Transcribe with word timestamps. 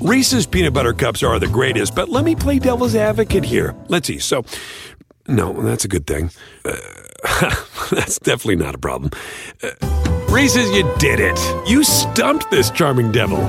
Reese's 0.00 0.46
peanut 0.46 0.74
butter 0.74 0.92
cups 0.92 1.24
are 1.24 1.40
the 1.40 1.48
greatest, 1.48 1.94
but 1.96 2.08
let 2.08 2.24
me 2.24 2.36
play 2.36 2.60
devil's 2.60 2.94
advocate 2.94 3.44
here. 3.44 3.74
Let's 3.88 4.06
see. 4.06 4.20
So, 4.20 4.44
no, 5.26 5.52
that's 5.60 5.84
a 5.84 5.88
good 5.88 6.06
thing. 6.06 6.30
Uh, 6.64 6.76
that's 7.90 8.20
definitely 8.20 8.56
not 8.56 8.76
a 8.76 8.78
problem. 8.78 9.10
Uh, 9.60 9.70
Reese's, 10.30 10.70
you 10.70 10.88
did 10.98 11.18
it. 11.18 11.38
You 11.68 11.82
stumped 11.82 12.48
this 12.48 12.70
charming 12.70 13.10
devil. 13.10 13.44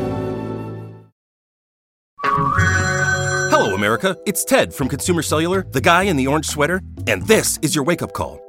Hello, 2.24 3.76
America. 3.76 4.18
It's 4.26 4.44
Ted 4.44 4.74
from 4.74 4.88
Consumer 4.88 5.22
Cellular, 5.22 5.68
the 5.70 5.82
guy 5.82 6.04
in 6.04 6.18
the 6.18 6.26
orange 6.26 6.48
sweater, 6.48 6.82
and 7.06 7.28
this 7.28 7.60
is 7.62 7.76
your 7.76 7.84
wake 7.84 8.02
up 8.02 8.14
call. 8.14 8.49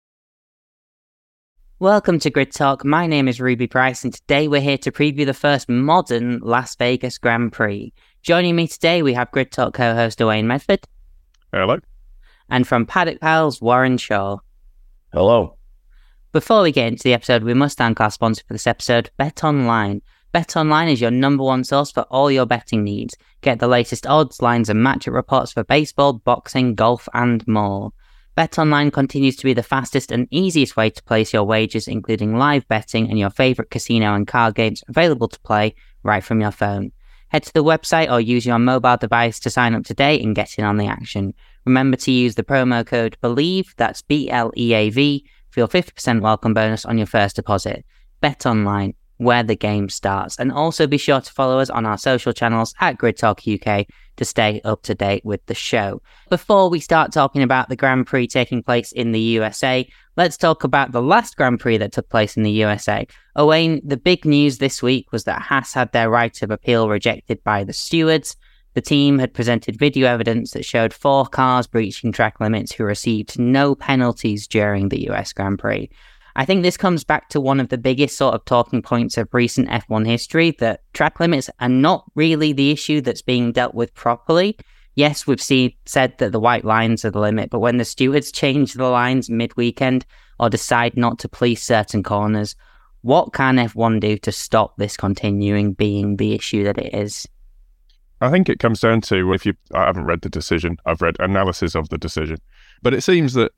Welcome 1.81 2.19
to 2.19 2.29
Grid 2.29 2.51
Talk. 2.51 2.85
My 2.85 3.07
name 3.07 3.27
is 3.27 3.41
Ruby 3.41 3.65
Price, 3.65 4.03
and 4.03 4.13
today 4.13 4.47
we're 4.47 4.61
here 4.61 4.77
to 4.77 4.91
preview 4.91 5.25
the 5.25 5.33
first 5.33 5.67
modern 5.67 6.37
Las 6.43 6.75
Vegas 6.75 7.17
Grand 7.17 7.51
Prix. 7.51 7.91
Joining 8.21 8.55
me 8.55 8.67
today, 8.67 9.01
we 9.01 9.15
have 9.15 9.31
Grid 9.31 9.51
Talk 9.51 9.73
co 9.73 9.95
host 9.95 10.21
Owain 10.21 10.45
Medford. 10.45 10.81
Hello. 11.51 11.79
And 12.51 12.67
from 12.67 12.85
Paddock 12.85 13.19
Pals, 13.19 13.63
Warren 13.63 13.97
Schorr. 13.97 14.41
Hello. 15.11 15.57
Before 16.31 16.61
we 16.61 16.71
get 16.71 16.87
into 16.87 17.01
the 17.01 17.15
episode, 17.15 17.41
we 17.41 17.55
must 17.55 17.79
thank 17.79 17.99
our 17.99 18.11
sponsor 18.11 18.43
for 18.47 18.53
this 18.53 18.67
episode, 18.67 19.09
Bet 19.17 19.43
Online. 19.43 20.03
Bet 20.33 20.55
Online 20.55 20.87
is 20.87 21.01
your 21.01 21.09
number 21.09 21.43
one 21.43 21.63
source 21.63 21.91
for 21.91 22.03
all 22.11 22.29
your 22.29 22.45
betting 22.45 22.83
needs. 22.83 23.17
Get 23.41 23.57
the 23.57 23.67
latest 23.67 24.05
odds, 24.05 24.39
lines, 24.39 24.69
and 24.69 24.85
matchup 24.85 25.15
reports 25.15 25.53
for 25.53 25.63
baseball, 25.63 26.13
boxing, 26.13 26.75
golf, 26.75 27.09
and 27.15 27.43
more. 27.47 27.91
BetOnline 28.37 28.93
continues 28.93 29.35
to 29.35 29.43
be 29.43 29.53
the 29.53 29.61
fastest 29.61 30.09
and 30.09 30.27
easiest 30.31 30.77
way 30.77 30.89
to 30.89 31.03
place 31.03 31.33
your 31.33 31.43
wagers, 31.43 31.87
including 31.87 32.37
live 32.37 32.65
betting 32.69 33.09
and 33.09 33.19
your 33.19 33.29
favorite 33.29 33.69
casino 33.69 34.15
and 34.15 34.25
card 34.25 34.55
games 34.55 34.83
available 34.87 35.27
to 35.27 35.39
play 35.41 35.75
right 36.03 36.23
from 36.23 36.39
your 36.39 36.51
phone. 36.51 36.93
Head 37.27 37.43
to 37.43 37.53
the 37.53 37.63
website 37.63 38.09
or 38.09 38.21
use 38.21 38.45
your 38.45 38.57
mobile 38.57 38.95
device 38.95 39.39
to 39.41 39.49
sign 39.49 39.75
up 39.75 39.83
today 39.83 40.21
and 40.21 40.35
get 40.35 40.57
in 40.57 40.63
on 40.63 40.77
the 40.77 40.87
action. 40.87 41.33
Remember 41.65 41.97
to 41.97 42.11
use 42.11 42.35
the 42.35 42.43
promo 42.43 42.85
code 42.85 43.17
BELIEVE, 43.21 43.73
that's 43.75 44.01
B 44.01 44.29
L 44.29 44.51
E 44.55 44.73
A 44.73 44.89
V, 44.89 45.25
for 45.49 45.59
your 45.59 45.67
50% 45.67 46.21
welcome 46.21 46.53
bonus 46.53 46.85
on 46.85 46.97
your 46.97 47.07
first 47.07 47.35
deposit. 47.35 47.85
BetOnline, 48.23 48.95
where 49.17 49.43
the 49.43 49.55
game 49.55 49.89
starts. 49.89 50.39
And 50.39 50.53
also 50.53 50.87
be 50.87 50.97
sure 50.97 51.21
to 51.21 51.31
follow 51.33 51.59
us 51.59 51.69
on 51.69 51.85
our 51.85 51.97
social 51.97 52.31
channels 52.31 52.73
at 52.79 52.97
Grid 52.97 53.17
Talk 53.17 53.41
UK 53.45 53.87
to 54.21 54.25
stay 54.25 54.61
up 54.63 54.83
to 54.83 54.93
date 54.93 55.25
with 55.25 55.43
the 55.47 55.55
show. 55.55 55.99
Before 56.29 56.69
we 56.69 56.79
start 56.79 57.11
talking 57.11 57.41
about 57.41 57.69
the 57.69 57.75
Grand 57.75 58.05
Prix 58.05 58.27
taking 58.27 58.61
place 58.61 58.91
in 58.91 59.13
the 59.13 59.19
USA, 59.19 59.89
let's 60.15 60.37
talk 60.37 60.63
about 60.63 60.91
the 60.91 61.01
last 61.01 61.35
Grand 61.35 61.59
Prix 61.59 61.77
that 61.77 61.91
took 61.91 62.07
place 62.07 62.37
in 62.37 62.43
the 62.43 62.51
USA. 62.51 63.07
Owain, 63.35 63.81
the 63.83 63.97
big 63.97 64.23
news 64.23 64.59
this 64.59 64.83
week 64.83 65.11
was 65.11 65.23
that 65.23 65.41
Haas 65.41 65.73
had 65.73 65.91
their 65.91 66.07
right 66.07 66.39
of 66.43 66.51
appeal 66.51 66.87
rejected 66.87 67.43
by 67.43 67.63
the 67.63 67.73
stewards. 67.73 68.37
The 68.75 68.81
team 68.81 69.17
had 69.17 69.33
presented 69.33 69.79
video 69.79 70.07
evidence 70.07 70.51
that 70.51 70.65
showed 70.65 70.93
four 70.93 71.25
cars 71.25 71.65
breaching 71.65 72.11
track 72.11 72.39
limits 72.39 72.71
who 72.71 72.83
received 72.83 73.39
no 73.39 73.73
penalties 73.73 74.47
during 74.47 74.89
the 74.89 75.09
US 75.09 75.33
Grand 75.33 75.57
Prix. 75.57 75.89
I 76.35 76.45
think 76.45 76.63
this 76.63 76.77
comes 76.77 77.03
back 77.03 77.29
to 77.29 77.41
one 77.41 77.59
of 77.59 77.69
the 77.69 77.77
biggest 77.77 78.17
sort 78.17 78.35
of 78.35 78.45
talking 78.45 78.81
points 78.81 79.17
of 79.17 79.33
recent 79.33 79.69
F1 79.69 80.05
history 80.05 80.51
that 80.59 80.81
track 80.93 81.19
limits 81.19 81.49
are 81.59 81.69
not 81.69 82.05
really 82.15 82.53
the 82.53 82.71
issue 82.71 83.01
that's 83.01 83.21
being 83.21 83.51
dealt 83.51 83.75
with 83.75 83.93
properly. 83.93 84.57
Yes, 84.95 85.25
we've 85.25 85.41
seen 85.41 85.73
said 85.85 86.17
that 86.17 86.31
the 86.31 86.39
white 86.39 86.65
lines 86.65 87.05
are 87.05 87.11
the 87.11 87.19
limit, 87.19 87.49
but 87.49 87.59
when 87.59 87.77
the 87.77 87.85
stewards 87.85 88.31
change 88.31 88.73
the 88.73 88.85
lines 88.85 89.29
mid 89.29 89.55
weekend 89.57 90.05
or 90.39 90.49
decide 90.49 90.97
not 90.97 91.19
to 91.19 91.29
police 91.29 91.63
certain 91.63 92.03
corners, 92.03 92.55
what 93.01 93.33
can 93.33 93.55
F1 93.55 93.99
do 93.99 94.17
to 94.17 94.31
stop 94.31 94.77
this 94.77 94.97
continuing 94.97 95.73
being 95.73 96.17
the 96.17 96.33
issue 96.33 96.63
that 96.63 96.77
it 96.77 96.93
is? 96.93 97.27
I 98.21 98.29
think 98.29 98.49
it 98.49 98.59
comes 98.59 98.79
down 98.79 99.01
to 99.01 99.33
if 99.33 99.45
you, 99.45 99.53
I 99.73 99.85
haven't 99.85 100.05
read 100.05 100.21
the 100.21 100.29
decision, 100.29 100.77
I've 100.85 101.01
read 101.01 101.15
analysis 101.19 101.73
of 101.73 101.89
the 101.89 101.97
decision. 101.97 102.37
But 102.81 102.93
it 102.93 103.01
seems 103.01 103.33
that 103.33 103.51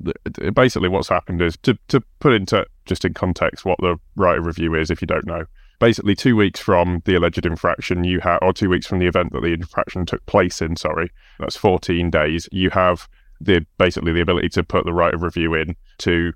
basically 0.54 0.90
what's 0.90 1.08
happened 1.08 1.42
is 1.42 1.58
to, 1.64 1.78
to 1.88 2.02
put 2.20 2.34
into 2.34 2.66
just 2.86 3.06
in 3.06 3.14
context 3.14 3.66
what 3.66 3.80
the 3.80 3.98
right 4.16 4.38
of 4.38 4.46
review 4.46 4.76
is, 4.76 4.92
if 4.92 5.02
you 5.02 5.08
don't 5.08 5.26
know. 5.26 5.46
Basically, 5.80 6.16
two 6.16 6.36
weeks 6.36 6.60
from 6.60 7.02
the 7.06 7.16
alleged 7.16 7.46
infraction, 7.46 8.04
you 8.04 8.20
have, 8.20 8.40
or 8.42 8.54
two 8.54 8.70
weeks 8.70 8.86
from 8.86 9.00
the 9.00 9.08
event 9.08 9.32
that 9.34 9.42
the 9.42 9.54
infraction 9.54 10.06
took 10.06 10.26
place 10.26 10.62
in, 10.62 10.76
sorry, 10.76 11.12
that's 11.40 11.56
14 11.56 12.10
days, 12.10 12.48
you 12.52 12.70
have 12.70 13.08
the 13.42 13.66
basically 13.78 14.14
the 14.14 14.22
ability 14.22 14.50
to 14.50 14.64
put 14.64 14.86
the 14.86 14.94
right 14.94 15.14
of 15.14 15.24
review 15.24 15.54
in 15.54 15.76
to 15.98 16.34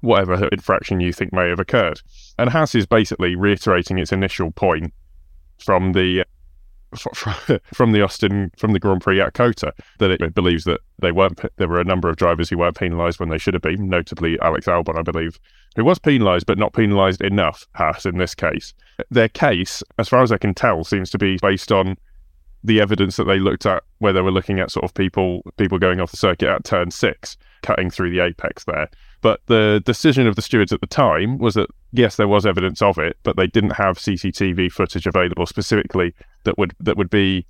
whatever 0.00 0.48
infraction 0.48 1.00
you 1.00 1.12
think 1.12 1.32
may 1.32 1.48
have 1.48 1.60
occurred. 1.60 2.00
And 2.38 2.50
Haas 2.50 2.74
is 2.74 2.86
basically 2.86 3.36
reiterating 3.36 3.98
its 3.98 4.12
initial 4.12 4.50
point 4.50 4.92
from 5.58 5.92
the 5.92 6.24
from 7.74 7.92
the 7.92 8.02
Austin 8.02 8.50
from 8.56 8.72
the 8.72 8.80
Grand 8.80 9.00
Prix 9.00 9.20
at 9.20 9.34
COTA 9.34 9.72
that 9.98 10.10
it 10.10 10.34
believes 10.34 10.64
that 10.64 10.80
they 11.00 11.12
weren't 11.12 11.40
there 11.56 11.68
were 11.68 11.80
a 11.80 11.84
number 11.84 12.08
of 12.08 12.16
drivers 12.16 12.48
who 12.48 12.58
weren't 12.58 12.76
penalised 12.76 13.20
when 13.20 13.28
they 13.28 13.38
should 13.38 13.54
have 13.54 13.62
been, 13.62 13.88
notably 13.88 14.38
Alex 14.40 14.66
Albon, 14.66 14.98
I 14.98 15.02
believe, 15.02 15.38
who 15.76 15.84
was 15.84 15.98
penalised 15.98 16.46
but 16.46 16.58
not 16.58 16.72
penalised 16.72 17.22
enough. 17.22 17.66
Haas 17.74 18.06
in 18.06 18.18
this 18.18 18.34
case, 18.34 18.74
their 19.10 19.28
case, 19.28 19.82
as 19.98 20.08
far 20.08 20.22
as 20.22 20.32
I 20.32 20.38
can 20.38 20.54
tell, 20.54 20.84
seems 20.84 21.10
to 21.10 21.18
be 21.18 21.38
based 21.40 21.72
on 21.72 21.96
the 22.64 22.80
evidence 22.80 23.16
that 23.16 23.24
they 23.24 23.38
looked 23.38 23.66
at 23.66 23.82
where 23.98 24.12
they 24.12 24.22
were 24.22 24.32
looking 24.32 24.58
at 24.58 24.70
sort 24.70 24.84
of 24.84 24.94
people 24.94 25.42
people 25.58 25.78
going 25.78 26.00
off 26.00 26.10
the 26.10 26.16
circuit 26.16 26.48
at 26.48 26.64
turn 26.64 26.90
six, 26.90 27.36
cutting 27.62 27.90
through 27.90 28.10
the 28.10 28.20
apex 28.20 28.64
there. 28.64 28.88
But 29.20 29.40
the 29.46 29.82
decision 29.84 30.26
of 30.26 30.36
the 30.36 30.42
stewards 30.42 30.72
at 30.72 30.80
the 30.80 30.86
time 30.86 31.38
was 31.38 31.54
that 31.54 31.70
yes, 31.94 32.16
there 32.16 32.28
was 32.28 32.44
evidence 32.44 32.82
of 32.82 32.98
it, 32.98 33.16
but 33.22 33.36
they 33.36 33.46
didn't 33.46 33.70
have 33.70 33.98
CCTV 33.98 34.70
footage 34.70 35.06
available 35.06 35.46
specifically 35.46 36.14
that 36.42 36.58
would 36.58 36.74
that 36.80 36.96
would 36.96 37.10
be 37.10 37.46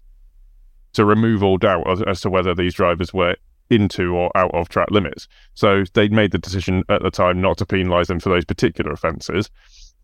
to 0.92 1.04
remove 1.04 1.42
all 1.42 1.58
doubt 1.58 1.88
as, 1.90 2.02
as 2.02 2.20
to 2.20 2.30
whether 2.30 2.54
these 2.54 2.74
drivers 2.74 3.12
were 3.12 3.36
into 3.70 4.14
or 4.14 4.30
out 4.36 4.54
of 4.54 4.68
track 4.68 4.90
limits. 4.90 5.26
So 5.54 5.84
they 5.94 6.08
made 6.08 6.30
the 6.30 6.38
decision 6.38 6.84
at 6.88 7.02
the 7.02 7.10
time 7.10 7.40
not 7.40 7.58
to 7.58 7.66
penalise 7.66 8.06
them 8.06 8.20
for 8.20 8.28
those 8.28 8.44
particular 8.44 8.92
offences. 8.92 9.50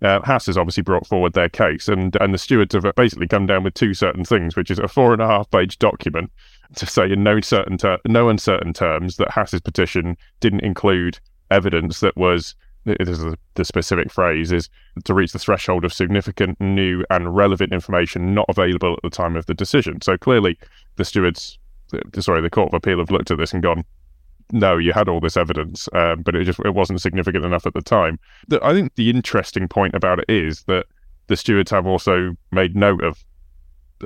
Uh, 0.03 0.21
Haas 0.23 0.47
has 0.47 0.57
obviously 0.57 0.83
brought 0.83 1.07
forward 1.07 1.35
their 1.35 1.51
case, 1.51 1.87
and 1.87 2.17
and 2.21 2.33
the 2.33 2.39
stewards 2.39 2.75
have 2.75 2.87
basically 2.97 3.29
come 3.29 3.47
down 3.47 3.63
with 3.63 3.75
two 3.75 3.93
certain 3.93 4.25
things, 4.25 4.57
which 4.57 4.71
is 4.71 4.79
a 4.79 4.89
four 4.89 5.13
and 5.13 5.21
a 5.21 5.27
half 5.27 5.51
page 5.51 5.79
document 5.79 6.33
to 6.77 6.87
say 6.87 7.11
in 7.11 7.23
no 7.23 7.41
certain 7.41 7.77
ter- 7.77 7.99
no 8.07 8.31
uncertain 8.31 8.73
terms 8.73 9.17
that 9.17 9.31
Haas's 9.31 9.61
petition 9.61 10.17
didn't 10.41 10.65
include 10.65 11.19
evidence 11.51 12.01
that 12.01 12.17
was 12.17 12.55
this 12.85 13.09
is 13.09 13.35
the 13.55 13.65
specific 13.65 14.11
phrase 14.11 14.53
is 14.53 14.69
to 15.05 15.15
reach 15.15 15.33
the 15.33 15.39
threshold 15.39 15.85
of 15.85 15.93
significant 15.93 16.61
new 16.61 17.05
and 17.11 17.37
relevant 17.37 17.73
information 17.73 18.35
not 18.35 18.47
available 18.49 18.95
at 18.95 19.03
the 19.03 19.11
time 19.11 19.37
of 19.37 19.47
the 19.47 19.55
decision. 19.55 20.01
So 20.01 20.17
clearly, 20.17 20.59
the 20.97 21.05
stewards, 21.05 21.59
sorry, 22.19 22.41
the 22.41 22.51
Court 22.51 22.69
of 22.69 22.75
Appeal 22.75 22.99
have 22.99 23.11
looked 23.11 23.31
at 23.31 23.39
this 23.39 23.53
and 23.53 23.63
gone, 23.63 23.85
no, 24.53 24.79
you 24.79 24.93
had 24.93 25.09
all 25.09 25.21
this 25.21 25.37
evidence, 25.37 25.89
um, 25.93 26.23
but 26.23 26.35
it 26.35 26.45
just 26.45 26.59
it 26.61 26.75
wasn't 26.75 27.01
significant 27.01 27.45
enough 27.45 27.67
at 27.67 27.75
the 27.75 27.83
time. 27.83 28.19
The, 28.49 28.65
I 28.65 28.73
think 28.73 28.95
the 28.95 29.11
interesting 29.11 29.69
point 29.69 29.95
about 29.95 30.19
it 30.19 30.25
is 30.29 30.65
that 30.65 30.87
the 31.29 31.37
stewards 31.37 31.71
have 31.71 31.87
also 31.87 32.37
made 32.51 32.75
note 32.75 33.05
of 33.05 33.25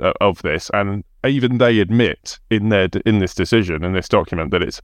uh, 0.01 0.13
of 0.21 0.41
this, 0.41 0.69
and 0.73 1.03
even 1.25 1.57
they 1.57 1.79
admit 1.79 2.39
in 2.49 2.69
their 2.69 2.89
in 3.05 3.19
this 3.19 3.33
decision 3.33 3.83
in 3.83 3.93
this 3.93 4.07
document 4.07 4.51
that 4.51 4.61
it's 4.61 4.81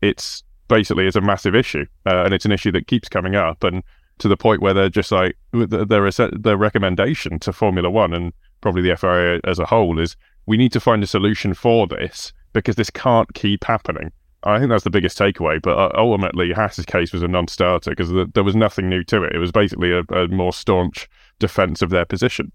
it's 0.00 0.42
basically 0.68 1.06
is 1.06 1.16
a 1.16 1.20
massive 1.20 1.54
issue, 1.54 1.86
uh, 2.06 2.24
and 2.24 2.34
it's 2.34 2.44
an 2.44 2.52
issue 2.52 2.72
that 2.72 2.86
keeps 2.86 3.08
coming 3.08 3.34
up, 3.34 3.64
and 3.64 3.82
to 4.18 4.28
the 4.28 4.36
point 4.36 4.62
where 4.62 4.74
they're 4.74 4.88
just 4.88 5.12
like 5.12 5.36
their 5.52 6.10
their 6.10 6.56
recommendation 6.56 7.38
to 7.40 7.52
Formula 7.52 7.90
One 7.90 8.14
and 8.14 8.32
probably 8.60 8.82
the 8.82 8.96
FIA 8.96 9.40
as 9.44 9.58
a 9.58 9.66
whole 9.66 9.98
is 9.98 10.16
we 10.46 10.56
need 10.56 10.72
to 10.72 10.80
find 10.80 11.02
a 11.02 11.06
solution 11.06 11.54
for 11.54 11.86
this 11.86 12.32
because 12.52 12.76
this 12.76 12.90
can't 12.90 13.32
keep 13.34 13.64
happening. 13.64 14.12
I 14.44 14.58
think 14.58 14.70
that's 14.70 14.84
the 14.84 14.90
biggest 14.90 15.18
takeaway. 15.18 15.62
But 15.62 15.78
uh, 15.78 15.90
ultimately, 15.96 16.52
Haas's 16.52 16.86
case 16.86 17.12
was 17.12 17.22
a 17.22 17.28
non-starter 17.28 17.90
because 17.90 18.10
there 18.32 18.44
was 18.44 18.56
nothing 18.56 18.88
new 18.88 19.04
to 19.04 19.22
it. 19.22 19.34
It 19.34 19.38
was 19.38 19.52
basically 19.52 19.92
a, 19.92 20.00
a 20.12 20.28
more 20.28 20.52
staunch 20.52 21.08
defense 21.38 21.80
of 21.80 21.90
their 21.90 22.04
position. 22.04 22.50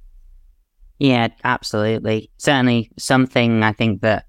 Yeah, 0.99 1.29
absolutely. 1.43 2.29
Certainly 2.37 2.91
something 2.97 3.63
I 3.63 3.71
think 3.71 4.01
that 4.01 4.25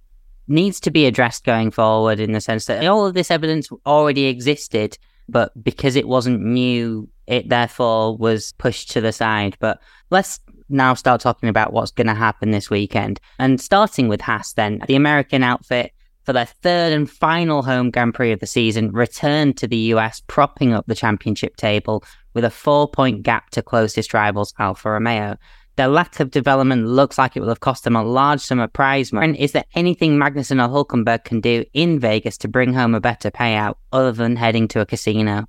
needs 0.48 0.80
to 0.80 0.90
be 0.90 1.06
addressed 1.06 1.44
going 1.44 1.70
forward 1.70 2.20
in 2.20 2.32
the 2.32 2.40
sense 2.40 2.66
that 2.66 2.84
all 2.86 3.06
of 3.06 3.14
this 3.14 3.30
evidence 3.30 3.68
already 3.86 4.26
existed, 4.26 4.98
but 5.28 5.52
because 5.62 5.96
it 5.96 6.08
wasn't 6.08 6.42
new, 6.42 7.08
it 7.26 7.48
therefore 7.48 8.16
was 8.16 8.52
pushed 8.52 8.90
to 8.92 9.00
the 9.00 9.12
side. 9.12 9.56
But 9.60 9.80
let's 10.10 10.40
now 10.68 10.94
start 10.94 11.20
talking 11.20 11.48
about 11.48 11.72
what's 11.72 11.90
going 11.90 12.06
to 12.06 12.14
happen 12.14 12.50
this 12.50 12.70
weekend. 12.70 13.20
And 13.38 13.60
starting 13.60 14.08
with 14.08 14.20
Haas, 14.20 14.52
then, 14.54 14.80
the 14.86 14.96
American 14.96 15.42
outfit 15.42 15.92
for 16.24 16.32
their 16.32 16.46
third 16.46 16.92
and 16.92 17.10
final 17.10 17.62
home 17.62 17.90
Grand 17.90 18.12
Prix 18.12 18.32
of 18.32 18.40
the 18.40 18.46
season 18.46 18.92
returned 18.92 19.56
to 19.58 19.66
the 19.66 19.78
US, 19.94 20.22
propping 20.26 20.74
up 20.74 20.86
the 20.86 20.94
championship 20.94 21.56
table 21.56 22.04
with 22.34 22.44
a 22.44 22.50
four 22.50 22.86
point 22.86 23.22
gap 23.22 23.50
to 23.50 23.62
closest 23.62 24.12
rivals 24.12 24.52
Alfa 24.58 24.90
Romeo. 24.90 25.36
Their 25.78 25.86
lack 25.86 26.18
of 26.18 26.32
development 26.32 26.88
looks 26.88 27.18
like 27.18 27.36
it 27.36 27.40
will 27.40 27.50
have 27.50 27.60
cost 27.60 27.84
them 27.84 27.94
a 27.94 28.02
large 28.02 28.40
sum 28.40 28.58
of 28.58 28.72
prize 28.72 29.12
money. 29.12 29.40
Is 29.40 29.52
there 29.52 29.64
anything 29.76 30.18
Magnussen 30.18 30.60
or 30.60 30.68
Hulkenberg 30.68 31.22
can 31.22 31.40
do 31.40 31.64
in 31.72 32.00
Vegas 32.00 32.36
to 32.38 32.48
bring 32.48 32.74
home 32.74 32.96
a 32.96 33.00
better 33.00 33.30
payout 33.30 33.76
other 33.92 34.10
than 34.10 34.34
heading 34.34 34.66
to 34.68 34.80
a 34.80 34.86
casino? 34.86 35.44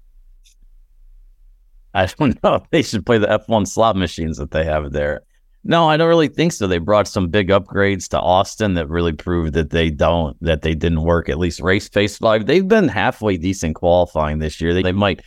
I 1.96 2.06
don't 2.06 2.38
know. 2.44 2.64
They 2.70 2.84
should 2.84 3.08
play 3.08 3.18
the 3.18 3.26
F1 3.26 3.68
slot 3.68 3.96
machines 3.96 4.38
that 4.38 4.52
they 4.52 4.66
have 4.66 4.92
there. 4.92 5.22
No, 5.64 5.90
I 5.90 5.98
don't 5.98 6.08
really 6.08 6.28
think 6.28 6.52
so. 6.52 6.68
They 6.68 6.78
brought 6.78 7.08
some 7.08 7.30
big 7.30 7.50
upgrades 7.50 8.08
to 8.10 8.20
Austin 8.20 8.76
that 8.76 8.88
really 8.88 9.14
proved 9.14 9.54
that 9.54 9.72
they 9.72 9.90
don't 9.90 10.38
that 10.44 10.62
they 10.62 10.76
didn't 10.76 11.02
work 11.02 11.28
at 11.28 11.40
least 11.40 11.60
race 11.60 11.90
pace 11.90 12.20
five. 12.20 12.46
They've 12.46 12.68
been 12.68 12.88
halfway 12.88 13.38
decent 13.38 13.78
qualifying 13.78 14.38
this 14.38 14.62
year. 14.62 14.76
They, 14.76 14.84
they 14.84 14.92
might 14.92 15.22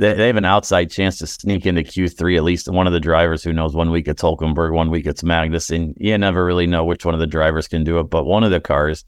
they, 0.00 0.14
they 0.14 0.26
have 0.28 0.36
an 0.36 0.46
outside 0.46 0.90
chance 0.90 1.18
to 1.18 1.26
sneak 1.26 1.66
into 1.66 1.82
Q3. 1.82 2.36
At 2.38 2.42
least 2.42 2.68
one 2.68 2.86
of 2.86 2.92
the 2.94 3.00
drivers 3.00 3.44
who 3.44 3.52
knows 3.52 3.74
one 3.74 3.90
week 3.90 4.08
it's 4.08 4.22
Hulkenberg, 4.22 4.72
one 4.72 4.90
week 4.90 5.06
it's 5.06 5.22
Magnus, 5.22 5.70
and 5.70 5.94
You 5.98 6.16
never 6.16 6.44
really 6.44 6.66
know 6.66 6.84
which 6.84 7.04
one 7.04 7.14
of 7.14 7.20
the 7.20 7.26
drivers 7.26 7.68
can 7.68 7.84
do 7.84 7.98
it, 8.00 8.04
but 8.04 8.24
one 8.24 8.42
of 8.42 8.50
the 8.50 8.60
cars 8.60 9.04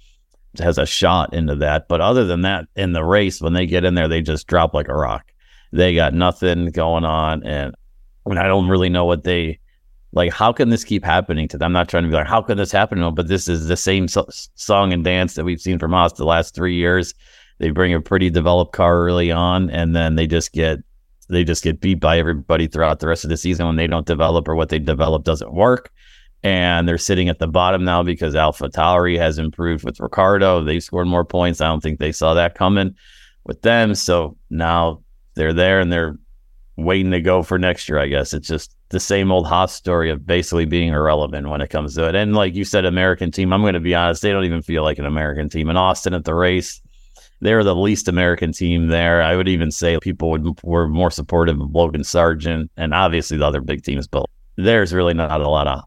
has 0.58 0.76
a 0.76 0.84
shot 0.84 1.32
into 1.32 1.56
that. 1.56 1.88
But 1.88 2.02
other 2.02 2.26
than 2.26 2.42
that, 2.42 2.66
in 2.76 2.92
the 2.92 3.04
race, 3.04 3.40
when 3.40 3.54
they 3.54 3.66
get 3.66 3.86
in 3.86 3.94
there, 3.94 4.06
they 4.06 4.20
just 4.20 4.46
drop 4.46 4.74
like 4.74 4.88
a 4.88 4.94
rock. 4.94 5.32
They 5.72 5.94
got 5.94 6.12
nothing 6.12 6.66
going 6.66 7.06
on, 7.06 7.42
and 7.46 7.74
I 8.26 8.28
mean, 8.28 8.38
I 8.38 8.46
don't 8.46 8.68
really 8.68 8.90
know 8.90 9.06
what 9.06 9.24
they 9.24 9.60
like. 10.12 10.30
How 10.30 10.52
can 10.52 10.68
this 10.68 10.84
keep 10.84 11.02
happening 11.02 11.48
to 11.48 11.56
them? 11.56 11.68
I'm 11.68 11.72
not 11.72 11.88
trying 11.88 12.02
to 12.02 12.10
be 12.10 12.14
like, 12.14 12.26
how 12.26 12.42
can 12.42 12.58
this 12.58 12.70
happen? 12.70 13.14
But 13.14 13.28
this 13.28 13.48
is 13.48 13.66
the 13.66 13.78
same 13.78 14.08
so- 14.08 14.28
song 14.56 14.92
and 14.92 15.02
dance 15.02 15.34
that 15.34 15.44
we've 15.44 15.60
seen 15.60 15.78
from 15.78 15.92
Haas 15.92 16.12
the 16.12 16.26
last 16.26 16.54
three 16.54 16.74
years 16.74 17.14
they 17.62 17.70
bring 17.70 17.94
a 17.94 18.00
pretty 18.00 18.28
developed 18.28 18.72
car 18.72 19.04
early 19.04 19.30
on, 19.30 19.70
and 19.70 19.94
then 19.94 20.16
they 20.16 20.26
just 20.26 20.52
get 20.52 20.80
they 21.28 21.44
just 21.44 21.62
get 21.62 21.80
beat 21.80 22.00
by 22.00 22.18
everybody 22.18 22.66
throughout 22.66 22.98
the 22.98 23.06
rest 23.06 23.22
of 23.22 23.30
the 23.30 23.36
season 23.36 23.66
when 23.66 23.76
they 23.76 23.86
don't 23.86 24.04
develop 24.04 24.48
or 24.48 24.56
what 24.56 24.68
they 24.68 24.80
develop 24.80 25.22
doesn't 25.22 25.54
work. 25.54 25.92
And 26.42 26.88
they're 26.88 26.98
sitting 26.98 27.28
at 27.28 27.38
the 27.38 27.46
bottom 27.46 27.84
now 27.84 28.02
because 28.02 28.34
Alpha 28.34 28.68
Tauri 28.68 29.16
has 29.16 29.38
improved 29.38 29.84
with 29.84 30.00
Ricciardo. 30.00 30.64
They've 30.64 30.82
scored 30.82 31.06
more 31.06 31.24
points. 31.24 31.60
I 31.60 31.68
don't 31.68 31.80
think 31.80 32.00
they 32.00 32.10
saw 32.10 32.34
that 32.34 32.56
coming 32.56 32.96
with 33.44 33.62
them. 33.62 33.94
So 33.94 34.36
now 34.50 35.04
they're 35.34 35.52
there 35.52 35.78
and 35.78 35.92
they're 35.92 36.18
waiting 36.76 37.12
to 37.12 37.20
go 37.20 37.44
for 37.44 37.60
next 37.60 37.88
year, 37.88 38.00
I 38.00 38.08
guess. 38.08 38.34
It's 38.34 38.48
just 38.48 38.74
the 38.88 39.00
same 39.00 39.30
old 39.30 39.46
Haas 39.46 39.72
story 39.72 40.10
of 40.10 40.26
basically 40.26 40.64
being 40.64 40.92
irrelevant 40.92 41.48
when 41.48 41.60
it 41.60 41.70
comes 41.70 41.94
to 41.94 42.08
it. 42.08 42.16
And 42.16 42.34
like 42.34 42.56
you 42.56 42.64
said, 42.64 42.84
American 42.84 43.30
team, 43.30 43.52
I'm 43.52 43.62
going 43.62 43.74
to 43.74 43.80
be 43.80 43.94
honest, 43.94 44.20
they 44.20 44.32
don't 44.32 44.44
even 44.44 44.62
feel 44.62 44.82
like 44.82 44.98
an 44.98 45.06
American 45.06 45.48
team. 45.48 45.70
In 45.70 45.76
Austin 45.76 46.12
at 46.12 46.24
the 46.24 46.34
race, 46.34 46.82
they 47.42 47.54
were 47.54 47.64
the 47.64 47.74
least 47.74 48.06
American 48.06 48.52
team 48.52 48.86
there. 48.86 49.20
I 49.20 49.34
would 49.34 49.48
even 49.48 49.72
say 49.72 49.98
people 50.00 50.30
would, 50.30 50.62
were 50.62 50.88
more 50.88 51.10
supportive 51.10 51.60
of 51.60 51.74
Logan 51.74 52.02
Sargeant 52.02 52.68
and 52.76 52.94
obviously 52.94 53.36
the 53.36 53.46
other 53.46 53.60
big 53.60 53.82
teams, 53.82 54.06
but 54.06 54.26
there's 54.56 54.94
really 54.94 55.12
not 55.12 55.40
a 55.40 55.48
lot 55.48 55.66
of 55.66 55.82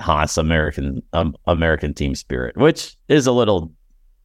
Haas 0.00 0.38
American 0.38 1.02
um, 1.12 1.36
American 1.46 1.94
team 1.94 2.14
spirit, 2.14 2.56
which 2.56 2.96
is 3.08 3.26
a 3.26 3.32
little 3.32 3.72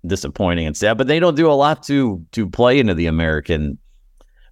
disappointing 0.06 0.68
and 0.68 0.78
sad. 0.78 0.98
But 0.98 1.08
they 1.08 1.20
don't 1.20 1.36
do 1.36 1.50
a 1.50 1.54
lot 1.54 1.84
to 1.84 2.24
to 2.34 2.48
play 2.48 2.80
into 2.80 2.94
the 2.94 3.08
American, 3.08 3.78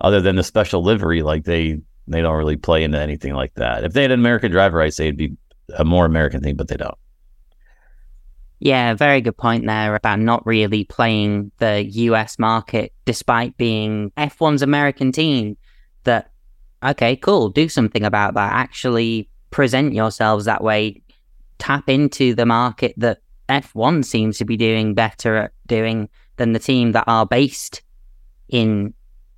other 0.01 0.19
than 0.19 0.35
the 0.35 0.43
special 0.43 0.83
livery. 0.83 1.21
Like 1.21 1.43
they 1.43 1.79
they 2.07 2.21
don't 2.21 2.37
really 2.37 2.57
play 2.57 2.83
into 2.83 2.99
anything 2.99 3.33
like 3.33 3.53
that. 3.55 3.83
If 3.83 3.93
they 3.93 4.01
had 4.01 4.11
an 4.11 4.19
American 4.19 4.51
driver, 4.51 4.81
I'd 4.81 4.93
say 4.93 5.05
it'd 5.05 5.17
be 5.17 5.35
a 5.77 5.85
more 5.85 6.05
American 6.05 6.41
thing, 6.41 6.55
but 6.55 6.67
they 6.67 6.77
don't. 6.77 6.97
Yeah, 8.59 8.95
very 8.95 9.21
good 9.21 9.37
point 9.37 9.67
there 9.67 9.95
about 9.95 10.19
not 10.19 10.45
really 10.45 10.83
playing 10.83 11.51
the 11.59 11.83
US 11.83 12.39
market 12.39 12.91
despite 13.05 13.55
being 13.57 14.11
F1's 14.17 14.61
American 14.61 15.11
team. 15.11 15.57
That, 16.03 16.31
okay, 16.83 17.15
cool, 17.15 17.49
do 17.49 17.69
something 17.69 18.03
about 18.03 18.33
that. 18.33 18.53
Actually 18.53 19.29
present 19.51 19.93
yourselves 19.93 20.45
that 20.45 20.63
way. 20.63 21.01
Tap 21.59 21.89
into 21.89 22.33
the 22.33 22.45
market 22.45 22.93
that 22.97 23.19
F1 23.49 24.05
seems 24.05 24.37
to 24.37 24.45
be 24.45 24.57
doing 24.57 24.93
better 24.93 25.35
at 25.35 25.51
doing 25.67 26.09
than 26.37 26.53
the 26.53 26.59
team 26.59 26.91
that 26.93 27.05
are 27.07 27.25
based 27.25 27.81
in 28.49 28.93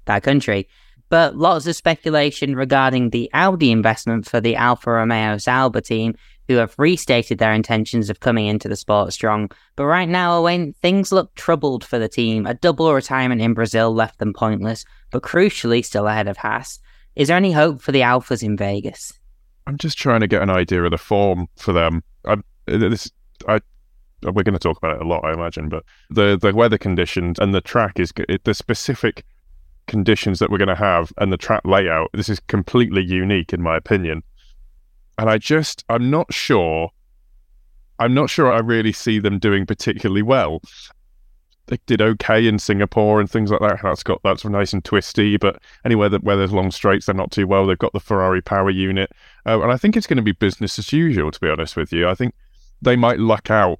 that 0.05 0.23
country. 0.23 0.67
But 1.09 1.35
lots 1.35 1.65
of 1.65 1.75
speculation 1.75 2.55
regarding 2.55 3.09
the 3.09 3.29
Audi 3.33 3.71
investment 3.71 4.27
for 4.27 4.39
the 4.39 4.55
Alfa 4.55 4.91
Romeo 4.91 5.37
Sauber 5.37 5.81
team 5.81 6.15
who 6.49 6.55
have 6.55 6.73
restated 6.79 7.37
their 7.37 7.53
intentions 7.53 8.09
of 8.09 8.21
coming 8.21 8.47
into 8.47 8.67
the 8.67 8.75
sport 8.75 9.13
strong. 9.13 9.51
But 9.75 9.85
right 9.85 10.09
now, 10.09 10.41
when 10.41 10.73
things 10.73 11.11
look 11.11 11.33
troubled 11.35 11.85
for 11.85 11.99
the 11.99 12.09
team, 12.09 12.47
a 12.47 12.55
double 12.55 12.91
retirement 12.91 13.39
in 13.39 13.53
Brazil 13.53 13.93
left 13.93 14.17
them 14.17 14.33
pointless, 14.33 14.83
but 15.11 15.21
crucially 15.21 15.85
still 15.85 16.07
ahead 16.07 16.27
of 16.27 16.37
Haas. 16.37 16.79
Is 17.15 17.27
there 17.27 17.37
any 17.37 17.51
hope 17.51 17.81
for 17.81 17.91
the 17.91 18.01
Alphas 18.01 18.41
in 18.41 18.57
Vegas? 18.57 19.13
I'm 19.67 19.77
just 19.77 19.99
trying 19.99 20.21
to 20.21 20.27
get 20.27 20.41
an 20.41 20.49
idea 20.49 20.83
of 20.83 20.89
the 20.89 20.97
form 20.97 21.45
for 21.55 21.71
them. 21.71 22.03
I, 22.25 22.37
this, 22.65 23.11
I, 23.47 23.59
we're 24.23 24.41
going 24.41 24.53
to 24.53 24.59
talk 24.59 24.77
about 24.77 24.95
it 24.95 25.03
a 25.03 25.07
lot, 25.07 25.23
I 25.23 25.33
imagine, 25.33 25.69
but 25.69 25.83
the 26.09 26.35
the 26.35 26.51
weather 26.51 26.79
conditions 26.79 27.37
and 27.37 27.53
the 27.53 27.61
track 27.61 27.99
is 27.99 28.11
the 28.43 28.53
specific 28.55 29.23
conditions 29.85 30.39
that 30.39 30.49
we're 30.49 30.57
going 30.57 30.67
to 30.67 30.75
have 30.75 31.13
and 31.19 31.31
the 31.31 31.37
track 31.37 31.61
layout. 31.63 32.09
This 32.13 32.29
is 32.29 32.39
completely 32.39 33.03
unique, 33.03 33.53
in 33.53 33.61
my 33.61 33.77
opinion 33.77 34.23
and 35.19 35.29
I 35.29 35.37
just 35.37 35.83
I'm 35.89 36.09
not 36.09 36.33
sure. 36.33 36.91
I'm 37.99 38.13
not 38.13 38.29
sure 38.29 38.51
I 38.51 38.59
really 38.59 38.93
see 38.93 39.19
them 39.19 39.37
doing 39.37 39.65
particularly 39.65 40.21
well. 40.21 40.61
They 41.67 41.77
did 41.85 42.01
okay 42.01 42.47
in 42.47 42.57
Singapore 42.57 43.19
and 43.19 43.29
things 43.29 43.51
like 43.51 43.59
that. 43.59 43.81
That's 43.83 44.01
got 44.01 44.21
that's 44.23 44.45
nice 44.45 44.71
and 44.71 44.83
twisty, 44.83 45.35
but 45.35 45.61
anywhere 45.83 46.07
that 46.09 46.23
where 46.23 46.37
there's 46.37 46.53
long 46.53 46.71
straights, 46.71 47.05
they're 47.05 47.13
not 47.13 47.31
too 47.31 47.45
well. 47.45 47.67
They've 47.67 47.77
got 47.77 47.91
the 47.91 47.99
Ferrari 47.99 48.41
power 48.41 48.69
unit, 48.69 49.11
uh, 49.45 49.61
and 49.61 49.71
I 49.71 49.77
think 49.77 49.97
it's 49.97 50.07
going 50.07 50.17
to 50.17 50.23
be 50.23 50.31
business 50.31 50.79
as 50.79 50.93
usual. 50.93 51.31
To 51.31 51.39
be 51.39 51.49
honest 51.49 51.75
with 51.75 51.91
you, 51.91 52.07
I 52.07 52.15
think 52.15 52.33
they 52.81 52.95
might 52.95 53.19
luck 53.19 53.51
out 53.51 53.79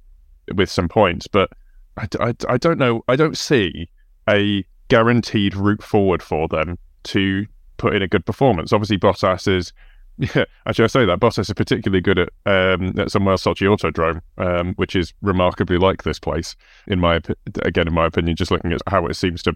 with 0.54 0.70
some 0.70 0.88
points, 0.88 1.26
but 1.26 1.50
I, 1.96 2.06
I, 2.20 2.34
I 2.50 2.56
don't 2.58 2.78
know. 2.78 3.02
I 3.08 3.16
don't 3.16 3.36
see 3.36 3.88
a 4.28 4.64
guaranteed 4.88 5.56
route 5.56 5.82
forward 5.82 6.22
for 6.22 6.48
them 6.48 6.78
to 7.04 7.46
put 7.78 7.94
in 7.94 8.02
a 8.02 8.08
good 8.08 8.26
performance. 8.26 8.74
Obviously, 8.74 8.98
Bottas 8.98 9.48
is 9.48 9.72
yeah, 10.20 10.44
actually, 10.66 10.84
I 10.84 10.88
say 10.88 11.04
that 11.06 11.18
Bottas 11.18 11.48
is 11.48 11.52
particularly 11.54 12.02
good 12.02 12.18
at 12.18 12.28
um, 12.44 12.92
at 12.98 13.10
somewhere 13.10 13.36
Sochi 13.36 13.66
Autodrome, 13.66 14.20
um, 14.36 14.74
which 14.74 14.94
is 14.94 15.14
remarkably 15.22 15.78
like 15.78 16.02
this 16.02 16.18
place. 16.18 16.56
In 16.86 17.00
my 17.00 17.20
again, 17.62 17.88
in 17.88 17.94
my 17.94 18.06
opinion, 18.06 18.36
just 18.36 18.50
looking 18.50 18.72
at 18.72 18.82
how 18.86 19.06
it 19.06 19.14
seems 19.14 19.42
to 19.44 19.54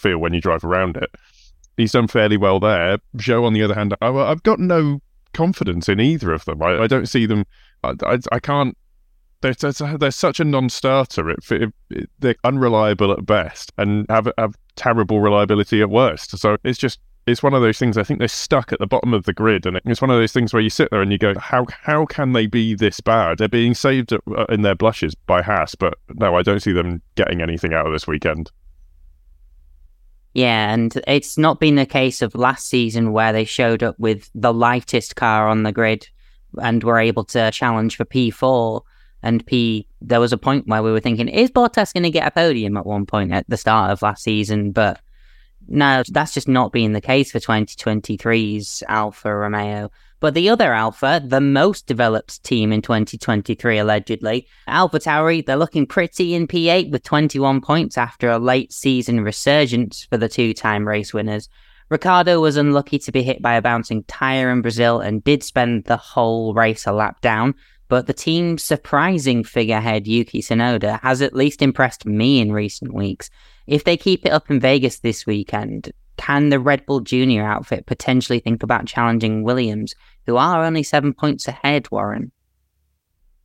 feel 0.00 0.18
when 0.18 0.34
you 0.34 0.40
drive 0.40 0.64
around 0.64 0.96
it, 0.96 1.10
he's 1.76 1.92
done 1.92 2.08
fairly 2.08 2.36
well 2.36 2.58
there. 2.58 2.98
Zhou, 3.16 3.44
on 3.44 3.52
the 3.52 3.62
other 3.62 3.74
hand, 3.74 3.94
I, 4.00 4.10
have 4.10 4.42
got 4.42 4.58
no 4.58 5.00
confidence 5.34 5.88
in 5.88 6.00
either 6.00 6.32
of 6.32 6.44
them. 6.44 6.60
I, 6.60 6.82
I 6.82 6.86
don't 6.88 7.06
see 7.06 7.24
them. 7.24 7.44
I, 7.84 7.94
I, 8.04 8.18
I 8.32 8.40
can't. 8.40 8.76
They're, 9.40 9.54
they're, 9.54 10.10
such 10.10 10.40
a 10.40 10.44
non-starter. 10.44 11.30
It, 11.30 11.38
it, 11.52 11.72
it, 11.90 12.10
they're 12.18 12.34
unreliable 12.42 13.12
at 13.12 13.24
best 13.24 13.72
and 13.78 14.04
have 14.08 14.28
have 14.36 14.56
terrible 14.74 15.20
reliability 15.20 15.80
at 15.80 15.90
worst. 15.90 16.36
So 16.36 16.56
it's 16.64 16.78
just 16.78 16.98
it's 17.28 17.42
one 17.42 17.54
of 17.54 17.62
those 17.62 17.78
things. 17.78 17.98
I 17.98 18.02
think 18.02 18.18
they're 18.18 18.28
stuck 18.28 18.72
at 18.72 18.78
the 18.78 18.86
bottom 18.86 19.12
of 19.12 19.24
the 19.24 19.32
grid, 19.32 19.66
and 19.66 19.80
it's 19.84 20.00
one 20.00 20.10
of 20.10 20.18
those 20.18 20.32
things 20.32 20.52
where 20.52 20.62
you 20.62 20.70
sit 20.70 20.88
there 20.90 21.02
and 21.02 21.12
you 21.12 21.18
go, 21.18 21.34
"How 21.38 21.66
how 21.82 22.06
can 22.06 22.32
they 22.32 22.46
be 22.46 22.74
this 22.74 23.00
bad?" 23.00 23.38
They're 23.38 23.48
being 23.48 23.74
saved 23.74 24.12
uh, 24.12 24.18
in 24.48 24.62
their 24.62 24.74
blushes 24.74 25.14
by 25.14 25.42
Haas, 25.42 25.74
but 25.74 25.94
no, 26.14 26.36
I 26.36 26.42
don't 26.42 26.60
see 26.60 26.72
them 26.72 27.02
getting 27.14 27.42
anything 27.42 27.74
out 27.74 27.86
of 27.86 27.92
this 27.92 28.06
weekend. 28.06 28.50
Yeah, 30.34 30.72
and 30.72 31.00
it's 31.06 31.36
not 31.36 31.60
been 31.60 31.74
the 31.74 31.86
case 31.86 32.22
of 32.22 32.34
last 32.34 32.68
season 32.68 33.12
where 33.12 33.32
they 33.32 33.44
showed 33.44 33.82
up 33.82 33.98
with 33.98 34.30
the 34.34 34.52
lightest 34.52 35.16
car 35.16 35.48
on 35.48 35.62
the 35.62 35.72
grid 35.72 36.08
and 36.62 36.82
were 36.82 36.98
able 36.98 37.24
to 37.24 37.50
challenge 37.50 37.96
for 37.96 38.04
P4 38.04 38.82
and 39.22 39.44
P. 39.46 39.88
There 40.00 40.20
was 40.20 40.32
a 40.32 40.38
point 40.38 40.66
where 40.66 40.82
we 40.82 40.92
were 40.92 41.00
thinking, 41.00 41.28
is 41.28 41.50
Bottas 41.50 41.92
going 41.92 42.04
to 42.04 42.10
get 42.10 42.26
a 42.26 42.30
podium 42.30 42.76
at 42.76 42.86
one 42.86 43.04
point 43.04 43.32
at 43.32 43.48
the 43.48 43.56
start 43.56 43.90
of 43.90 44.02
last 44.02 44.22
season? 44.22 44.70
But 44.70 45.00
no, 45.68 46.02
that's 46.08 46.34
just 46.34 46.48
not 46.48 46.72
being 46.72 46.92
the 46.92 47.00
case 47.00 47.30
for 47.30 47.38
2023's 47.38 48.82
Alfa 48.88 49.34
Romeo. 49.34 49.90
But 50.20 50.34
the 50.34 50.48
other 50.48 50.74
Alpha, 50.74 51.22
the 51.24 51.40
most 51.40 51.86
developed 51.86 52.42
team 52.42 52.72
in 52.72 52.82
2023, 52.82 53.78
allegedly, 53.78 54.48
Alpha 54.66 54.98
Tauri, 54.98 55.46
they're 55.46 55.56
looking 55.56 55.86
pretty 55.86 56.34
in 56.34 56.48
P8 56.48 56.90
with 56.90 57.04
21 57.04 57.60
points 57.60 57.96
after 57.96 58.28
a 58.28 58.38
late 58.38 58.72
season 58.72 59.20
resurgence 59.20 60.04
for 60.04 60.16
the 60.16 60.28
two 60.28 60.54
time 60.54 60.88
race 60.88 61.14
winners. 61.14 61.48
Ricciardo 61.88 62.40
was 62.40 62.56
unlucky 62.56 62.98
to 62.98 63.12
be 63.12 63.22
hit 63.22 63.40
by 63.40 63.54
a 63.54 63.62
bouncing 63.62 64.02
tyre 64.04 64.50
in 64.50 64.60
Brazil 64.60 65.00
and 65.00 65.24
did 65.24 65.42
spend 65.42 65.84
the 65.84 65.96
whole 65.96 66.52
race 66.52 66.86
a 66.86 66.92
lap 66.92 67.20
down, 67.20 67.54
but 67.88 68.06
the 68.06 68.12
team's 68.12 68.62
surprising 68.62 69.42
figurehead 69.42 70.06
Yuki 70.06 70.40
Tsunoda 70.40 71.00
has 71.00 71.22
at 71.22 71.34
least 71.34 71.62
impressed 71.62 72.06
me 72.06 72.40
in 72.40 72.52
recent 72.52 72.92
weeks. 72.92 73.30
If 73.66 73.84
they 73.84 73.96
keep 73.96 74.24
it 74.24 74.32
up 74.32 74.50
in 74.50 74.60
Vegas 74.60 75.00
this 75.00 75.26
weekend, 75.26 75.92
can 76.16 76.50
the 76.50 76.60
Red 76.60 76.84
Bull 76.86 77.00
Junior 77.00 77.44
outfit 77.44 77.86
potentially 77.86 78.40
think 78.40 78.62
about 78.62 78.86
challenging 78.86 79.42
Williams, 79.42 79.94
who 80.26 80.36
are 80.36 80.64
only 80.64 80.82
seven 80.82 81.14
points 81.14 81.48
ahead, 81.48 81.90
Warren? 81.90 82.32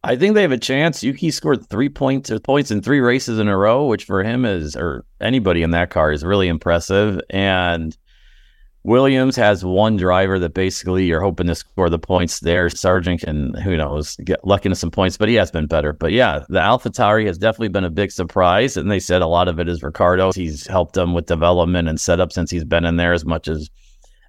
I 0.05 0.17
think 0.17 0.35
they 0.35 0.41
have 0.41 0.51
a 0.51 0.57
chance. 0.57 1.01
Yuki 1.01 1.31
scored 1.31 1.69
three 1.69 1.87
points 1.87 2.29
points 2.43 2.71
in 2.71 2.81
three 2.81 2.99
races 2.99 3.39
in 3.39 3.47
a 3.47 3.57
row, 3.57 3.85
which 3.85 4.03
for 4.03 4.21
him 4.21 4.43
is 4.43 4.75
or 4.75 5.05
anybody 5.21 5.63
in 5.63 5.71
that 5.71 5.91
car 5.91 6.11
is 6.11 6.25
really 6.25 6.49
impressive. 6.49 7.21
And 7.29 7.97
Williams 8.85 9.37
has 9.37 9.63
one 9.63 9.95
driver 9.95 10.37
that 10.39 10.53
basically 10.53 11.05
you're 11.05 11.21
hoping 11.21 11.47
to 11.47 11.55
score 11.55 11.89
the 11.89 11.99
points 11.99 12.41
there. 12.41 12.67
Sargeant 12.67 13.21
can, 13.21 13.53
who 13.53 13.77
knows, 13.77 14.17
get 14.17 14.45
lucky 14.45 14.67
into 14.67 14.75
some 14.75 14.91
points, 14.91 15.15
but 15.15 15.29
he 15.29 15.35
has 15.35 15.51
been 15.51 15.67
better. 15.67 15.93
But 15.93 16.11
yeah, 16.11 16.43
the 16.49 16.59
Alpha 16.59 16.89
Tauri 16.89 17.25
has 17.25 17.37
definitely 17.37 17.69
been 17.69 17.85
a 17.85 17.89
big 17.89 18.11
surprise. 18.11 18.75
And 18.75 18.91
they 18.91 18.99
said 18.99 19.21
a 19.21 19.27
lot 19.27 19.47
of 19.47 19.57
it 19.57 19.69
is 19.69 19.81
Ricciardo. 19.81 20.33
He's 20.33 20.67
helped 20.67 20.95
them 20.95 21.13
with 21.13 21.27
development 21.27 21.87
and 21.87 21.99
setup 21.99 22.33
since 22.33 22.51
he's 22.51 22.65
been 22.65 22.83
in 22.83 22.97
there 22.97 23.13
as 23.13 23.23
much 23.23 23.47
as 23.47 23.69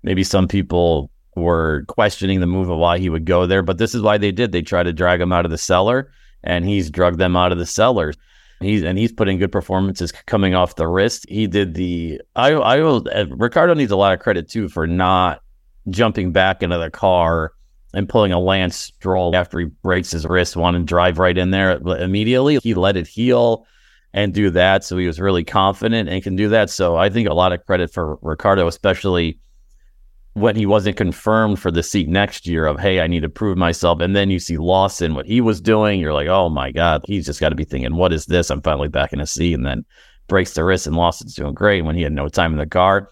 maybe 0.04 0.23
some 0.23 0.46
people 0.46 1.11
were 1.34 1.84
questioning 1.88 2.38
the 2.38 2.46
move 2.46 2.70
of 2.70 2.78
why 2.78 2.99
he 2.99 3.08
would 3.08 3.25
go 3.25 3.46
there. 3.46 3.62
But 3.62 3.78
this 3.78 3.92
is 3.92 4.02
why 4.02 4.18
they 4.18 4.30
did. 4.30 4.52
They 4.52 4.62
tried 4.62 4.84
to 4.84 4.92
drag 4.92 5.20
him 5.20 5.32
out 5.32 5.44
of 5.44 5.50
the 5.50 5.58
cellar, 5.58 6.12
and 6.44 6.64
he's 6.64 6.90
drugged 6.90 7.18
them 7.18 7.34
out 7.34 7.50
of 7.50 7.58
the 7.58 7.66
cellars. 7.66 8.16
He's 8.64 8.83
and 8.83 8.99
he's 8.99 9.12
putting 9.12 9.38
good 9.38 9.52
performances 9.52 10.12
coming 10.26 10.54
off 10.54 10.76
the 10.76 10.87
wrist. 10.87 11.26
He 11.28 11.47
did 11.47 11.75
the 11.75 12.21
I 12.37 12.52
I 12.52 12.80
will 12.80 13.06
uh, 13.12 13.26
Ricciardo 13.30 13.75
needs 13.75 13.92
a 13.92 13.97
lot 13.97 14.12
of 14.12 14.21
credit 14.21 14.49
too 14.49 14.68
for 14.68 14.87
not 14.87 15.42
jumping 15.90 16.33
back 16.33 16.62
into 16.62 16.78
the 16.78 16.90
car 16.90 17.52
and 17.92 18.09
pulling 18.09 18.33
a 18.33 18.40
Lance 18.40 18.76
Stroll 18.76 19.37
after 19.37 19.59
he 19.61 19.66
breaks 19.66 20.11
his 20.11 20.26
wrist, 20.26 20.56
wanting 20.56 20.83
to 20.83 20.87
drive 20.87 21.18
right 21.18 21.37
in 21.37 21.50
there 21.50 21.73
immediately. 21.73 22.59
He 22.62 22.75
let 22.75 22.97
it 22.97 23.06
heal 23.06 23.66
and 24.12 24.35
do 24.35 24.50
that. 24.50 24.85
So 24.85 24.97
he 24.97 25.06
was 25.06 25.21
really 25.21 25.44
confident 25.44 26.09
and 26.09 26.23
can 26.23 26.37
do 26.37 26.49
that. 26.49 26.71
So 26.71 26.97
I 26.97 27.09
think 27.11 27.28
a 27.28 27.35
lot 27.35 27.52
of 27.52 27.64
credit 27.66 27.92
for 27.92 28.18
Ricciardo, 28.23 28.66
especially 28.66 29.38
when 30.34 30.56
he 30.56 30.66
wasn't 30.66 30.96
confirmed 30.96 31.60
for 31.60 31.70
the 31.70 31.82
seat 31.82 32.08
next 32.08 32.46
year 32.46 32.66
of 32.66 32.78
hey 32.78 33.00
i 33.00 33.06
need 33.06 33.22
to 33.22 33.28
prove 33.28 33.56
myself. 33.56 34.00
And 34.00 34.14
then 34.14 34.30
you 34.30 34.38
see 34.38 34.56
lawson 34.56 35.14
what 35.14 35.26
he 35.26 35.40
was 35.40 35.60
doing 35.60 36.00
you're 36.00 36.12
like 36.12 36.28
oh 36.28 36.48
my 36.48 36.70
god 36.70 37.02
he's 37.06 37.26
just 37.26 37.40
got 37.40 37.48
to 37.48 37.54
be 37.54 37.64
thinking 37.64 37.96
what 37.96 38.12
is 38.12 38.26
this? 38.26 38.50
I'm 38.50 38.62
finally 38.62 38.88
back 38.88 39.12
in 39.12 39.20
a 39.20 39.26
seat 39.26 39.54
and 39.54 39.64
then 39.64 39.84
breaks 40.26 40.54
the 40.54 40.64
wrist 40.64 40.86
and 40.86 40.96
lawson's 40.96 41.34
doing 41.34 41.54
great 41.54 41.84
when 41.84 41.96
he 41.96 42.02
had 42.02 42.12
no 42.12 42.28
time 42.28 42.52
in 42.52 42.58
the 42.58 42.66
car 42.66 43.10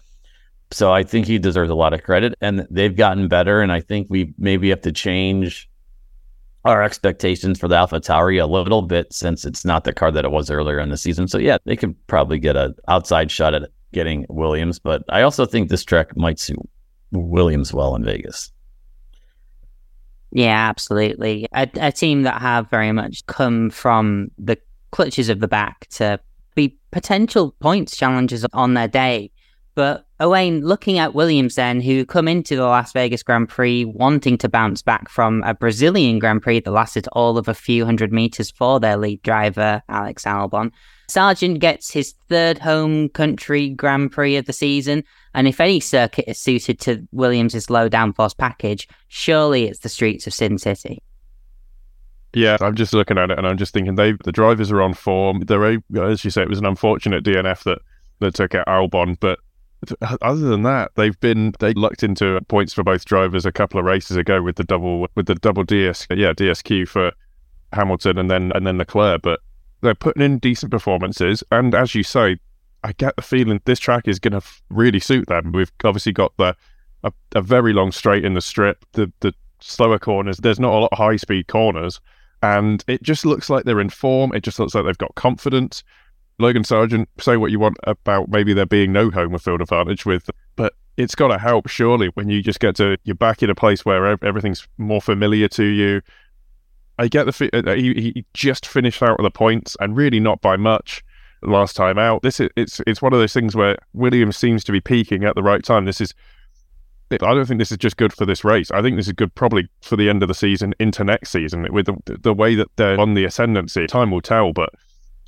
so 0.71 0.91
i 0.91 1.03
think 1.03 1.27
he 1.27 1.37
deserves 1.37 1.69
a 1.69 1.75
lot 1.75 1.93
of 1.93 2.03
credit 2.03 2.33
and 2.41 2.67
they've 2.71 2.95
gotten 2.95 3.27
better 3.27 3.61
and 3.61 3.71
i 3.71 3.79
think 3.79 4.07
we 4.09 4.33
maybe 4.37 4.69
have 4.69 4.81
to 4.81 4.91
change 4.91 5.69
our 6.65 6.81
expectations 6.81 7.59
for 7.59 7.67
the 7.67 7.75
Alpha 7.75 7.99
Tauri 7.99 8.41
a 8.41 8.45
little 8.45 8.81
bit 8.81 9.11
since 9.11 9.43
it's 9.43 9.65
not 9.65 9.83
the 9.83 9.91
car 9.91 10.11
that 10.11 10.23
it 10.23 10.31
was 10.31 10.49
earlier 10.49 10.79
in 10.79 10.87
the 10.87 10.95
season. 10.95 11.27
So 11.27 11.37
yeah, 11.37 11.57
they 11.65 11.75
could 11.75 11.93
probably 12.07 12.39
get 12.39 12.55
an 12.55 12.73
outside 12.87 13.29
shot 13.29 13.53
at 13.53 13.69
getting 13.91 14.25
Williams, 14.29 14.79
but 14.79 15.03
I 15.09 15.23
also 15.23 15.45
think 15.45 15.67
this 15.67 15.83
track 15.83 16.15
might 16.15 16.39
suit 16.39 16.57
Williams 17.13 17.73
well 17.73 17.95
in 17.95 18.03
Vegas. 18.03 18.51
Yeah, 20.31 20.67
absolutely. 20.69 21.47
A, 21.53 21.69
a, 21.79 21.91
team 21.91 22.23
that 22.23 22.41
have 22.41 22.69
very 22.69 22.91
much 22.91 23.23
come 23.27 23.69
from 23.69 24.31
the 24.39 24.57
clutches 24.91 25.29
of 25.29 25.39
the 25.39 25.47
back 25.47 25.87
to 25.91 26.19
be 26.55 26.75
potential 26.91 27.55
points 27.59 27.95
challenges 27.95 28.43
on 28.51 28.73
their 28.73 28.87
day. 28.87 29.29
But 29.75 30.07
Owain, 30.19 30.61
looking 30.61 30.99
at 30.99 31.13
Williams 31.13 31.55
then, 31.55 31.81
who 31.81 32.05
come 32.05 32.27
into 32.27 32.55
the 32.55 32.63
Las 32.63 32.93
Vegas 32.93 33.23
Grand 33.23 33.49
Prix 33.49 33.85
wanting 33.85 34.37
to 34.39 34.49
bounce 34.49 34.81
back 34.81 35.09
from 35.09 35.43
a 35.43 35.53
Brazilian 35.53 36.17
Grand 36.19 36.41
Prix 36.41 36.61
that 36.61 36.71
lasted 36.71 37.07
all 37.13 37.37
of 37.37 37.47
a 37.47 37.53
few 37.53 37.85
hundred 37.85 38.11
meters 38.11 38.51
for 38.51 38.79
their 38.79 38.97
lead 38.97 39.21
driver, 39.23 39.81
Alex 39.89 40.23
Albon. 40.23 40.71
Sargeant 41.09 41.59
gets 41.59 41.91
his 41.91 42.13
third 42.29 42.59
home 42.59 43.09
country 43.09 43.69
Grand 43.69 44.11
Prix 44.11 44.37
of 44.37 44.45
the 44.45 44.53
season, 44.53 45.03
and 45.33 45.47
if 45.47 45.59
any 45.59 45.79
circuit 45.79 46.29
is 46.29 46.39
suited 46.39 46.79
to 46.81 47.07
Williams' 47.11 47.69
low 47.69 47.89
downforce 47.89 48.37
package, 48.37 48.87
surely 49.07 49.65
it's 49.65 49.79
the 49.79 49.89
streets 49.89 50.27
of 50.27 50.33
Sin 50.33 50.57
City. 50.57 51.01
Yeah, 52.33 52.57
I'm 52.61 52.75
just 52.75 52.93
looking 52.93 53.17
at 53.17 53.29
it 53.29 53.37
and 53.37 53.47
I'm 53.47 53.57
just 53.57 53.73
thinking 53.73 53.95
they 53.95 54.13
the 54.23 54.31
drivers 54.31 54.71
are 54.71 54.81
on 54.81 54.93
form. 54.93 55.41
They're 55.41 55.79
as 56.01 56.25
you 56.25 56.31
say, 56.31 56.41
it 56.41 56.49
was 56.49 56.59
an 56.59 56.65
unfortunate 56.65 57.23
DNF 57.23 57.63
that 57.63 57.79
that 58.19 58.33
took 58.33 58.55
out 58.55 58.67
Albon, 58.67 59.17
but 59.19 59.39
other 60.21 60.41
than 60.41 60.63
that, 60.63 60.91
they've 60.95 61.19
been 61.19 61.53
they 61.59 61.73
lucked 61.73 62.03
into 62.03 62.39
points 62.47 62.73
for 62.73 62.83
both 62.83 63.05
drivers 63.05 63.45
a 63.45 63.51
couple 63.51 63.79
of 63.79 63.85
races 63.85 64.17
ago 64.17 64.41
with 64.41 64.55
the 64.55 64.63
double 64.63 65.07
with 65.15 65.27
the 65.27 65.35
double 65.35 65.63
DS 65.63 66.07
yeah 66.09 66.33
DSQ 66.33 66.87
for 66.87 67.11
Hamilton 67.73 68.17
and 68.17 68.31
then 68.31 68.51
and 68.55 68.65
then 68.65 68.77
Leclerc, 68.77 69.21
but 69.21 69.39
they're 69.81 69.95
putting 69.95 70.23
in 70.23 70.39
decent 70.39 70.71
performances, 70.71 71.43
and 71.51 71.75
as 71.75 71.93
you 71.93 72.03
say, 72.03 72.37
I 72.83 72.91
get 72.93 73.15
the 73.15 73.21
feeling 73.21 73.61
this 73.65 73.79
track 73.79 74.07
is 74.07 74.19
going 74.19 74.31
to 74.31 74.37
f- 74.37 74.61
really 74.69 74.99
suit 74.99 75.27
them. 75.27 75.51
We've 75.51 75.71
obviously 75.83 76.11
got 76.11 76.33
the 76.37 76.55
a, 77.03 77.11
a, 77.35 77.41
very 77.41 77.73
long 77.73 77.91
straight 77.91 78.25
in 78.25 78.33
the 78.33 78.41
strip, 78.41 78.85
the 78.93 79.11
the 79.19 79.33
slower 79.59 79.99
corners. 79.99 80.37
There's 80.37 80.59
not 80.59 80.73
a 80.73 80.79
lot 80.79 80.89
of 80.91 80.97
high 80.97 81.15
speed 81.15 81.47
corners, 81.47 81.99
and 82.41 82.83
it 82.87 83.03
just 83.03 83.25
looks 83.25 83.49
like 83.49 83.65
they're 83.65 83.79
in 83.79 83.89
form. 83.89 84.33
It 84.33 84.43
just 84.43 84.59
looks 84.59 84.75
like 84.75 84.85
they've 84.85 84.97
got 84.97 85.15
confidence. 85.15 85.83
Logan 86.39 86.63
Sargeant, 86.63 87.07
say 87.19 87.37
what 87.37 87.51
you 87.51 87.59
want 87.59 87.77
about 87.83 88.29
maybe 88.29 88.53
there 88.53 88.65
being 88.65 88.91
no 88.91 89.11
home 89.11 89.37
field 89.37 89.61
advantage 89.61 90.05
with, 90.05 90.29
but 90.55 90.73
it's 90.97 91.15
got 91.15 91.27
to 91.27 91.37
help 91.37 91.67
surely 91.67 92.07
when 92.15 92.29
you 92.29 92.41
just 92.41 92.59
get 92.59 92.75
to 92.77 92.97
you're 93.03 93.15
back 93.15 93.43
in 93.43 93.49
a 93.49 93.55
place 93.55 93.85
where 93.85 94.17
everything's 94.23 94.67
more 94.77 95.01
familiar 95.01 95.47
to 95.49 95.63
you. 95.63 96.01
I 96.99 97.07
get 97.07 97.25
the 97.25 97.49
uh, 97.53 97.75
he, 97.75 97.93
he 97.93 98.25
just 98.33 98.65
finished 98.65 99.01
out 99.01 99.17
with 99.17 99.25
the 99.25 99.31
points 99.31 99.75
and 99.79 99.95
really 99.95 100.19
not 100.19 100.41
by 100.41 100.57
much 100.57 101.03
last 101.45 101.75
time 101.75 101.97
out. 101.97 102.21
This 102.21 102.39
is 102.39 102.49
it's 102.55 102.81
it's 102.87 103.01
one 103.01 103.13
of 103.13 103.19
those 103.19 103.33
things 103.33 103.55
where 103.55 103.77
Williams 103.93 104.37
seems 104.37 104.63
to 104.65 104.71
be 104.71 104.81
peaking 104.81 105.23
at 105.23 105.35
the 105.35 105.43
right 105.43 105.63
time. 105.63 105.85
This 105.85 106.01
is 106.01 106.13
I 107.11 107.17
don't 107.17 107.45
think 107.45 107.59
this 107.59 107.71
is 107.71 107.77
just 107.77 107.97
good 107.97 108.11
for 108.11 108.25
this 108.25 108.43
race. 108.43 108.71
I 108.71 108.81
think 108.81 108.97
this 108.97 109.07
is 109.07 109.13
good 109.13 109.33
probably 109.35 109.69
for 109.81 109.95
the 109.95 110.09
end 110.09 110.23
of 110.23 110.27
the 110.27 110.33
season 110.33 110.73
into 110.79 111.03
next 111.03 111.29
season 111.29 111.67
with 111.71 111.85
the, 111.85 112.17
the 112.21 112.33
way 112.33 112.55
that 112.55 112.69
they're 112.75 112.99
on 112.99 113.13
the 113.13 113.25
ascendancy. 113.25 113.85
Time 113.85 114.09
will 114.09 114.21
tell, 114.21 114.51
but 114.51 114.69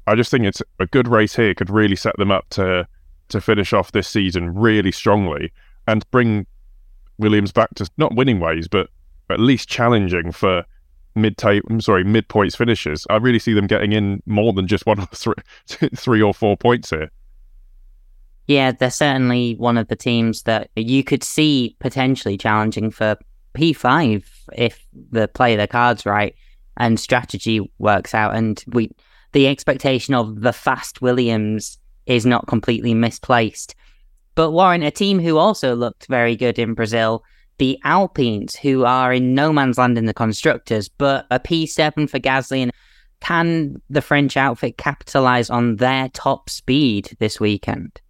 I 0.08 0.16
just 0.16 0.32
think 0.32 0.46
it's 0.46 0.64
a 0.80 0.88
good 0.88 1.08
race 1.08 1.36
here 1.36 1.54
could 1.54 1.70
really 1.70 1.96
set 1.96 2.16
them 2.18 2.32
up 2.32 2.50
to 2.52 2.88
to 3.30 3.42
finish 3.42 3.74
off 3.74 3.92
this 3.92 4.08
season 4.08 4.54
really 4.54 4.92
strongly 4.92 5.52
and 5.88 6.10
bring 6.12 6.46
Williams 7.18 7.52
back 7.52 7.74
to 7.76 7.90
not 7.98 8.16
winning 8.16 8.40
ways, 8.40 8.68
but 8.68 8.90
at 9.30 9.40
least 9.40 9.68
challenging 9.68 10.32
for 10.32 10.64
mid 11.16 11.36
I'm 11.44 11.62
mm, 11.62 11.84
sorry, 11.84 12.04
mid 12.04 12.28
points 12.28 12.56
finishes. 12.56 13.06
I 13.10 13.18
really 13.18 13.40
see 13.40 13.54
them 13.54 13.68
getting 13.68 13.92
in 13.92 14.22
more 14.26 14.54
than 14.54 14.68
just 14.68 14.86
one 14.86 15.00
or 15.00 15.08
three, 15.14 15.36
three 15.96 16.22
or 16.22 16.34
four 16.34 16.58
points 16.58 16.90
here. 16.90 17.10
Yeah, 18.48 18.72
they're 18.72 18.92
certainly 18.92 19.56
one 19.56 19.78
of 19.78 19.88
the 19.88 19.96
teams 19.96 20.44
that 20.44 20.70
you 20.76 21.04
could 21.04 21.24
see 21.24 21.76
potentially 21.80 22.38
challenging 22.38 22.92
for 22.92 23.18
P5 23.56 24.24
if 24.54 24.86
they 25.12 25.28
play 25.28 25.56
their 25.56 25.68
cards 25.68 26.06
right 26.06 26.36
and 26.78 27.00
strategy 27.00 27.62
works 27.80 28.14
out. 28.14 28.36
And 28.36 28.64
we, 28.68 28.92
the 29.32 29.48
expectation 29.48 30.14
of 30.14 30.42
the 30.42 30.54
fast 30.54 31.02
Williams 31.02 31.80
is 32.06 32.26
not 32.26 32.48
completely 32.48 32.94
misplaced. 32.94 33.74
But 34.36 34.52
Warren, 34.52 34.84
a 34.84 34.92
team 34.92 35.20
who 35.20 35.38
also 35.38 35.76
looked 35.76 36.08
very 36.08 36.36
good 36.36 36.60
in 36.60 36.74
Brazil 36.74 37.24
the 37.58 37.80
Alpines, 37.84 38.56
who 38.56 38.86
are 38.86 39.14
in 39.14 39.34
no 39.34 39.54
man's 39.54 39.78
land 39.78 39.98
in 39.98 40.06
the 40.06 40.14
constructors, 40.14 40.90
but 40.90 41.26
a 41.32 41.40
P7 41.40 42.10
for 42.10 42.20
Gasly. 42.20 42.62
And 42.64 42.72
can 43.22 43.82
the 43.90 44.02
French 44.02 44.38
outfit 44.38 44.78
capitalize 44.78 45.50
on 45.50 45.78
their 45.78 46.10
top 46.10 46.50
speed 46.50 47.16
this 47.20 47.40
weekend? 47.40 48.02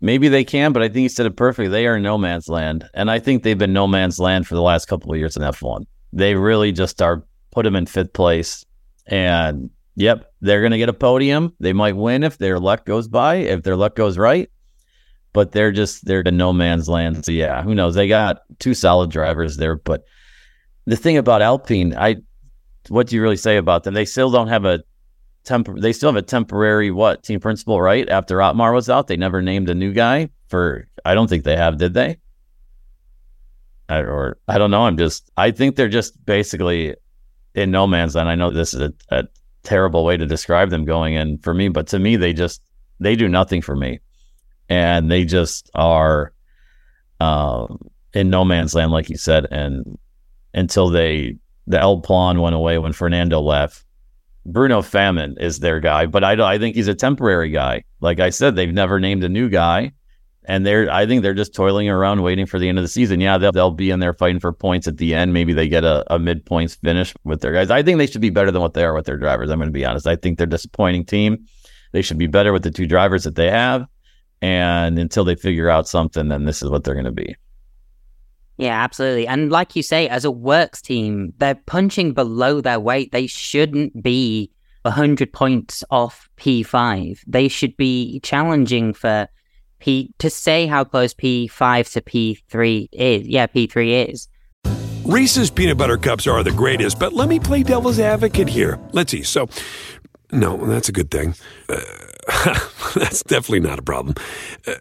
Maybe 0.00 0.28
they 0.28 0.44
can, 0.44 0.72
but 0.72 0.82
I 0.82 0.88
think 0.88 1.04
you 1.04 1.08
said 1.08 1.26
it 1.26 1.36
perfectly. 1.36 1.68
They 1.68 1.86
are 1.86 1.98
no 1.98 2.18
man's 2.18 2.48
land. 2.48 2.88
And 2.92 3.10
I 3.10 3.18
think 3.18 3.42
they've 3.42 3.56
been 3.56 3.72
no 3.72 3.86
man's 3.86 4.18
land 4.18 4.46
for 4.46 4.54
the 4.54 4.62
last 4.62 4.86
couple 4.86 5.10
of 5.10 5.18
years 5.18 5.36
in 5.36 5.42
F1. 5.42 5.86
They 6.12 6.34
really 6.34 6.70
just 6.70 7.00
are 7.00 7.24
put 7.50 7.64
them 7.64 7.76
in 7.76 7.86
fifth 7.86 8.12
place. 8.12 8.64
And 9.06 9.70
yep, 9.94 10.32
they're 10.42 10.60
going 10.60 10.72
to 10.72 10.78
get 10.78 10.90
a 10.90 10.92
podium. 10.92 11.54
They 11.60 11.72
might 11.72 11.96
win 11.96 12.22
if 12.22 12.36
their 12.36 12.60
luck 12.60 12.84
goes 12.84 13.08
by, 13.08 13.36
if 13.36 13.62
their 13.62 13.76
luck 13.76 13.96
goes 13.96 14.18
right 14.18 14.50
but 15.36 15.52
they're 15.52 15.70
just 15.70 16.06
they're 16.06 16.22
to 16.22 16.30
no 16.30 16.50
man's 16.50 16.88
land. 16.88 17.22
So 17.22 17.30
yeah, 17.30 17.62
who 17.62 17.74
knows? 17.74 17.94
They 17.94 18.08
got 18.08 18.38
two 18.58 18.72
solid 18.72 19.10
drivers 19.10 19.58
there, 19.58 19.76
but 19.76 20.02
the 20.86 20.96
thing 20.96 21.18
about 21.18 21.42
Alpine, 21.42 21.94
I 21.94 22.16
what 22.88 23.06
do 23.06 23.16
you 23.16 23.22
really 23.22 23.36
say 23.36 23.58
about 23.58 23.84
them? 23.84 23.92
They 23.92 24.06
still 24.06 24.30
don't 24.30 24.48
have 24.48 24.64
a 24.64 24.82
temp- 25.44 25.78
they 25.78 25.92
still 25.92 26.08
have 26.08 26.16
a 26.16 26.22
temporary 26.22 26.90
what 26.90 27.22
team 27.22 27.38
principal, 27.38 27.82
right? 27.82 28.08
After 28.08 28.40
Otmar 28.40 28.72
was 28.72 28.88
out, 28.88 29.08
they 29.08 29.18
never 29.18 29.42
named 29.42 29.68
a 29.68 29.74
new 29.74 29.92
guy 29.92 30.30
for. 30.48 30.88
I 31.04 31.12
don't 31.12 31.28
think 31.28 31.44
they 31.44 31.56
have, 31.56 31.76
did 31.76 31.92
they? 31.92 32.16
I, 33.90 33.98
or 33.98 34.38
I 34.48 34.56
don't 34.56 34.70
know. 34.70 34.86
I'm 34.86 34.96
just. 34.96 35.30
I 35.36 35.50
think 35.50 35.76
they're 35.76 35.90
just 35.90 36.24
basically 36.24 36.94
in 37.54 37.70
no 37.70 37.86
man's 37.86 38.14
land. 38.14 38.30
I 38.30 38.36
know 38.36 38.50
this 38.50 38.72
is 38.72 38.80
a, 38.80 38.92
a 39.10 39.24
terrible 39.64 40.02
way 40.02 40.16
to 40.16 40.24
describe 40.24 40.70
them 40.70 40.86
going 40.86 41.12
in 41.12 41.36
for 41.38 41.52
me, 41.52 41.68
but 41.68 41.88
to 41.88 41.98
me, 41.98 42.16
they 42.16 42.32
just 42.32 42.62
they 43.00 43.16
do 43.16 43.28
nothing 43.28 43.60
for 43.60 43.76
me, 43.76 44.00
and 44.68 45.10
they 45.10 45.24
just 45.24 45.70
are 45.74 46.32
um, 47.20 47.78
in 48.12 48.30
no 48.30 48.44
man's 48.44 48.74
land, 48.74 48.92
like 48.92 49.08
you 49.08 49.16
said, 49.16 49.46
and 49.50 49.98
until 50.54 50.88
they 50.88 51.36
the 51.66 51.80
El 51.80 52.00
Plan 52.00 52.40
went 52.40 52.54
away 52.54 52.78
when 52.78 52.92
Fernando 52.92 53.40
left. 53.40 53.84
Bruno 54.44 54.80
Famin 54.80 55.36
is 55.40 55.58
their 55.58 55.80
guy, 55.80 56.06
but 56.06 56.22
I 56.22 56.54
I 56.54 56.58
think 56.58 56.76
he's 56.76 56.88
a 56.88 56.94
temporary 56.94 57.50
guy. 57.50 57.82
Like 58.00 58.20
I 58.20 58.30
said, 58.30 58.54
they've 58.54 58.72
never 58.72 59.00
named 59.00 59.24
a 59.24 59.28
new 59.28 59.48
guy, 59.48 59.92
and 60.44 60.64
they're 60.64 60.88
I 60.90 61.04
think 61.04 61.22
they're 61.22 61.34
just 61.34 61.52
toiling 61.52 61.88
around 61.88 62.22
waiting 62.22 62.46
for 62.46 62.60
the 62.60 62.68
end 62.68 62.78
of 62.78 62.84
the 62.84 62.88
season. 62.88 63.20
Yeah, 63.20 63.38
they'll 63.38 63.50
they'll 63.50 63.72
be 63.72 63.90
in 63.90 63.98
there 63.98 64.14
fighting 64.14 64.38
for 64.38 64.52
points 64.52 64.86
at 64.86 64.98
the 64.98 65.14
end. 65.14 65.32
Maybe 65.32 65.52
they 65.52 65.68
get 65.68 65.82
a, 65.82 66.04
a 66.14 66.20
mid 66.20 66.46
points 66.46 66.76
finish 66.76 67.12
with 67.24 67.40
their 67.40 67.52
guys. 67.52 67.70
I 67.70 67.82
think 67.82 67.98
they 67.98 68.06
should 68.06 68.20
be 68.20 68.30
better 68.30 68.52
than 68.52 68.62
what 68.62 68.74
they 68.74 68.84
are 68.84 68.94
with 68.94 69.06
their 69.06 69.18
drivers. 69.18 69.50
I'm 69.50 69.58
going 69.58 69.68
to 69.68 69.72
be 69.72 69.84
honest. 69.84 70.06
I 70.06 70.14
think 70.14 70.38
they're 70.38 70.46
disappointing 70.46 71.04
team. 71.04 71.44
They 71.90 72.02
should 72.02 72.18
be 72.18 72.28
better 72.28 72.52
with 72.52 72.62
the 72.62 72.70
two 72.70 72.86
drivers 72.86 73.24
that 73.24 73.34
they 73.34 73.50
have, 73.50 73.86
and 74.42 74.98
until 74.98 75.24
they 75.24 75.34
figure 75.34 75.70
out 75.70 75.88
something, 75.88 76.28
then 76.28 76.44
this 76.44 76.62
is 76.62 76.70
what 76.70 76.84
they're 76.84 76.94
going 76.94 77.06
to 77.06 77.12
be. 77.12 77.36
Yeah, 78.58 78.82
absolutely. 78.82 79.26
And 79.26 79.50
like 79.50 79.76
you 79.76 79.82
say, 79.82 80.08
as 80.08 80.24
a 80.24 80.30
works 80.30 80.80
team, 80.80 81.34
they're 81.38 81.60
punching 81.66 82.12
below 82.12 82.60
their 82.60 82.80
weight. 82.80 83.12
They 83.12 83.26
shouldn't 83.26 84.02
be 84.02 84.50
100 84.82 85.32
points 85.32 85.84
off 85.90 86.28
P5. 86.38 87.20
They 87.26 87.48
should 87.48 87.76
be 87.76 88.20
challenging 88.20 88.94
for 88.94 89.28
P 89.78 90.14
to 90.18 90.30
say 90.30 90.66
how 90.66 90.84
close 90.84 91.12
P5 91.12 91.92
to 91.92 92.00
P3 92.00 92.88
is. 92.92 93.26
Yeah, 93.26 93.46
P3 93.46 94.10
is. 94.10 94.28
Reese's 95.04 95.50
peanut 95.50 95.76
butter 95.76 95.98
cups 95.98 96.26
are 96.26 96.42
the 96.42 96.50
greatest, 96.50 96.98
but 96.98 97.12
let 97.12 97.28
me 97.28 97.38
play 97.38 97.62
devil's 97.62 98.00
advocate 98.00 98.48
here. 98.48 98.80
Let's 98.92 99.12
see. 99.12 99.22
So, 99.22 99.48
no, 100.32 100.56
that's 100.66 100.88
a 100.88 100.92
good 100.92 101.10
thing. 101.10 101.34
Uh, 101.68 101.80
that's 102.94 103.22
definitely 103.22 103.60
not 103.60 103.78
a 103.78 103.82
problem. 103.82 104.14
Uh, 104.66 104.74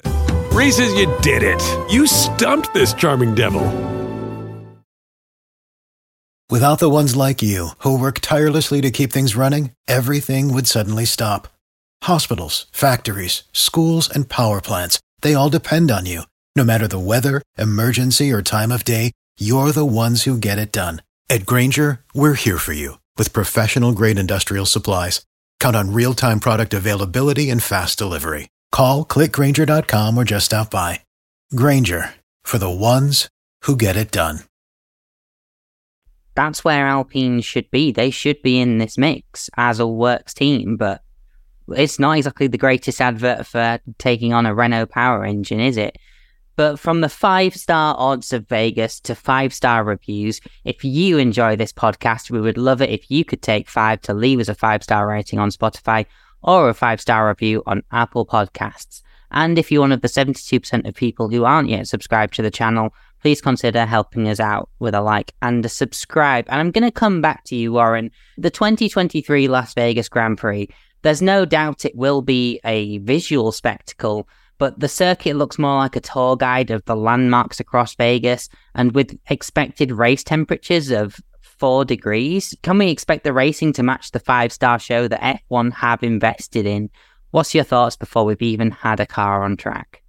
Reese's, 0.51 0.93
you 0.93 1.13
did 1.21 1.43
it. 1.43 1.61
You 1.91 2.07
stumped 2.07 2.73
this 2.73 2.93
charming 2.93 3.35
devil. 3.35 3.63
Without 6.49 6.77
the 6.77 6.91
ones 6.91 7.15
like 7.15 7.41
you, 7.41 7.69
who 7.79 7.99
work 7.99 8.19
tirelessly 8.19 8.79
to 8.81 8.91
keep 8.91 9.11
things 9.11 9.35
running, 9.35 9.71
everything 9.87 10.53
would 10.53 10.67
suddenly 10.67 11.05
stop. 11.05 11.47
Hospitals, 12.03 12.67
factories, 12.71 13.43
schools, 13.51 14.07
and 14.09 14.29
power 14.29 14.61
plants, 14.61 14.99
they 15.21 15.33
all 15.33 15.49
depend 15.49 15.89
on 15.89 16.05
you. 16.05 16.21
No 16.55 16.63
matter 16.63 16.87
the 16.87 16.99
weather, 16.99 17.41
emergency, 17.57 18.31
or 18.31 18.41
time 18.43 18.71
of 18.71 18.85
day, 18.85 19.11
you're 19.39 19.71
the 19.71 19.85
ones 19.85 20.23
who 20.23 20.37
get 20.37 20.59
it 20.59 20.71
done. 20.71 21.01
At 21.29 21.45
Grainger, 21.47 22.01
we're 22.13 22.35
here 22.35 22.59
for 22.59 22.73
you 22.73 22.99
with 23.17 23.33
professional 23.33 23.91
grade 23.91 24.19
industrial 24.19 24.67
supplies. 24.67 25.25
Count 25.59 25.75
on 25.75 25.93
real 25.93 26.13
time 26.13 26.39
product 26.39 26.73
availability 26.73 27.49
and 27.49 27.61
fast 27.61 27.97
delivery. 27.97 28.49
Call 28.71 29.05
clickgrainger.com 29.05 30.17
or 30.17 30.23
just 30.23 30.47
stop 30.47 30.71
by. 30.71 31.01
Grainger 31.55 32.13
for 32.43 32.57
the 32.57 32.69
ones 32.69 33.29
who 33.63 33.75
get 33.75 33.95
it 33.95 34.11
done. 34.11 34.39
That's 36.35 36.65
where 36.65 36.87
Alpine 36.87 37.41
should 37.41 37.71
be. 37.71 37.91
They 37.91 38.09
should 38.09 38.41
be 38.41 38.59
in 38.59 38.77
this 38.77 38.97
mix 38.97 39.49
as 39.55 39.79
a 39.79 39.87
works 39.87 40.33
team, 40.33 40.75
but 40.75 41.01
it's 41.69 41.97
not 41.97 42.17
exactly 42.17 42.47
the 42.47 42.57
greatest 42.57 42.99
advert 42.99 43.47
for 43.47 43.79
taking 43.97 44.33
on 44.33 44.45
a 44.45 44.53
Renault 44.53 44.87
power 44.87 45.23
engine, 45.23 45.61
is 45.61 45.77
it? 45.77 45.97
But 46.55 46.79
from 46.79 47.01
the 47.01 47.09
five 47.09 47.55
star 47.55 47.95
odds 47.97 48.31
of 48.31 48.47
Vegas 48.47 48.99
to 49.01 49.15
five 49.15 49.53
star 49.53 49.83
reviews, 49.83 50.39
if 50.63 50.83
you 50.83 51.17
enjoy 51.17 51.55
this 51.55 51.73
podcast, 51.73 52.31
we 52.31 52.41
would 52.41 52.57
love 52.57 52.81
it 52.81 52.89
if 52.89 53.11
you 53.11 53.25
could 53.25 53.41
take 53.41 53.69
five 53.69 54.01
to 54.01 54.13
leave 54.13 54.39
us 54.39 54.47
a 54.47 54.55
five 54.55 54.83
star 54.83 55.07
rating 55.07 55.39
on 55.39 55.49
Spotify 55.49 56.05
or 56.41 56.69
a 56.69 56.73
five 56.73 57.01
star 57.01 57.27
review 57.27 57.63
on 57.65 57.83
Apple 57.91 58.25
Podcasts. 58.25 59.01
And 59.31 59.59
if 59.59 59.71
you're 59.71 59.81
one 59.81 59.91
of 59.91 60.01
the 60.01 60.07
72% 60.07 60.87
of 60.87 60.95
people 60.95 61.29
who 61.29 61.43
aren't 61.43 61.69
yet 61.69 61.87
subscribed 61.87 62.35
to 62.35 62.41
the 62.41 62.51
channel, 62.51 62.93
please 63.21 63.41
consider 63.41 63.85
helping 63.85 64.29
us 64.29 64.39
out 64.39 64.69
with 64.79 64.93
a 64.93 65.01
like 65.01 65.33
and 65.41 65.65
a 65.65 65.69
subscribe. 65.69 66.45
And 66.47 66.59
I'm 66.59 66.71
going 66.71 66.83
to 66.83 66.91
come 66.91 67.21
back 67.21 67.43
to 67.45 67.55
you, 67.55 67.73
Warren. 67.73 68.11
The 68.37 68.51
2023 68.51 69.47
Las 69.47 69.73
Vegas 69.73 70.07
Grand 70.07 70.37
Prix, 70.37 70.69
there's 71.01 71.21
no 71.21 71.43
doubt 71.43 71.85
it 71.85 71.95
will 71.95 72.21
be 72.21 72.59
a 72.63 72.99
visual 72.99 73.51
spectacle, 73.51 74.29
but 74.57 74.79
the 74.79 74.87
circuit 74.87 75.35
looks 75.35 75.59
more 75.59 75.77
like 75.77 75.95
a 75.95 76.01
tour 76.01 76.35
guide 76.35 76.71
of 76.71 76.83
the 76.85 76.95
landmarks 76.95 77.59
across 77.59 77.95
Vegas. 77.95 78.49
And 78.73 78.93
with 78.93 79.17
expected 79.29 79.91
race 79.91 80.23
temperatures 80.23 80.91
of 80.91 81.17
four 81.41 81.85
degrees, 81.85 82.55
can 82.63 82.77
we 82.77 82.89
expect 82.89 83.23
the 83.23 83.33
racing 83.33 83.73
to 83.73 83.83
match 83.83 84.11
the 84.11 84.19
five 84.19 84.51
star 84.51 84.79
show 84.79 85.07
that 85.07 85.41
F1 85.49 85.73
have 85.73 86.03
invested 86.03 86.65
in? 86.65 86.89
What's 87.31 87.53
your 87.53 87.63
thoughts 87.63 87.97
before 87.97 88.25
we've 88.25 88.41
even 88.41 88.71
had 88.71 88.99
a 88.99 89.05
car 89.05 89.43
on 89.43 89.57
track? 89.57 90.01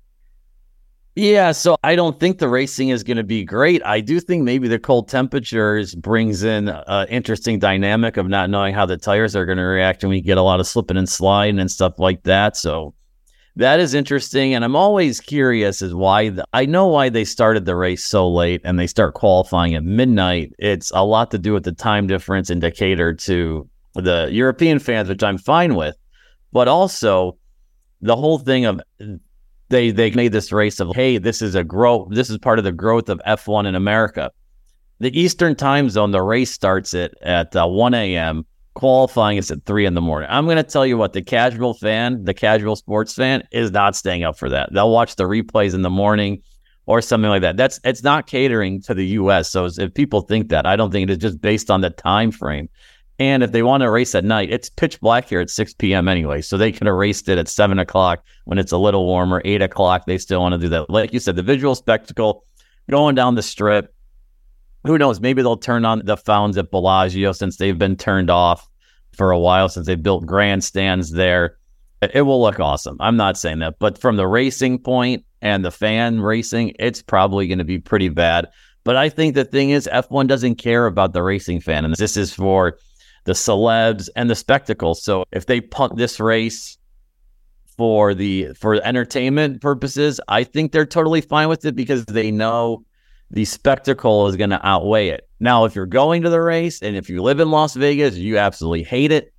Yeah, 1.19 1.53
so 1.53 1.79
I 1.83 1.97
don't 1.97 2.21
think 2.21 2.39
the 2.39 2.49
racing 2.49 2.91
is 2.91 3.03
going 3.03 3.17
to 3.17 3.25
be 3.25 3.43
great. 3.43 3.83
I 3.87 4.01
do 4.01 4.21
think 4.21 4.45
maybe 4.45 4.69
the 4.69 4.79
cold 4.79 5.09
temperatures 5.09 5.95
brings 5.95 6.43
in 6.43 6.69
an 6.69 7.09
interesting 7.09 7.59
dynamic 7.59 8.19
of 8.19 8.29
not 8.29 8.51
knowing 8.51 8.75
how 8.75 8.85
the 8.85 8.99
tires 8.99 9.35
are 9.35 9.47
going 9.47 9.57
to 9.57 9.65
react, 9.65 10.03
and 10.03 10.11
we 10.11 10.21
get 10.21 10.37
a 10.37 10.43
lot 10.43 10.61
of 10.61 10.67
slipping 10.67 10.99
and 10.99 11.09
sliding 11.09 11.59
and 11.59 11.71
stuff 11.71 11.99
like 11.99 12.23
that. 12.25 12.55
So 12.55 12.93
that 13.57 13.81
is 13.81 13.95
interesting, 13.95 14.53
and 14.55 14.63
I'm 14.65 14.77
always 14.77 15.19
curious 15.19 15.81
as 15.81 15.95
why 15.95 16.29
the, 16.29 16.45
I 16.53 16.67
know 16.67 16.87
why 16.87 17.09
they 17.09 17.25
started 17.25 17.65
the 17.65 17.75
race 17.75 18.05
so 18.05 18.29
late 18.29 18.61
and 18.65 18.79
they 18.79 18.87
start 18.87 19.15
qualifying 19.15 19.75
at 19.75 19.83
midnight. 19.83 20.53
It's 20.59 20.93
a 20.95 21.05
lot 21.05 21.31
to 21.31 21.39
do 21.39 21.55
with 21.55 21.65
the 21.65 21.73
time 21.73 22.07
difference 22.07 22.51
indicator 22.51 23.15
to 23.15 23.69
the 23.95 24.29
European 24.31 24.79
fans, 24.79 25.09
which 25.09 25.23
I'm 25.23 25.39
fine 25.39 25.75
with, 25.75 25.97
but 26.53 26.69
also 26.69 27.39
the 28.03 28.15
whole 28.15 28.39
thing 28.39 28.67
of 28.67 28.81
they 29.71 29.91
they 29.91 30.11
made 30.11 30.33
this 30.33 30.53
race 30.53 30.79
of 30.79 30.95
hey, 30.95 31.17
this 31.17 31.41
is 31.41 31.55
a 31.55 31.65
growth. 31.65 32.09
This 32.11 32.29
is 32.29 32.37
part 32.37 32.59
of 32.59 32.65
the 32.65 32.73
growth 32.73 33.09
of 33.09 33.23
F1 33.27 33.67
in 33.67 33.75
America. 33.75 34.31
The 34.99 35.19
Eastern 35.19 35.57
Time 35.57 35.89
Zone, 35.89 36.11
the 36.11 36.23
race 36.23 36.51
starts 36.51 36.93
at 36.93 37.15
at 37.23 37.57
uh, 37.57 37.67
1 37.67 37.95
a.m. 37.95 38.45
Qualifying 38.77 39.39
is 39.39 39.51
at 39.51 39.65
three 39.65 39.87
in 39.87 39.95
the 39.95 40.03
morning. 40.03 40.29
I'm 40.31 40.45
going 40.45 40.59
to 40.59 40.63
tell 40.63 40.85
you 40.85 40.99
what 40.99 41.15
the 41.15 41.23
casual 41.23 41.73
fan, 41.73 42.23
the 42.25 42.35
casual 42.35 42.77
sports 42.77 43.15
fan, 43.15 43.43
is 43.51 43.71
not 43.71 43.97
staying 43.97 44.23
up 44.23 44.37
for 44.37 44.51
that. 44.51 44.71
They'll 44.71 44.91
watch 44.91 45.17
the 45.17 45.25
replays 45.25 45.73
in 45.73 45.81
the 45.81 45.89
morning 45.89 46.43
or 46.85 47.01
something 47.01 47.31
like 47.31 47.41
that. 47.41 47.57
That's 47.57 47.81
it's 47.85 48.03
not 48.03 48.27
catering 48.27 48.83
to 48.83 48.93
the 48.93 49.07
U.S. 49.07 49.51
So 49.51 49.65
if 49.65 49.95
people 49.95 50.21
think 50.21 50.51
that, 50.51 50.67
I 50.67 50.77
don't 50.77 50.91
think 50.91 51.09
it 51.09 51.13
is 51.13 51.19
just 51.19 51.41
based 51.41 51.71
on 51.71 51.81
the 51.81 51.89
time 51.89 52.31
frame. 52.31 52.69
And 53.19 53.43
if 53.43 53.53
they 53.53 53.63
want 53.63 53.81
to 53.81 53.91
race 53.91 54.15
at 54.15 54.27
night, 54.27 54.53
it's 54.53 54.69
pitch 54.69 55.01
black 55.01 55.27
here 55.27 55.41
at 55.41 55.49
6 55.49 55.73
p.m. 55.75 56.07
anyway. 56.07 56.43
So 56.43 56.59
they 56.59 56.71
could 56.71 56.87
have 56.87 56.97
raced 56.97 57.31
it 57.31 57.39
at 57.39 57.49
7 57.49 57.79
o'clock 57.79 58.23
when 58.45 58.59
it's 58.59 58.73
a 58.73 58.77
little 58.77 59.07
warmer, 59.07 59.41
8 59.43 59.63
o'clock. 59.63 60.05
They 60.05 60.19
still 60.19 60.41
want 60.41 60.53
to 60.53 60.59
do 60.59 60.69
that. 60.69 60.91
Like 60.91 61.15
you 61.15 61.19
said, 61.19 61.37
the 61.37 61.43
visual 61.43 61.75
spectacle 61.75 62.45
going 62.91 63.15
down 63.15 63.37
the 63.37 63.43
strip. 63.43 63.95
Who 64.87 64.99
knows? 64.99 65.21
Maybe 65.21 65.43
they'll 65.43 65.57
turn 65.57 65.85
on 65.85 66.03
the 66.05 66.17
fountains 66.17 66.59
at 66.59 66.71
Bellagio 66.71 67.33
since 67.33 67.57
they've 67.57 67.79
been 67.79 67.97
turned 67.97 68.31
off 68.31 68.69
for 69.13 69.31
a 69.31 69.39
while 69.39 69.69
since 69.69 69.87
they 69.87 69.95
built 69.95 70.27
grandstands 70.27 71.13
there. 71.13 71.57
It 72.03 72.23
will 72.23 72.41
look 72.41 72.61
awesome. 72.61 72.97
I'm 73.01 73.17
not 73.17 73.39
saying 73.39 73.61
that. 73.61 73.79
But 73.79 73.99
from 73.99 74.17
the 74.17 74.27
racing 74.27 74.79
point 74.79 75.25
and 75.43 75.65
the 75.65 75.71
fan 75.71 76.21
racing, 76.21 76.75
it's 76.79 77.03
probably 77.03 77.49
going 77.49 77.59
to 77.59 77.65
be 77.65 77.79
pretty 77.79 78.09
bad. 78.09 78.49
But 78.85 78.97
I 78.97 79.09
think 79.09 79.35
the 79.35 79.45
thing 79.45 79.71
is, 79.71 79.89
F1 79.93 80.29
doesn't 80.29 80.57
care 80.57 80.87
about 80.87 81.13
the 81.13 81.23
racing 81.23 81.61
fan. 81.61 81.85
And 81.85 81.95
this 81.97 82.17
is 82.17 82.33
for 82.33 82.79
the 83.25 83.33
celebs 83.33 84.09
and 84.15 84.31
the 84.31 84.37
spectacle. 84.37 84.95
So 84.95 85.25
if 85.33 85.47
they 85.47 85.61
punt 85.61 85.97
this 85.97 86.21
race 86.21 86.79
for 87.77 88.15
the 88.15 88.53
for 88.55 88.75
entertainment 88.85 89.61
purposes, 89.61 90.21
I 90.29 90.45
think 90.45 90.73
they're 90.73 90.87
totally 90.87 91.21
fine 91.21 91.49
with 91.49 91.65
it 91.65 91.75
because 91.75 92.05
they 92.07 92.31
know 92.31 92.85
the 93.31 93.45
spectacle 93.45 94.27
is 94.29 94.37
going 94.37 94.51
to 94.51 94.67
outweigh 94.67 95.09
it. 95.09 95.29
Now, 95.41 95.65
if 95.65 95.75
you're 95.75 95.87
going 95.87 96.23
to 96.23 96.31
the 96.31 96.41
race 96.41 96.83
and 96.83 96.97
if 96.97 97.09
you 97.09 97.23
live 97.23 97.41
in 97.41 97.51
Las 97.51 97.75
Vegas, 97.75 98.17
you 98.17 98.39
absolutely 98.39 98.85
hate 98.85 99.13
it 99.13 99.33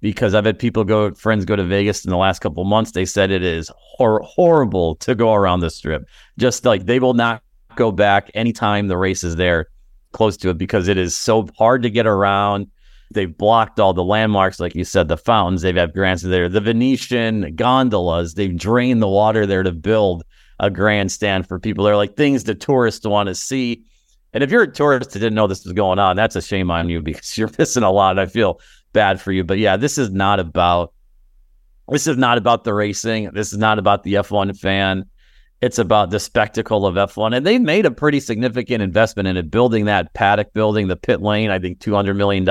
because 0.00 0.34
I've 0.34 0.44
had 0.44 0.58
people 0.58 0.84
go, 0.84 1.12
friends 1.14 1.44
go 1.44 1.56
to 1.56 1.64
Vegas 1.64 2.04
in 2.04 2.10
the 2.10 2.16
last 2.16 2.40
couple 2.40 2.64
months. 2.64 2.92
They 2.92 3.04
said 3.04 3.30
it 3.30 3.42
is 3.42 3.70
hor- 3.76 4.22
horrible 4.22 4.96
to 4.96 5.14
go 5.14 5.34
around 5.34 5.60
the 5.60 5.70
strip. 5.70 6.06
Just 6.38 6.64
like 6.64 6.86
they 6.86 7.00
will 7.00 7.14
not 7.14 7.42
go 7.76 7.92
back 7.92 8.30
anytime 8.34 8.88
the 8.88 8.96
race 8.96 9.24
is 9.24 9.36
there 9.36 9.66
close 10.12 10.36
to 10.38 10.50
it 10.50 10.58
because 10.58 10.88
it 10.88 10.98
is 10.98 11.16
so 11.16 11.48
hard 11.56 11.82
to 11.82 11.90
get 11.90 12.06
around. 12.06 12.66
They've 13.12 13.36
blocked 13.36 13.80
all 13.80 13.92
the 13.92 14.04
landmarks, 14.04 14.60
like 14.60 14.74
you 14.74 14.84
said, 14.84 15.08
the 15.08 15.16
fountains. 15.16 15.62
They've 15.62 15.76
had 15.76 15.92
grants 15.92 16.22
there, 16.22 16.48
the 16.48 16.60
Venetian 16.60 17.56
gondolas. 17.56 18.34
They've 18.34 18.56
drained 18.56 19.02
the 19.02 19.08
water 19.08 19.46
there 19.46 19.64
to 19.64 19.72
build 19.72 20.22
a 20.60 20.70
grandstand 20.70 21.48
for 21.48 21.58
people. 21.58 21.84
They're 21.84 21.96
like 21.96 22.16
things 22.16 22.44
the 22.44 22.54
tourists 22.54 23.06
want 23.06 23.28
to 23.28 23.34
see. 23.34 23.82
And 24.32 24.44
if 24.44 24.50
you're 24.50 24.62
a 24.62 24.72
tourist 24.72 25.10
that 25.10 25.18
didn't 25.18 25.34
know 25.34 25.46
this 25.46 25.64
was 25.64 25.72
going 25.72 25.98
on, 25.98 26.14
that's 26.14 26.36
a 26.36 26.42
shame 26.42 26.70
on 26.70 26.88
you 26.88 27.02
because 27.02 27.36
you're 27.36 27.50
missing 27.58 27.82
a 27.82 27.90
lot. 27.90 28.18
I 28.18 28.26
feel 28.26 28.60
bad 28.92 29.20
for 29.20 29.32
you. 29.32 29.42
But 29.42 29.58
yeah, 29.58 29.76
this 29.76 29.98
is 29.98 30.10
not 30.10 30.38
about 30.38 30.92
this 31.88 32.06
is 32.06 32.16
not 32.16 32.38
about 32.38 32.62
the 32.62 32.72
racing. 32.72 33.30
This 33.32 33.52
is 33.52 33.58
not 33.58 33.80
about 33.80 34.04
the 34.04 34.14
F1 34.14 34.56
fan. 34.56 35.06
It's 35.60 35.78
about 35.78 36.10
the 36.10 36.20
spectacle 36.20 36.86
of 36.86 36.94
F1. 36.94 37.36
And 37.36 37.44
they 37.44 37.58
made 37.58 37.84
a 37.84 37.90
pretty 37.90 38.20
significant 38.20 38.80
investment 38.80 39.26
in 39.26 39.36
it, 39.36 39.50
building 39.50 39.86
that 39.86 40.14
paddock 40.14 40.52
building, 40.52 40.86
the 40.86 40.96
pit 40.96 41.20
lane, 41.20 41.50
I 41.50 41.58
think 41.58 41.80
$200 41.80 42.16
million 42.16 42.46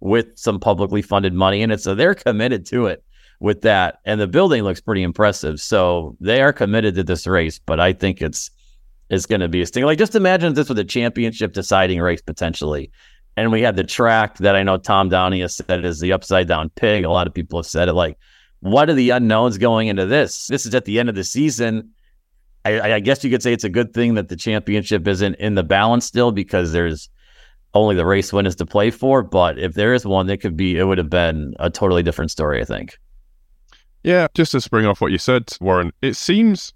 with 0.00 0.38
some 0.38 0.60
publicly 0.60 1.02
funded 1.02 1.34
money 1.34 1.60
in 1.60 1.72
it. 1.72 1.80
So 1.80 1.94
they're 1.94 2.14
committed 2.14 2.66
to 2.66 2.86
it 2.86 3.02
with 3.40 3.62
that. 3.62 4.00
And 4.04 4.20
the 4.20 4.26
building 4.26 4.62
looks 4.62 4.80
pretty 4.80 5.02
impressive. 5.02 5.60
So 5.60 6.16
they 6.20 6.42
are 6.42 6.52
committed 6.52 6.94
to 6.96 7.04
this 7.04 7.26
race, 7.26 7.58
but 7.58 7.80
I 7.80 7.92
think 7.92 8.22
it's 8.22 8.50
it's 9.10 9.26
going 9.26 9.40
to 9.40 9.48
be 9.48 9.62
a 9.62 9.66
sting. 9.66 9.84
Like 9.84 9.98
just 9.98 10.14
imagine 10.14 10.52
this 10.52 10.68
was 10.68 10.78
a 10.78 10.84
championship 10.84 11.52
deciding 11.52 12.00
race 12.00 12.20
potentially. 12.20 12.90
And 13.36 13.52
we 13.52 13.62
had 13.62 13.76
the 13.76 13.84
track 13.84 14.38
that 14.38 14.56
I 14.56 14.62
know 14.62 14.76
Tom 14.76 15.08
Downey 15.08 15.40
has 15.40 15.54
said 15.54 15.84
is 15.84 16.00
the 16.00 16.12
upside 16.12 16.48
down 16.48 16.70
pig. 16.70 17.04
A 17.04 17.10
lot 17.10 17.26
of 17.26 17.32
people 17.32 17.58
have 17.58 17.66
said 17.66 17.88
it 17.88 17.94
like, 17.94 18.18
what 18.60 18.90
are 18.90 18.94
the 18.94 19.10
unknowns 19.10 19.56
going 19.56 19.88
into 19.88 20.06
this? 20.06 20.48
This 20.48 20.66
is 20.66 20.74
at 20.74 20.84
the 20.84 20.98
end 20.98 21.08
of 21.08 21.14
the 21.14 21.24
season. 21.24 21.90
I, 22.64 22.94
I 22.94 23.00
guess 23.00 23.22
you 23.22 23.30
could 23.30 23.42
say 23.42 23.52
it's 23.52 23.64
a 23.64 23.68
good 23.68 23.94
thing 23.94 24.14
that 24.14 24.28
the 24.28 24.36
championship 24.36 25.06
isn't 25.06 25.36
in 25.36 25.54
the 25.54 25.62
balance 25.62 26.04
still 26.04 26.32
because 26.32 26.72
there's 26.72 27.08
only 27.74 27.94
the 27.94 28.04
race 28.04 28.32
winners 28.32 28.56
to 28.56 28.66
play 28.66 28.90
for. 28.90 29.22
But 29.22 29.58
if 29.58 29.74
there 29.74 29.94
is 29.94 30.04
one, 30.04 30.28
it 30.28 30.38
could 30.38 30.56
be, 30.56 30.76
it 30.76 30.84
would 30.84 30.98
have 30.98 31.10
been 31.10 31.54
a 31.60 31.70
totally 31.70 32.02
different 32.02 32.32
story, 32.32 32.60
I 32.60 32.64
think. 32.64 32.98
Yeah, 34.02 34.28
just 34.34 34.52
to 34.52 34.60
spring 34.60 34.86
off 34.86 35.00
what 35.00 35.12
you 35.12 35.18
said, 35.18 35.50
Warren, 35.60 35.92
it 36.02 36.14
seems 36.14 36.72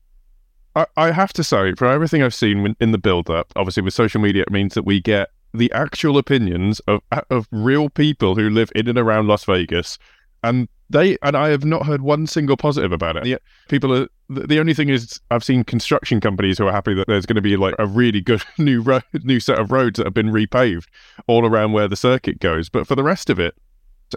I, 0.75 0.87
I 0.97 1.11
have 1.13 1.33
to 1.35 1.45
say, 1.45 1.75
for 1.75 1.87
everything 1.87 2.23
I've 2.23 2.35
seen 2.35 2.77
in 2.81 2.93
the 2.93 2.99
build 2.99 3.29
up, 3.31 3.53
obviously 3.57 3.83
with 3.83 3.95
social 3.95 4.21
media, 4.21 4.43
it 4.43 4.51
means 4.51 4.75
that 4.75 4.85
we 4.85 5.01
get 5.01 5.31
the 5.55 5.71
actual 5.73 6.17
opinions 6.17 6.81
of 6.81 7.01
of 7.31 7.47
real 7.51 7.91
people 7.91 8.35
who 8.35 8.49
live 8.49 8.73
in 8.75 8.89
and 8.89 8.99
around 8.99 9.29
Las 9.29 9.45
Vegas, 9.45 9.99
and 10.43 10.69
they 10.89 11.19
and 11.23 11.37
I 11.37 11.49
have 11.49 11.65
not 11.65 11.85
heard 11.85 12.03
one 12.03 12.27
single 12.27 12.57
positive 12.57 12.93
about 12.93 13.17
it. 13.17 13.43
People 13.69 13.95
are 13.95 14.09
the 14.31 14.59
only 14.59 14.73
thing 14.73 14.89
is 14.89 15.21
I've 15.31 15.45
seen 15.45 15.63
construction 15.63 16.21
companies 16.21 16.57
who 16.57 16.67
are 16.67 16.73
happy 16.73 16.95
that 16.95 17.07
there's 17.07 17.27
going 17.27 17.37
to 17.37 17.43
be 17.43 17.57
like 17.57 17.75
a 17.79 17.87
really 17.87 18.23
good 18.23 18.43
new 18.59 18.81
road, 18.81 19.05
new 19.23 19.41
set 19.41 19.59
of 19.59 19.71
roads 19.71 19.99
that 19.99 20.07
have 20.07 20.15
been 20.15 20.31
repaved 20.31 20.87
all 21.27 21.47
around 21.47 21.73
where 21.73 21.89
the 21.89 21.97
circuit 21.97 22.41
goes. 22.41 22.71
But 22.71 22.87
for 22.87 22.95
the 22.95 23.03
rest 23.03 23.29
of 23.29 23.39
it, 23.39 23.55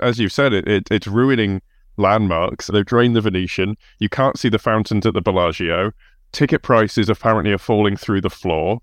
as 0.01 0.19
you've 0.19 0.31
said, 0.31 0.53
it, 0.53 0.67
it 0.67 0.87
it's 0.89 1.07
ruining 1.07 1.61
landmarks. 1.97 2.67
They've 2.67 2.85
drained 2.85 3.15
the 3.15 3.21
Venetian. 3.21 3.77
You 3.99 4.09
can't 4.09 4.37
see 4.37 4.49
the 4.49 4.59
fountains 4.59 5.05
at 5.05 5.13
the 5.13 5.21
Bellagio. 5.21 5.91
Ticket 6.31 6.61
prices 6.61 7.09
apparently 7.09 7.51
are 7.53 7.57
falling 7.57 7.95
through 7.95 8.21
the 8.21 8.29
floor. 8.29 8.79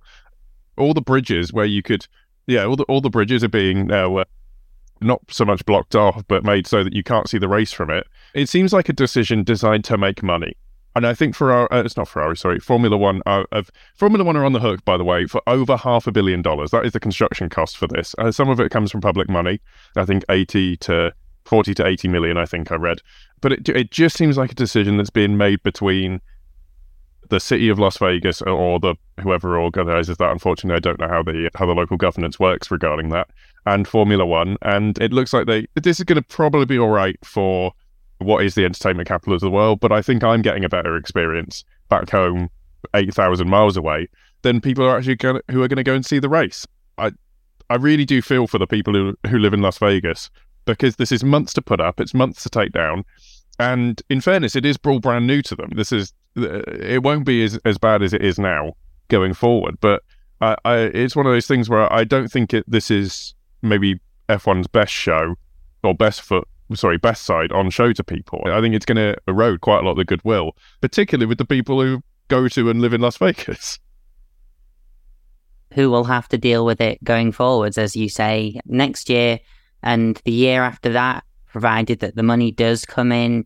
All 0.77 0.95
the 0.95 1.03
bridges 1.03 1.53
where 1.53 1.67
you 1.67 1.83
could, 1.83 2.07
yeah, 2.47 2.65
all 2.65 2.77
the 2.77 2.85
all 2.85 3.01
the 3.01 3.11
bridges 3.11 3.45
are 3.45 3.49
being 3.49 3.87
now 3.89 4.17
uh, 4.17 4.25
not 5.01 5.21
so 5.29 5.45
much 5.45 5.65
blocked 5.67 5.95
off, 5.95 6.25
but 6.29 6.45
made 6.45 6.67
so 6.67 6.83
that 6.83 6.95
you 6.95 7.03
can't 7.03 7.29
see 7.29 7.39
the 7.39 7.49
race 7.49 7.73
from 7.73 7.91
it. 7.91 8.07
It 8.35 8.49
seems 8.49 8.73
like 8.73 8.89
a 8.89 8.95
decision 8.95 9.45
designed 9.45 9.85
to 9.85 9.99
make 9.99 10.23
money. 10.23 10.57
And 10.95 11.07
I 11.07 11.15
think 11.15 11.35
Ferrari, 11.35 11.69
uh, 11.71 11.83
it's 11.83 11.97
not 11.97 12.09
Ferrari, 12.09 12.37
sorry, 12.37 12.61
Formula 12.61 12.97
One. 12.97 13.23
Uh, 13.25 13.45
of 13.53 13.71
Formula 13.97 14.25
One 14.25 14.37
are 14.37 14.45
on 14.45 14.53
the 14.53 14.61
hook, 14.61 14.85
by 14.85 14.97
the 14.97 15.05
way, 15.05 15.27
for 15.27 15.41
over 15.47 15.77
half 15.77 16.07
a 16.07 16.13
billion 16.13 16.43
dollars. 16.43 16.71
That 16.71 16.85
is 16.85 16.93
the 16.93 17.01
construction 17.01 17.49
cost 17.49 17.77
for 17.77 17.87
this. 17.87 18.15
Uh, 18.19 18.31
some 18.31 18.51
of 18.51 18.61
it 18.61 18.71
comes 18.71 18.91
from 18.91 19.01
public 19.01 19.29
money. 19.29 19.61
I 19.97 20.05
think 20.05 20.25
eighty 20.29 20.77
to 20.79 21.13
40 21.45 21.75
to 21.75 21.87
80 21.87 22.09
million, 22.09 22.37
I 22.37 22.47
think 22.47 22.71
I 22.71 22.77
read. 22.77 23.01
But 23.41 23.53
it, 23.53 23.69
it 23.69 23.91
just 23.91 24.17
seems 24.17 24.37
like 24.37 24.53
a 24.53 24.57
decision 24.57 24.97
that's 24.97 25.11
being 25.11 25.37
made 25.37 25.63
between 25.63 26.21
the 27.33 27.41
city 27.41 27.69
of 27.71 27.79
Las 27.79 27.97
Vegas 27.97 28.43
or 28.43 28.79
the 28.79 28.95
whoever 29.21 29.59
organizes 29.59 30.19
that. 30.19 30.31
Unfortunately, 30.31 30.77
I 30.77 30.81
don't 30.81 31.01
know 31.01 31.09
how 31.09 31.23
the 31.23 31.51
how 31.55 31.67
the 31.67 31.73
local 31.73 31.97
governance 31.97 32.39
works 32.39 32.71
regarding 32.71 33.09
that 33.09 33.29
and 33.67 33.89
Formula 33.89 34.27
One. 34.27 34.57
And 34.63 34.99
it 34.99 35.13
looks 35.13 35.33
like 35.33 35.47
they 35.47 35.67
this 35.75 35.99
is 35.99 36.05
going 36.05 36.23
to 36.23 36.29
probably 36.29 36.67
be 36.67 36.79
all 36.79 36.91
right 36.91 37.17
for 37.25 37.73
what 38.19 38.45
is 38.45 38.55
the 38.55 38.65
entertainment 38.65 39.09
capital 39.09 39.35
of 39.35 39.41
the 39.41 39.51
world. 39.51 39.81
But 39.81 39.93
I 39.93 40.03
think 40.03 40.23
I'm 40.23 40.43
getting 40.43 40.65
a 40.65 40.69
better 40.69 40.97
experience 40.97 41.65
back 41.89 42.11
home, 42.11 42.51
eight 42.95 43.15
thousand 43.15 43.49
miles 43.49 43.77
away, 43.77 44.09
than 44.43 44.61
people 44.61 44.85
are 44.85 44.97
actually 44.97 45.17
going 45.17 45.41
who 45.51 45.63
are 45.63 45.69
going 45.69 45.79
to 45.79 45.83
go 45.83 45.95
and 45.95 46.05
see 46.05 46.19
the 46.19 46.29
race. 46.29 46.67
I 46.99 47.13
I 47.71 47.77
really 47.77 48.05
do 48.05 48.21
feel 48.21 48.47
for 48.47 48.59
the 48.59 48.67
people 48.67 48.93
who 48.93 49.17
who 49.29 49.39
live 49.39 49.55
in 49.55 49.63
Las 49.63 49.79
Vegas 49.79 50.31
because 50.65 50.97
this 50.97 51.13
is 51.13 51.25
months 51.25 51.53
to 51.55 51.63
put 51.63 51.81
up, 51.81 52.01
it's 52.01 52.15
months 52.15 52.43
to 52.43 52.51
take 52.51 52.73
down. 52.73 53.05
And 53.59 54.01
in 54.09 54.21
fairness, 54.21 54.57
it 54.57 54.65
is 54.65 54.79
all 54.85 55.01
brand 55.01 55.27
new 55.27 55.43
to 55.43 55.55
them. 55.55 55.71
This 55.75 55.93
is 55.93 56.13
it 56.35 57.03
won't 57.03 57.27
be 57.27 57.45
as, 57.45 57.59
as 57.65 57.79
bad 57.79 58.03
as 58.03 58.13
it 58.13 58.25
is 58.25 58.39
now 58.39 58.73
going 59.09 59.35
forward. 59.35 59.79
But 59.81 60.03
I, 60.41 60.57
I, 60.65 60.77
it's 60.79 61.15
one 61.15 61.27
of 61.27 61.33
those 61.33 61.47
things 61.47 61.69
where 61.69 61.93
I 61.93 62.05
don't 62.05 62.29
think 62.29 62.55
it. 62.55 62.65
This 62.67 62.91
is 62.91 63.35
maybe 63.61 64.01
F1's 64.29 64.67
best 64.67 64.93
show 64.93 65.35
or 65.85 65.95
best 65.95 66.23
foot. 66.23 66.49
Sorry, 66.75 66.97
best 66.97 67.25
side 67.25 67.53
on 67.53 67.69
show 67.69 67.93
to 67.93 68.03
people. 68.03 68.43
I 68.47 68.61
think 68.63 68.75
it's 68.75 68.87
going 68.87 68.97
to 68.97 69.17
erode 69.29 69.61
quite 69.61 69.81
a 69.81 69.83
lot 69.83 69.93
of 69.93 69.97
the 69.99 70.07
goodwill, 70.07 70.53
particularly 70.81 71.27
with 71.27 71.37
the 71.37 71.45
people 71.45 71.83
who 71.83 72.03
go 72.29 72.49
to 72.49 72.71
and 72.71 72.81
live 72.81 72.95
in 72.95 73.03
Las 73.03 73.19
Vegas. 73.19 73.79
Who 75.75 75.91
will 75.91 76.05
have 76.05 76.29
to 76.29 76.37
deal 76.37 76.67
with 76.67 76.83
it 76.83 77.03
going 77.03 77.33
forwards, 77.33 77.79
as 77.79 77.97
you 77.97 78.11
say, 78.11 78.61
next 78.67 79.09
year 79.09 79.41
and 79.83 80.21
the 80.25 80.33
year 80.33 80.63
after 80.63 80.93
that, 80.93 81.25
provided 81.47 82.01
that 82.01 82.17
the 82.17 82.23
money 82.23 82.51
does 82.51 82.85
come 82.85 83.13
in. 83.13 83.45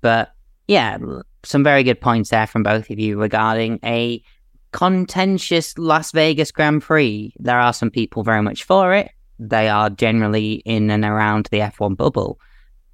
But 0.00 0.32
yeah, 0.66 0.98
some 1.44 1.62
very 1.62 1.82
good 1.82 2.00
points 2.00 2.30
there 2.30 2.46
from 2.46 2.62
both 2.62 2.90
of 2.90 2.98
you 2.98 3.18
regarding 3.18 3.78
a 3.84 4.22
contentious 4.72 5.78
Las 5.78 6.10
Vegas 6.12 6.50
Grand 6.50 6.82
Prix. 6.82 7.32
There 7.38 7.58
are 7.58 7.72
some 7.72 7.90
people 7.90 8.22
very 8.22 8.42
much 8.42 8.64
for 8.64 8.92
it. 8.92 9.10
They 9.38 9.68
are 9.68 9.90
generally 9.90 10.62
in 10.64 10.90
and 10.90 11.04
around 11.04 11.48
the 11.50 11.58
F1 11.58 11.96
bubble. 11.96 12.38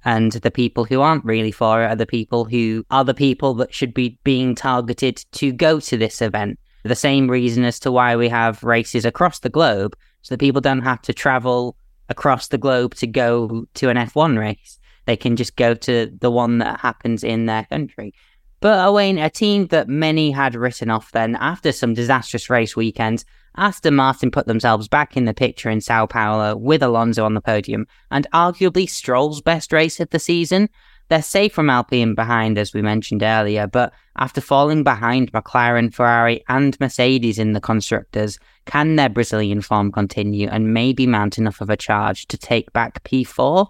And 0.03 0.31
the 0.31 0.51
people 0.51 0.85
who 0.85 1.01
aren't 1.01 1.25
really 1.25 1.51
for 1.51 1.83
it 1.83 1.87
are 1.87 1.95
the 1.95 2.05
people 2.05 2.45
who 2.45 2.83
are 2.89 3.03
the 3.03 3.13
people 3.13 3.53
that 3.55 3.73
should 3.73 3.93
be 3.93 4.19
being 4.23 4.55
targeted 4.55 5.23
to 5.33 5.51
go 5.51 5.79
to 5.79 5.97
this 5.97 6.21
event. 6.21 6.59
The 6.83 6.95
same 6.95 7.29
reason 7.29 7.63
as 7.63 7.79
to 7.81 7.91
why 7.91 8.15
we 8.15 8.27
have 8.29 8.63
races 8.63 9.05
across 9.05 9.39
the 9.39 9.49
globe, 9.49 9.95
so 10.23 10.33
that 10.33 10.39
people 10.39 10.61
don't 10.61 10.81
have 10.81 11.01
to 11.03 11.13
travel 11.13 11.75
across 12.11 12.49
the 12.49 12.57
globe 12.57 12.93
to 12.95 13.07
go 13.07 13.65
to 13.73 13.89
an 13.89 13.97
F1 13.97 14.37
race. 14.37 14.79
They 15.05 15.17
can 15.17 15.35
just 15.35 15.55
go 15.55 15.73
to 15.73 16.11
the 16.19 16.29
one 16.29 16.59
that 16.59 16.79
happens 16.81 17.23
in 17.23 17.47
their 17.47 17.65
country. 17.65 18.13
But 18.59 18.85
Owain, 18.85 19.17
a 19.17 19.29
team 19.29 19.67
that 19.67 19.87
many 19.87 20.29
had 20.29 20.53
written 20.53 20.91
off 20.91 21.11
then 21.11 21.35
after 21.37 21.71
some 21.71 21.95
disastrous 21.95 22.49
race 22.49 22.75
weekends, 22.75 23.25
Aston 23.57 23.95
Martin 23.95 24.29
put 24.29 24.45
themselves 24.45 24.87
back 24.87 25.17
in 25.17 25.25
the 25.25 25.33
picture 25.33 25.69
in 25.69 25.81
Sao 25.81 26.05
Paulo 26.05 26.55
with 26.55 26.83
Alonso 26.83 27.25
on 27.25 27.33
the 27.33 27.41
podium 27.41 27.87
and 28.11 28.27
arguably 28.33 28.87
Stroll's 28.87 29.41
best 29.41 29.73
race 29.73 29.99
of 29.99 30.11
the 30.11 30.19
season. 30.19 30.69
They're 31.11 31.21
safe 31.21 31.51
from 31.51 31.69
Alpine 31.69 32.15
behind, 32.15 32.57
as 32.57 32.73
we 32.73 32.81
mentioned 32.81 33.21
earlier, 33.21 33.67
but 33.67 33.91
after 34.15 34.39
falling 34.39 34.85
behind 34.85 35.29
McLaren, 35.33 35.93
Ferrari, 35.93 36.41
and 36.47 36.79
Mercedes 36.79 37.37
in 37.37 37.51
the 37.51 37.59
constructors, 37.59 38.39
can 38.65 38.95
their 38.95 39.09
Brazilian 39.09 39.59
form 39.59 39.91
continue 39.91 40.47
and 40.47 40.73
maybe 40.73 41.05
mount 41.05 41.37
enough 41.37 41.59
of 41.59 41.69
a 41.69 41.75
charge 41.75 42.27
to 42.27 42.37
take 42.37 42.71
back 42.71 43.03
P4? 43.03 43.69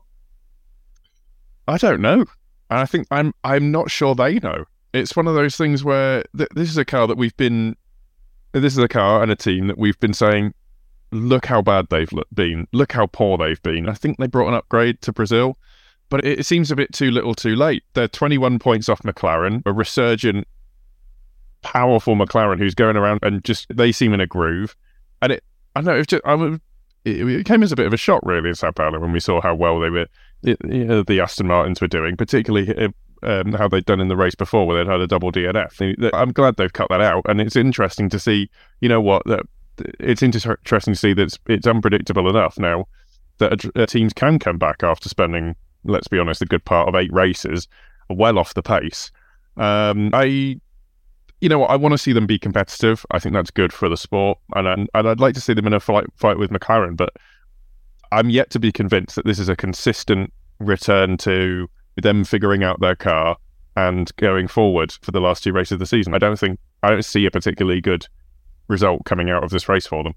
I 1.68 1.80
don't 1.80 2.00
know. 2.00 2.26
I 2.70 2.86
think 2.86 3.08
I'm 3.10 3.34
I'm 3.44 3.72
not 3.72 3.90
sure 3.90 4.14
they 4.14 4.38
know. 4.38 4.66
It's 4.94 5.16
one 5.16 5.26
of 5.26 5.34
those 5.34 5.58
things 5.58 5.84
where 5.84 6.24
th- 6.38 6.50
this 6.54 6.70
is 6.70 6.78
a 6.78 6.86
car 6.86 7.08
that 7.08 7.18
we've 7.18 7.38
been 7.38 7.76
this 8.52 8.74
is 8.74 8.78
a 8.78 8.88
car 8.88 9.24
and 9.24 9.32
a 9.32 9.36
team 9.36 9.66
that 9.66 9.80
we've 9.80 10.00
been 10.00 10.14
saying 10.14 10.54
look 11.12 11.48
how 11.48 11.64
bad 11.64 11.88
they've 11.90 12.14
been, 12.32 12.68
look 12.72 12.92
how 12.92 13.08
poor 13.08 13.40
they've 13.40 13.64
been. 13.64 13.90
I 13.90 13.94
think 13.94 14.20
they 14.20 14.28
brought 14.28 14.50
an 14.50 14.54
upgrade 14.54 15.02
to 15.02 15.12
Brazil 15.12 15.58
but 16.12 16.26
it, 16.26 16.46
seems 16.46 16.70
a 16.70 16.76
bit 16.76 16.92
too 16.92 17.10
little 17.10 17.34
too 17.34 17.56
late. 17.56 17.84
They're 17.94 18.10
21 18.10 18.60
points 18.60 18.90
off 18.90 19.02
McLaren, 19.04 19.64
a 19.66 19.72
resurgent, 19.72 20.46
powerful 21.62 22.16
McLaren 22.16 22.60
who's 22.60 22.76
going 22.76 22.98
around 22.98 23.22
and 23.24 23.42
just, 23.46 23.66
they 23.74 23.94
seem 23.94 24.14
in 24.14 24.20
a 24.20 24.28
groove. 24.28 24.76
And 25.22 25.32
it, 25.32 25.44
I 25.74 25.80
know, 25.80 25.96
it, 25.98 26.08
just, 26.08 26.22
I 26.26 26.58
it, 27.06 27.46
came 27.46 27.64
as 27.64 27.72
a 27.72 27.78
bit 27.78 27.86
of 27.86 27.94
a 27.94 27.98
shock, 27.98 28.22
really, 28.26 28.50
in 28.50 28.56
Sao 28.56 28.72
Paulo 28.72 29.00
when 29.00 29.14
we 29.14 29.22
saw 29.22 29.40
how 29.40 29.56
well 29.56 29.80
they 29.80 29.90
were, 29.90 30.06
you 30.44 30.58
know, 30.84 31.02
the 31.02 31.22
Aston 31.22 31.48
Martins 31.48 31.80
were 31.80 31.88
doing, 31.88 32.18
particularly 32.18 32.76
uh, 32.76 32.90
um, 33.24 33.54
how 33.54 33.70
they'd 33.70 33.86
done 33.86 34.02
in 34.02 34.10
the 34.10 34.18
race 34.18 34.36
before 34.36 34.68
where 34.68 34.84
they'd 34.84 34.92
had 34.92 35.00
a 35.00 35.08
double 35.08 35.32
DNF. 35.32 36.12
I'm 36.14 36.34
glad 36.34 36.58
they've 36.58 36.74
cut 36.74 36.90
that 36.90 37.00
out. 37.00 37.26
And 37.30 37.40
it's 37.40 37.56
interesting 37.56 38.10
to 38.10 38.20
see, 38.20 38.50
you 38.82 38.90
know 38.90 39.00
what, 39.00 39.24
that 39.28 39.44
it's 40.02 40.22
interesting 40.22 40.94
to 40.94 41.00
see 41.00 41.14
that 41.14 41.24
it's, 41.24 41.40
it's 41.48 41.68
unpredictable 41.68 42.30
enough 42.30 42.60
now 42.60 42.86
that 43.38 43.64
a 43.76 43.88
teams 43.88 44.12
can 44.12 44.40
come 44.40 44.58
back 44.58 44.84
after 44.84 45.08
spending 45.08 45.56
let's 45.84 46.08
be 46.08 46.20
honest, 46.20 46.42
a 46.42 46.46
good 46.46 46.66
part 46.66 46.88
of 46.88 46.96
eight 46.96 47.12
races, 47.14 47.68
are 48.10 48.16
well 48.16 48.38
off 48.38 48.54
the 48.54 48.64
pace. 48.64 49.12
Um, 49.58 50.12
I, 50.14 50.60
you 51.42 51.50
know, 51.50 51.64
I 51.66 51.76
want 51.76 51.94
to 51.94 51.98
see 51.98 52.14
them 52.14 52.26
be 52.26 52.40
competitive. 52.40 53.06
I 53.12 53.20
think 53.20 53.34
that's 53.34 53.52
good 53.52 53.74
for 53.74 53.90
the 53.90 53.98
sport, 53.98 54.38
and 54.56 54.68
and 54.68 54.90
I'd 54.94 55.20
like 55.20 55.36
to 55.36 55.42
see 55.42 55.54
them 55.54 55.68
in 55.68 55.74
a 55.74 55.80
fight 55.80 56.06
fight 56.16 56.38
with 56.38 56.52
McLaren. 56.52 56.96
But 56.96 57.14
I'm 58.12 58.30
yet 58.30 58.50
to 58.52 58.60
be 58.60 58.72
convinced 58.72 59.16
that 59.16 59.26
this 59.26 59.40
is 59.40 59.50
a 59.50 59.56
consistent 59.56 60.34
return 60.60 61.18
to 61.18 61.70
them 62.02 62.24
figuring 62.24 62.64
out 62.64 62.80
their 62.80 62.96
car 62.96 63.38
and 63.76 64.16
going 64.18 64.48
forward 64.48 64.92
for 65.02 65.12
the 65.12 65.22
last 65.22 65.44
two 65.44 65.54
races 65.54 65.74
of 65.74 65.80
the 65.80 65.86
season. 65.86 66.14
I 66.14 66.20
don't 66.20 66.38
think 66.38 66.60
I 66.84 66.90
don't 66.90 67.06
see 67.06 67.26
a 67.26 67.32
particularly 67.32 67.82
good 67.82 68.08
result 68.68 69.06
coming 69.06 69.30
out 69.30 69.44
of 69.44 69.50
this 69.50 69.70
race 69.70 69.88
for 69.88 70.04
them. 70.04 70.14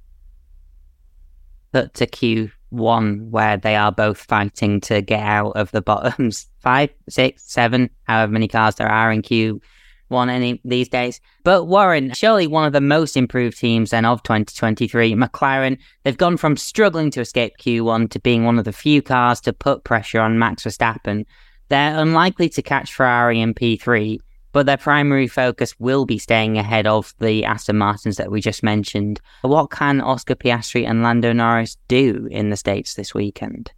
But 1.73 1.95
to 1.95 2.07
cue 2.07 2.53
one 2.75 3.31
where 3.31 3.57
they 3.57 3.77
are 3.77 3.93
both 3.93 4.19
fighting 4.19 4.81
to 4.83 5.01
get 5.01 5.23
out 5.23 5.53
of 5.53 5.71
the 5.71 5.83
bottoms 5.83 6.47
five, 6.61 6.91
six, 7.09 7.43
seven, 7.51 7.91
however 8.05 8.33
many 8.33 8.49
cars 8.49 8.75
there 8.77 8.91
are 8.91 9.13
in 9.13 9.23
Q 9.23 9.61
one 10.09 10.31
any 10.31 10.61
these 10.65 10.89
days. 10.89 11.21
But 11.43 11.65
Warren, 11.65 12.13
surely 12.13 12.47
one 12.47 12.67
of 12.67 12.73
the 12.73 12.81
most 12.81 13.17
improved 13.17 13.59
teams 13.59 13.91
then 13.91 14.05
of 14.05 14.23
2023, 14.23 15.15
McLaren, 15.15 15.79
they've 16.03 16.17
gone 16.17 16.37
from 16.37 16.57
struggling 16.57 17.11
to 17.13 17.21
escape 17.21 17.55
Q1 17.61 18.11
to 18.11 18.21
being 18.21 18.45
one 18.45 18.59
of 18.59 18.65
the 18.65 18.73
few 18.73 19.03
cars 19.03 19.41
to 19.43 19.53
put 19.53 19.85
pressure 19.85 20.21
on 20.21 20.39
Max 20.39 20.65
Verstappen. 20.65 21.25
They're 21.69 21.99
unlikely 21.99 22.49
to 22.51 22.63
catch 22.63 22.93
Ferrari 22.93 23.41
in 23.41 23.55
P3, 23.55 24.19
but 24.55 24.67
their 24.67 24.79
primary 24.79 25.27
focus 25.27 25.79
will 25.81 26.07
be 26.07 26.17
staying 26.17 26.57
ahead 26.57 26.87
of 26.87 27.13
the 27.19 27.45
Aston 27.45 27.77
Martins 27.77 28.17
that 28.17 28.31
we 28.31 28.41
just 28.41 28.63
mentioned. 28.63 29.21
What 29.43 29.73
can 29.73 30.01
Oscar 30.01 30.37
Piastri 30.37 30.89
and 30.89 31.03
Lando 31.03 31.33
Norris 31.33 31.77
do 31.89 32.29
in 32.31 32.51
the 32.51 32.57
States 32.57 32.95
this 32.95 33.13
weekend? 33.13 33.73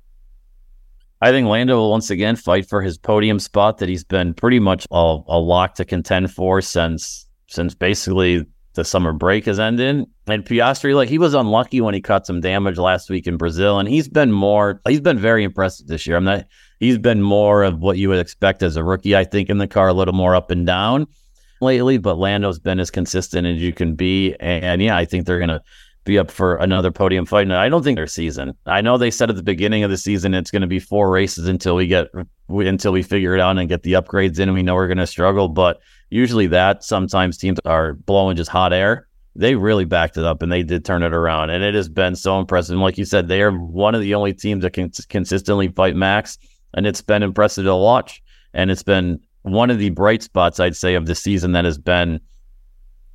I 1.22 1.30
think 1.30 1.48
Lando 1.48 1.76
will 1.76 1.90
once 1.90 2.10
again 2.10 2.36
fight 2.36 2.68
for 2.68 2.82
his 2.82 2.98
podium 2.98 3.38
spot 3.38 3.78
that 3.78 3.88
he's 3.88 4.04
been 4.04 4.34
pretty 4.34 4.58
much 4.58 4.86
a, 4.90 5.18
a 5.26 5.38
lock 5.38 5.76
to 5.76 5.84
contend 5.86 6.30
for 6.30 6.60
since 6.60 7.26
since 7.48 7.74
basically 7.74 8.44
the 8.74 8.84
summer 8.84 9.14
break 9.14 9.46
has 9.46 9.58
ended. 9.58 10.04
And 10.26 10.44
Piastri, 10.44 10.94
like 10.94 11.08
he 11.08 11.18
was 11.18 11.32
unlucky 11.32 11.80
when 11.80 11.94
he 11.94 12.02
caught 12.02 12.26
some 12.26 12.42
damage 12.42 12.76
last 12.76 13.08
week 13.08 13.26
in 13.26 13.38
Brazil, 13.38 13.78
and 13.78 13.88
he's 13.88 14.08
been 14.08 14.30
more 14.30 14.82
he's 14.86 15.00
been 15.00 15.18
very 15.18 15.42
impressive 15.42 15.86
this 15.86 16.06
year. 16.06 16.18
I'm 16.18 16.24
not 16.24 16.44
he's 16.80 16.98
been 16.98 17.22
more 17.22 17.62
of 17.62 17.80
what 17.80 17.98
you 17.98 18.08
would 18.08 18.18
expect 18.18 18.62
as 18.62 18.76
a 18.76 18.84
rookie, 18.84 19.16
I 19.16 19.24
think, 19.24 19.50
in 19.50 19.58
the 19.58 19.68
car, 19.68 19.88
a 19.88 19.94
little 19.94 20.14
more 20.14 20.34
up 20.34 20.50
and 20.50 20.66
down 20.66 21.06
lately, 21.60 21.98
but 21.98 22.18
Lando's 22.18 22.58
been 22.58 22.80
as 22.80 22.90
consistent 22.90 23.46
as 23.46 23.60
you 23.60 23.72
can 23.72 23.94
be. 23.94 24.34
And 24.40 24.82
yeah, 24.82 24.96
I 24.96 25.04
think 25.04 25.26
they're 25.26 25.40
gonna 25.40 25.62
be 26.06 26.18
up 26.18 26.30
for 26.30 26.56
another 26.56 26.90
podium 26.90 27.26
fight. 27.26 27.42
And 27.42 27.52
I 27.52 27.68
don't 27.68 27.82
think 27.82 27.96
their 27.96 28.06
season. 28.06 28.56
I 28.64 28.80
know 28.80 28.96
they 28.96 29.10
said 29.10 29.28
at 29.28 29.36
the 29.36 29.42
beginning 29.42 29.82
of 29.82 29.90
the 29.90 29.98
season 29.98 30.32
it's 30.32 30.50
going 30.50 30.62
to 30.62 30.68
be 30.68 30.78
four 30.78 31.10
races 31.10 31.46
until 31.48 31.74
we 31.74 31.86
get 31.86 32.08
until 32.48 32.92
we 32.92 33.02
figure 33.02 33.34
it 33.34 33.40
out 33.40 33.58
and 33.58 33.68
get 33.68 33.82
the 33.82 33.94
upgrades 33.94 34.38
in. 34.38 34.48
And 34.48 34.54
we 34.54 34.62
know 34.62 34.74
we're 34.74 34.86
going 34.86 34.96
to 34.98 35.06
struggle, 35.06 35.48
but 35.48 35.80
usually 36.08 36.46
that 36.46 36.82
sometimes 36.84 37.36
teams 37.36 37.58
are 37.66 37.94
blowing 37.94 38.36
just 38.36 38.50
hot 38.50 38.72
air. 38.72 39.08
They 39.34 39.54
really 39.54 39.84
backed 39.84 40.16
it 40.16 40.24
up 40.24 40.42
and 40.42 40.50
they 40.50 40.62
did 40.62 40.86
turn 40.86 41.02
it 41.02 41.12
around, 41.12 41.50
and 41.50 41.62
it 41.62 41.74
has 41.74 41.90
been 41.90 42.16
so 42.16 42.38
impressive. 42.40 42.72
And 42.72 42.80
like 42.80 42.96
you 42.96 43.04
said, 43.04 43.28
they 43.28 43.42
are 43.42 43.52
one 43.52 43.94
of 43.94 44.00
the 44.00 44.14
only 44.14 44.32
teams 44.32 44.62
that 44.62 44.72
can 44.72 44.90
consistently 45.10 45.68
fight 45.68 45.94
Max, 45.94 46.38
and 46.76 46.86
it's 46.86 47.02
been 47.02 47.22
impressive 47.22 47.64
to 47.64 47.74
watch. 47.74 48.22
And 48.54 48.70
it's 48.70 48.82
been 48.82 49.20
one 49.42 49.70
of 49.70 49.78
the 49.78 49.90
bright 49.90 50.22
spots, 50.22 50.60
I'd 50.60 50.76
say, 50.76 50.94
of 50.94 51.06
the 51.06 51.14
season 51.14 51.52
that 51.52 51.64
has 51.64 51.78
been 51.78 52.20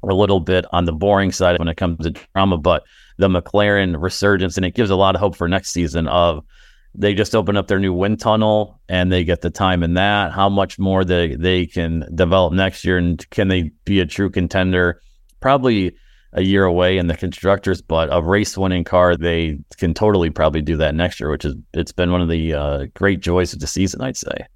a 0.04 0.14
little 0.14 0.40
bit 0.40 0.66
on 0.72 0.86
the 0.86 0.94
boring 0.94 1.32
side 1.32 1.60
when 1.60 1.68
it 1.68 1.78
comes 1.78 2.04
to 2.04 2.12
drama, 2.34 2.58
but 2.58 2.84
the 3.18 3.28
McLaren 3.28 4.02
resurgence, 4.02 4.58
and 4.58 4.66
it 4.66 4.74
gives 4.74 4.90
a 4.90 4.96
lot 4.96 5.16
of 5.16 5.22
hope 5.22 5.36
for 5.36 5.48
next 5.48 5.72
season. 5.72 6.08
Of 6.08 6.44
they 6.96 7.14
just 7.14 7.36
open 7.36 7.56
up 7.56 7.68
their 7.68 7.80
new 7.80 7.94
wind 7.94 8.20
tunnel 8.20 8.82
and 8.90 9.12
they 9.12 9.24
get 9.24 9.42
the 9.42 9.50
time 9.50 9.84
in 9.84 9.94
that. 9.94 10.32
How 10.32 10.50
much 10.50 10.78
more 10.80 11.06
they 11.06 11.36
they 11.36 11.66
can 11.66 12.06
develop 12.16 12.54
next 12.54 12.84
year, 12.84 12.98
and 12.98 13.28
can 13.30 13.48
they 13.48 13.72
be 13.86 14.00
a 14.00 14.06
true 14.06 14.30
contender? 14.30 15.02
Probably 15.40 15.96
a 16.34 16.42
year 16.42 16.64
away 16.64 16.98
in 16.98 17.08
the 17.08 17.18
constructors, 17.18 17.82
but 17.82 18.10
a 18.12 18.22
race 18.22 18.58
winning 18.58 18.84
car, 18.84 19.18
they 19.18 19.60
can 19.78 19.94
totally 19.94 20.30
probably 20.30 20.62
do 20.62 20.78
that 20.78 20.96
next 20.96 21.20
year, 21.20 21.30
which 21.30 21.46
is 21.46 21.56
it's 21.74 21.92
been 21.92 22.12
one 22.12 22.22
of 22.22 22.30
the 22.30 22.54
uh, 22.54 22.86
great 22.94 23.20
joys 23.20 23.54
of 23.54 23.60
the 23.60 23.68
season, 23.68 24.02
I'd 24.02 24.18
say. 24.18 24.48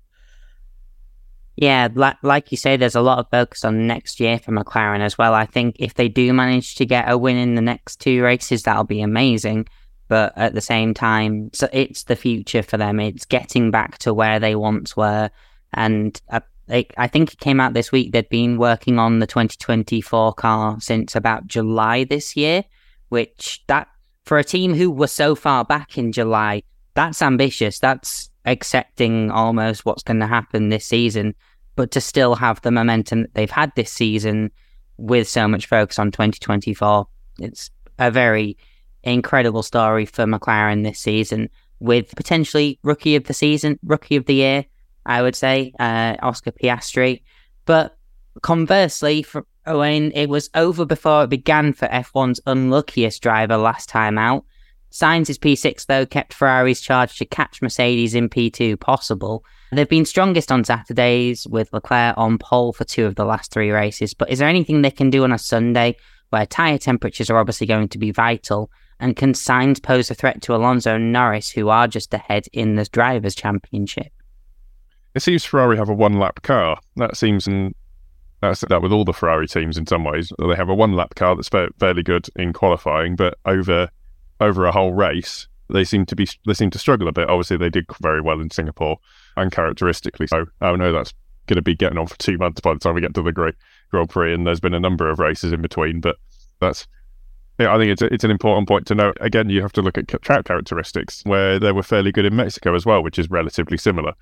Yeah, 1.58 1.88
like, 1.94 2.18
like 2.22 2.52
you 2.52 2.58
say, 2.58 2.76
there's 2.76 2.96
a 2.96 3.02
lot 3.02 3.20
of 3.20 3.30
focus 3.32 3.64
on 3.64 3.88
next 3.88 4.20
year 4.20 4.40
for 4.40 4.52
McLaren 4.52 5.00
as 5.00 5.18
well. 5.18 5.34
I 5.34 5.46
think 5.46 5.78
if 5.80 5.94
they 5.94 6.10
do 6.10 6.34
manage 6.34 6.76
to 6.76 6.86
get 6.86 7.10
a 7.10 7.18
win 7.18 7.38
in 7.38 7.56
the 7.56 7.62
next 7.62 8.02
two 8.02 8.22
races, 8.22 8.64
that'll 8.64 8.84
be 8.84 9.02
amazing. 9.02 9.68
But 10.08 10.34
at 10.38 10.54
the 10.54 10.62
same 10.62 10.94
time, 10.94 11.50
so 11.54 11.68
it's 11.72 12.04
the 12.04 12.16
future 12.16 12.62
for 12.62 12.78
them. 12.78 13.00
It's 13.00 13.26
getting 13.26 13.72
back 13.72 13.98
to 14.00 14.14
where 14.14 14.40
they 14.40 14.56
once 14.56 14.96
were. 14.96 15.32
And 15.74 16.22
uh, 16.30 16.42
I 16.70 17.08
think 17.08 17.34
it 17.34 17.40
came 17.40 17.60
out 17.60 17.74
this 17.74 17.92
week. 17.92 18.12
They'd 18.12 18.30
been 18.30 18.58
working 18.58 18.98
on 18.98 19.20
the 19.20 19.28
2024 19.28 20.34
car 20.34 20.80
since 20.80 21.16
about 21.16 21.48
July 21.48 22.04
this 22.06 22.36
year, 22.36 22.64
which 23.10 23.64
that 23.68 23.88
for 24.24 24.40
a 24.40 24.44
team 24.44 24.74
who 24.74 24.90
were 24.90 25.08
so 25.08 25.36
far 25.36 25.64
back 25.64 25.98
in 25.98 26.12
July, 26.12 26.64
that's 26.96 27.22
ambitious. 27.22 27.78
That's 27.78 28.30
accepting 28.46 29.30
almost 29.32 29.86
what's 29.86 30.04
going 30.04 30.20
to 30.20 30.28
happen 30.28 30.70
this 30.70 30.86
season, 30.86 31.36
but 31.76 31.92
to 31.92 32.02
still 32.02 32.36
have 32.36 32.62
the 32.62 32.72
momentum 32.72 33.22
that 33.24 33.34
they've 33.36 33.50
had 33.50 33.72
this 33.76 33.92
season 33.92 34.52
with 34.98 35.28
so 35.28 35.48
much 35.48 35.68
focus 35.68 36.00
on 36.00 36.12
2024, 36.12 37.08
it's 37.40 37.70
a 38.00 38.10
very 38.10 38.58
incredible 39.04 39.62
story 39.62 40.06
for 40.06 40.26
McLaren 40.26 40.84
this 40.84 41.00
season 41.00 41.50
with 41.80 42.16
potentially 42.16 42.80
rookie 42.84 43.16
of 43.16 43.26
the 43.26 43.34
season, 43.34 43.78
rookie 43.84 44.16
of 44.16 44.26
the 44.26 44.36
year, 44.36 44.66
I 45.06 45.22
would 45.22 45.36
say, 45.36 45.74
uh, 45.80 46.16
Oscar 46.22 46.52
Piastri. 46.52 47.22
But 47.66 47.98
conversely, 48.42 49.24
for 49.24 49.46
Owain, 49.66 50.12
it 50.14 50.30
was 50.30 50.50
over 50.54 50.86
before 50.86 51.24
it 51.24 51.30
began 51.30 51.74
for 51.74 51.88
F1's 51.88 52.40
unluckiest 52.46 53.22
driver 53.22 53.58
last 53.58 53.90
time 53.90 54.18
out. 54.18 54.46
Sainz's 54.92 55.38
P6, 55.38 55.88
though, 55.88 56.06
kept 56.06 56.34
Ferrari's 56.34 56.80
charge 56.80 57.18
to 57.18 57.26
catch 57.26 57.62
Mercedes 57.62 58.16
in 58.16 58.30
P2 58.30 58.80
possible. 58.80 59.44
They've 59.72 59.90
been 59.90 60.06
strongest 60.06 60.52
on 60.52 60.64
Saturdays, 60.64 61.46
with 61.48 61.74
Leclerc 61.74 62.18
on 62.18 62.38
pole 62.38 62.72
for 62.72 62.86
two 62.86 63.06
of 63.06 63.16
the 63.16 63.26
last 63.26 63.52
three 63.52 63.72
races. 63.72 64.14
But 64.14 64.30
is 64.30 64.40
there 64.40 64.48
anything 64.48 64.82
they 64.82 64.92
can 64.92 65.10
do 65.10 65.26
on 65.26 65.34
a 65.34 65.38
Sunday 65.38 65.98
where 66.30 66.46
tyre 66.46 66.78
temperatures 66.78 67.30
are 67.30 67.38
obviously 67.38 67.68
going 67.68 67.90
to 67.90 67.98
be 67.98 68.12
vital? 68.12 68.70
And 69.00 69.18
can 69.18 69.34
Sainz 69.34 69.84
pose 69.84 70.10
a 70.10 70.16
threat 70.16 70.42
to 70.44 70.56
Alonso 70.56 70.96
and 70.96 71.12
Norris, 71.12 71.50
who 71.50 71.68
are 71.68 71.88
just 71.88 72.14
ahead 72.14 72.46
in 72.54 72.76
the 72.76 72.86
Drivers' 72.86 73.36
Championship? 73.36 74.14
It 75.16 75.22
seems 75.22 75.46
Ferrari 75.46 75.78
have 75.78 75.90
a 75.90 75.94
one 75.94 76.20
lap 76.20 76.42
car. 76.44 76.78
That 76.98 77.16
seems 77.16 77.48
in 77.48 77.74
that's 78.42 78.62
that 78.62 78.82
with 78.82 78.92
all 78.92 79.06
the 79.06 79.14
Ferrari 79.14 79.48
teams 79.48 79.78
in 79.78 79.88
some 79.88 80.04
ways. 80.04 80.32
They 80.38 80.56
have 80.56 80.70
a 80.70 80.76
one 80.76 80.94
lap 80.94 81.16
car 81.16 81.36
that's 81.36 81.50
fairly 81.50 82.04
good 82.04 82.28
in 82.36 82.54
qualifying, 82.54 83.16
but 83.16 83.38
over 83.46 83.90
over 84.42 84.66
a 84.66 84.72
whole 84.72 84.94
race, 84.94 85.48
they 85.70 85.86
seem 85.86 86.06
to 86.08 86.16
be 86.16 86.28
they 86.46 86.54
seem 86.54 86.70
to 86.72 86.80
struggle 86.80 87.08
a 87.08 87.14
bit. 87.14 87.30
Obviously, 87.30 87.58
they 87.58 87.70
did 87.70 87.86
very 88.02 88.22
well 88.22 88.42
in 88.42 88.52
Singapore, 88.52 88.98
and 89.38 89.52
characteristically 89.52 90.28
so. 90.28 90.46
Oh 90.62 90.76
no, 90.76 90.92
that's 90.92 91.14
going 91.48 91.58
to 91.58 91.62
be 91.62 91.76
getting 91.76 91.98
on 91.98 92.08
for 92.08 92.18
two 92.18 92.38
months 92.38 92.60
by 92.60 92.74
the 92.74 92.80
time 92.80 92.96
we 92.96 93.02
get 93.02 93.14
to 93.14 93.22
the 93.22 93.32
Great 93.32 93.56
Grand 93.92 94.10
Prix, 94.10 94.34
and 94.34 94.46
there's 94.46 94.60
been 94.60 94.74
a 94.74 94.80
number 94.80 95.10
of 95.10 95.20
races 95.20 95.54
in 95.54 95.62
between. 95.62 96.02
But 96.02 96.18
that's 96.60 96.88
yeah, 97.60 97.74
I 97.74 97.78
think 97.78 97.92
it's 97.92 98.02
a, 98.02 98.14
it's 98.14 98.24
an 98.26 98.32
important 98.32 98.68
point 98.68 98.86
to 98.88 98.96
note. 98.96 99.18
Again, 99.22 99.50
you 99.50 99.62
have 99.62 99.72
to 99.74 99.82
look 99.82 99.98
at 99.98 100.08
track 100.22 100.46
characteristics 100.46 101.22
where 101.26 101.58
they 101.58 101.72
were 101.72 101.84
fairly 101.84 102.12
good 102.12 102.26
in 102.26 102.36
Mexico 102.36 102.76
as 102.76 102.86
well, 102.86 103.02
which 103.02 103.18
is 103.18 103.30
relatively 103.30 103.78
similar. 103.78 104.14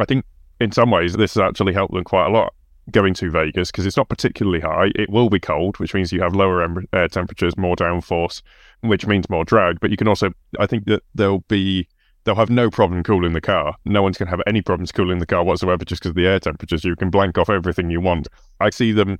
I 0.00 0.04
think 0.04 0.24
in 0.60 0.72
some 0.72 0.90
ways 0.90 1.14
this 1.14 1.34
has 1.34 1.42
actually 1.42 1.72
helped 1.72 1.94
them 1.94 2.04
quite 2.04 2.26
a 2.26 2.30
lot 2.30 2.52
going 2.90 3.14
to 3.14 3.30
Vegas 3.30 3.70
because 3.70 3.86
it's 3.86 3.96
not 3.96 4.08
particularly 4.08 4.60
high. 4.60 4.90
It 4.94 5.10
will 5.10 5.28
be 5.28 5.40
cold, 5.40 5.78
which 5.78 5.94
means 5.94 6.12
you 6.12 6.22
have 6.22 6.34
lower 6.34 6.66
air 6.92 7.08
temperatures, 7.08 7.56
more 7.56 7.76
downforce, 7.76 8.42
which 8.80 9.06
means 9.06 9.28
more 9.28 9.44
drag. 9.44 9.80
But 9.80 9.90
you 9.90 9.96
can 9.96 10.08
also, 10.08 10.30
I 10.58 10.66
think 10.66 10.86
that 10.86 11.02
there'll 11.14 11.44
be, 11.48 11.88
they'll 12.24 12.36
have 12.36 12.50
no 12.50 12.70
problem 12.70 13.02
cooling 13.02 13.32
the 13.32 13.40
car. 13.40 13.74
No 13.84 14.02
one's 14.02 14.18
going 14.18 14.28
to 14.28 14.30
have 14.30 14.42
any 14.46 14.62
problems 14.62 14.92
cooling 14.92 15.18
the 15.18 15.26
car 15.26 15.42
whatsoever 15.42 15.84
just 15.84 16.00
because 16.00 16.10
of 16.10 16.16
the 16.16 16.26
air 16.26 16.38
temperatures. 16.38 16.84
You 16.84 16.96
can 16.96 17.10
blank 17.10 17.38
off 17.38 17.50
everything 17.50 17.90
you 17.90 18.00
want. 18.00 18.28
I 18.60 18.70
see 18.70 18.92
them 18.92 19.18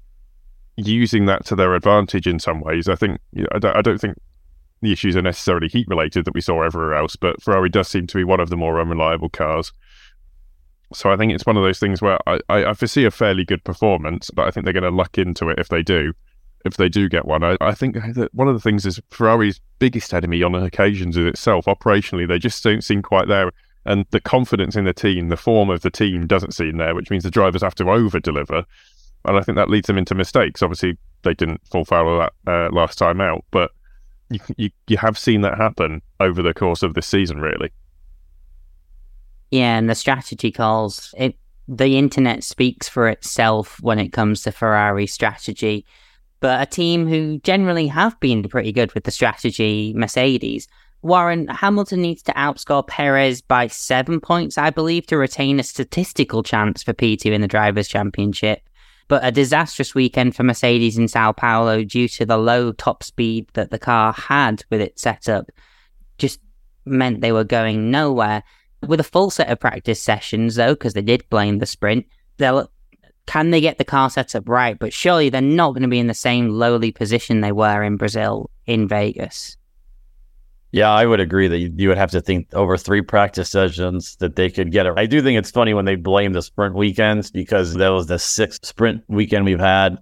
using 0.76 1.26
that 1.26 1.44
to 1.46 1.56
their 1.56 1.74
advantage 1.74 2.26
in 2.26 2.38
some 2.38 2.60
ways. 2.60 2.88
I 2.88 2.94
think, 2.94 3.18
I, 3.52 3.58
don't, 3.58 3.76
I 3.76 3.82
don't 3.82 4.00
think 4.00 4.16
the 4.82 4.92
issues 4.92 5.16
are 5.16 5.22
necessarily 5.22 5.68
heat 5.68 5.88
related 5.88 6.24
that 6.26 6.34
we 6.34 6.40
saw 6.40 6.62
everywhere 6.62 6.94
else, 6.94 7.16
but 7.16 7.42
Ferrari 7.42 7.70
does 7.70 7.88
seem 7.88 8.06
to 8.06 8.16
be 8.18 8.24
one 8.24 8.40
of 8.40 8.50
the 8.50 8.56
more 8.56 8.80
unreliable 8.80 9.30
cars. 9.30 9.72
So 10.92 11.10
I 11.10 11.16
think 11.16 11.32
it's 11.32 11.46
one 11.46 11.56
of 11.56 11.62
those 11.62 11.80
things 11.80 12.00
where 12.00 12.18
I, 12.28 12.38
I, 12.48 12.64
I 12.66 12.74
foresee 12.74 13.04
a 13.04 13.10
fairly 13.10 13.44
good 13.44 13.64
performance, 13.64 14.30
but 14.30 14.46
I 14.46 14.50
think 14.50 14.64
they're 14.64 14.72
going 14.72 14.84
to 14.84 14.90
luck 14.90 15.18
into 15.18 15.48
it 15.48 15.58
if 15.58 15.68
they 15.68 15.82
do 15.82 16.12
if 16.66 16.76
they 16.76 16.88
do 16.88 17.08
get 17.08 17.24
one. 17.24 17.44
I, 17.44 17.56
I 17.60 17.72
think 17.72 17.94
that 17.94 18.34
one 18.34 18.48
of 18.48 18.54
the 18.54 18.60
things 18.60 18.84
is 18.84 19.00
Ferrari's 19.10 19.60
biggest 19.78 20.12
enemy 20.12 20.42
on 20.42 20.54
occasions 20.54 21.16
is 21.16 21.24
itself. 21.24 21.66
Operationally, 21.66 22.28
they 22.28 22.38
just 22.38 22.62
don't 22.62 22.82
seem 22.82 23.02
quite 23.02 23.28
there. 23.28 23.52
And 23.84 24.04
the 24.10 24.20
confidence 24.20 24.74
in 24.74 24.84
the 24.84 24.92
team, 24.92 25.28
the 25.28 25.36
form 25.36 25.70
of 25.70 25.82
the 25.82 25.90
team 25.90 26.26
doesn't 26.26 26.54
seem 26.54 26.76
there, 26.76 26.94
which 26.94 27.08
means 27.08 27.22
the 27.22 27.30
drivers 27.30 27.62
have 27.62 27.76
to 27.76 27.88
over 27.88 28.18
deliver. 28.18 28.64
And 29.24 29.36
I 29.36 29.40
think 29.42 29.56
that 29.56 29.70
leads 29.70 29.86
them 29.86 29.98
into 29.98 30.14
mistakes. 30.14 30.62
Obviously, 30.62 30.98
they 31.22 31.34
didn't 31.34 31.60
fall 31.68 31.84
foul 31.84 32.20
of 32.20 32.30
that 32.46 32.52
uh, 32.52 32.68
last 32.72 32.98
time 32.98 33.20
out, 33.20 33.44
but 33.52 33.70
you, 34.28 34.40
you, 34.56 34.70
you 34.88 34.96
have 34.96 35.16
seen 35.16 35.42
that 35.42 35.56
happen 35.56 36.02
over 36.18 36.42
the 36.42 36.54
course 36.54 36.82
of 36.82 36.94
this 36.94 37.06
season, 37.06 37.40
really. 37.40 37.70
Yeah, 39.50 39.78
and 39.78 39.88
the 39.88 39.94
strategy 39.94 40.50
calls, 40.50 41.14
it, 41.16 41.36
the 41.68 41.98
internet 41.98 42.44
speaks 42.44 42.88
for 42.88 43.08
itself 43.08 43.80
when 43.80 43.98
it 43.98 44.12
comes 44.12 44.42
to 44.42 44.52
Ferrari 44.52 45.06
strategy 45.06 45.86
but 46.40 46.62
a 46.62 46.66
team 46.66 47.06
who 47.06 47.38
generally 47.38 47.86
have 47.88 48.18
been 48.20 48.42
pretty 48.48 48.72
good 48.72 48.92
with 48.92 49.04
the 49.04 49.10
strategy, 49.10 49.92
Mercedes. 49.96 50.68
Warren 51.02 51.48
Hamilton 51.48 52.02
needs 52.02 52.22
to 52.22 52.32
outscore 52.32 52.86
Perez 52.86 53.40
by 53.40 53.68
seven 53.68 54.20
points, 54.20 54.58
I 54.58 54.70
believe, 54.70 55.06
to 55.06 55.16
retain 55.16 55.60
a 55.60 55.64
statistical 55.64 56.42
chance 56.42 56.82
for 56.82 56.92
P2 56.92 57.26
in 57.26 57.40
the 57.40 57.48
Drivers' 57.48 57.88
Championship. 57.88 58.60
But 59.08 59.24
a 59.24 59.30
disastrous 59.30 59.94
weekend 59.94 60.34
for 60.34 60.42
Mercedes 60.42 60.98
in 60.98 61.06
Sao 61.06 61.32
Paulo 61.32 61.84
due 61.84 62.08
to 62.08 62.26
the 62.26 62.38
low 62.38 62.72
top 62.72 63.04
speed 63.04 63.48
that 63.54 63.70
the 63.70 63.78
car 63.78 64.12
had 64.12 64.64
with 64.68 64.80
its 64.80 65.02
setup. 65.02 65.50
Just 66.18 66.40
meant 66.84 67.20
they 67.20 67.32
were 67.32 67.44
going 67.44 67.90
nowhere. 67.90 68.42
With 68.86 69.00
a 69.00 69.04
full 69.04 69.30
set 69.30 69.50
of 69.50 69.60
practice 69.60 70.00
sessions, 70.00 70.54
though, 70.54 70.74
because 70.74 70.94
they 70.94 71.02
did 71.02 71.28
blame 71.30 71.58
the 71.58 71.66
sprint, 71.66 72.06
they'll 72.38 72.70
can 73.26 73.50
they 73.50 73.60
get 73.60 73.78
the 73.78 73.84
car 73.84 74.08
set 74.08 74.34
up 74.34 74.48
right? 74.48 74.78
But 74.78 74.92
surely 74.92 75.28
they're 75.28 75.40
not 75.40 75.72
going 75.72 75.82
to 75.82 75.88
be 75.88 75.98
in 75.98 76.06
the 76.06 76.14
same 76.14 76.48
lowly 76.48 76.92
position 76.92 77.40
they 77.40 77.52
were 77.52 77.82
in 77.82 77.96
Brazil 77.96 78.50
in 78.66 78.88
Vegas. 78.88 79.56
Yeah, 80.72 80.90
I 80.90 81.06
would 81.06 81.20
agree 81.20 81.48
that 81.48 81.58
you, 81.58 81.88
would 81.88 81.96
have 81.96 82.10
to 82.10 82.20
think 82.20 82.52
over 82.52 82.76
three 82.76 83.00
practice 83.00 83.50
sessions 83.50 84.16
that 84.16 84.36
they 84.36 84.50
could 84.50 84.72
get 84.72 84.86
it. 84.86 84.94
I 84.96 85.06
do 85.06 85.22
think 85.22 85.38
it's 85.38 85.50
funny 85.50 85.74
when 85.74 85.84
they 85.86 85.96
blame 85.96 86.32
the 86.32 86.42
sprint 86.42 86.74
weekends 86.74 87.30
because 87.30 87.74
that 87.74 87.88
was 87.88 88.06
the 88.06 88.18
sixth 88.18 88.66
sprint 88.66 89.02
weekend 89.08 89.44
we've 89.44 89.58
had. 89.58 89.98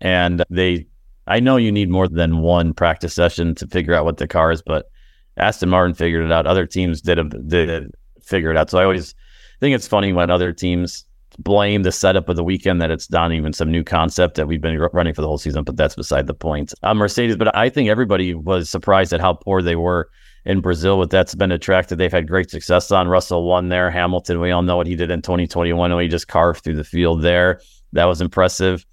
And 0.00 0.44
they, 0.50 0.86
I 1.26 1.40
know 1.40 1.56
you 1.56 1.72
need 1.72 1.90
more 1.90 2.08
than 2.08 2.40
one 2.40 2.74
practice 2.74 3.14
session 3.14 3.54
to 3.56 3.66
figure 3.66 3.94
out 3.94 4.04
what 4.04 4.18
the 4.18 4.28
car 4.28 4.52
is, 4.52 4.62
but 4.62 4.90
Aston 5.36 5.70
Martin 5.70 5.94
figured 5.94 6.24
it 6.24 6.32
out. 6.32 6.46
Other 6.46 6.66
teams 6.66 7.00
did, 7.00 7.48
did 7.48 7.94
figure 8.30 8.50
it 8.50 8.56
out. 8.56 8.70
So 8.70 8.78
I 8.78 8.84
always 8.84 9.14
think 9.60 9.74
it's 9.74 9.88
funny 9.88 10.12
when 10.12 10.30
other 10.30 10.52
teams 10.52 11.04
blame 11.38 11.82
the 11.82 11.92
setup 11.92 12.28
of 12.28 12.36
the 12.36 12.44
weekend 12.44 12.80
that 12.82 12.90
it's 12.90 13.10
not 13.10 13.32
even 13.32 13.52
some 13.52 13.70
new 13.70 13.84
concept 13.84 14.34
that 14.36 14.46
we've 14.46 14.60
been 14.60 14.78
running 14.92 15.14
for 15.14 15.20
the 15.20 15.28
whole 15.28 15.38
season, 15.38 15.64
but 15.64 15.76
that's 15.76 15.94
beside 15.94 16.26
the 16.26 16.34
point. 16.34 16.72
Uh, 16.82 16.94
Mercedes, 16.94 17.36
but 17.36 17.54
I 17.56 17.68
think 17.68 17.88
everybody 17.88 18.34
was 18.34 18.68
surprised 18.68 19.12
at 19.12 19.20
how 19.20 19.34
poor 19.34 19.62
they 19.62 19.76
were 19.76 20.10
in 20.44 20.60
Brazil. 20.60 20.98
But 20.98 21.10
that's 21.10 21.34
been 21.34 21.52
a 21.52 21.58
track 21.58 21.88
that 21.88 21.96
they've 21.96 22.12
had 22.12 22.28
great 22.28 22.50
success 22.50 22.90
on. 22.90 23.08
Russell 23.08 23.44
won 23.44 23.68
there. 23.68 23.90
Hamilton, 23.90 24.40
we 24.40 24.50
all 24.50 24.62
know 24.62 24.76
what 24.76 24.86
he 24.86 24.96
did 24.96 25.10
in 25.10 25.22
2021 25.22 25.94
when 25.94 26.02
he 26.02 26.08
just 26.08 26.28
carved 26.28 26.64
through 26.64 26.76
the 26.76 26.84
field 26.84 27.22
there. 27.22 27.60
That 27.92 28.06
was 28.06 28.20
impressive. 28.20 28.84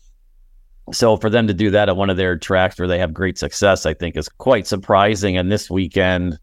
So 0.93 1.17
for 1.17 1.29
them 1.29 1.47
to 1.47 1.53
do 1.53 1.69
that 1.71 1.89
at 1.89 1.97
one 1.97 2.09
of 2.09 2.17
their 2.17 2.37
tracks 2.37 2.79
where 2.79 2.87
they 2.87 2.99
have 2.99 3.13
great 3.13 3.37
success, 3.37 3.85
I 3.85 3.93
think 3.93 4.15
is 4.15 4.29
quite 4.29 4.67
surprising. 4.67 5.37
And 5.37 5.51
this 5.51 5.69
weekend, 5.69 6.39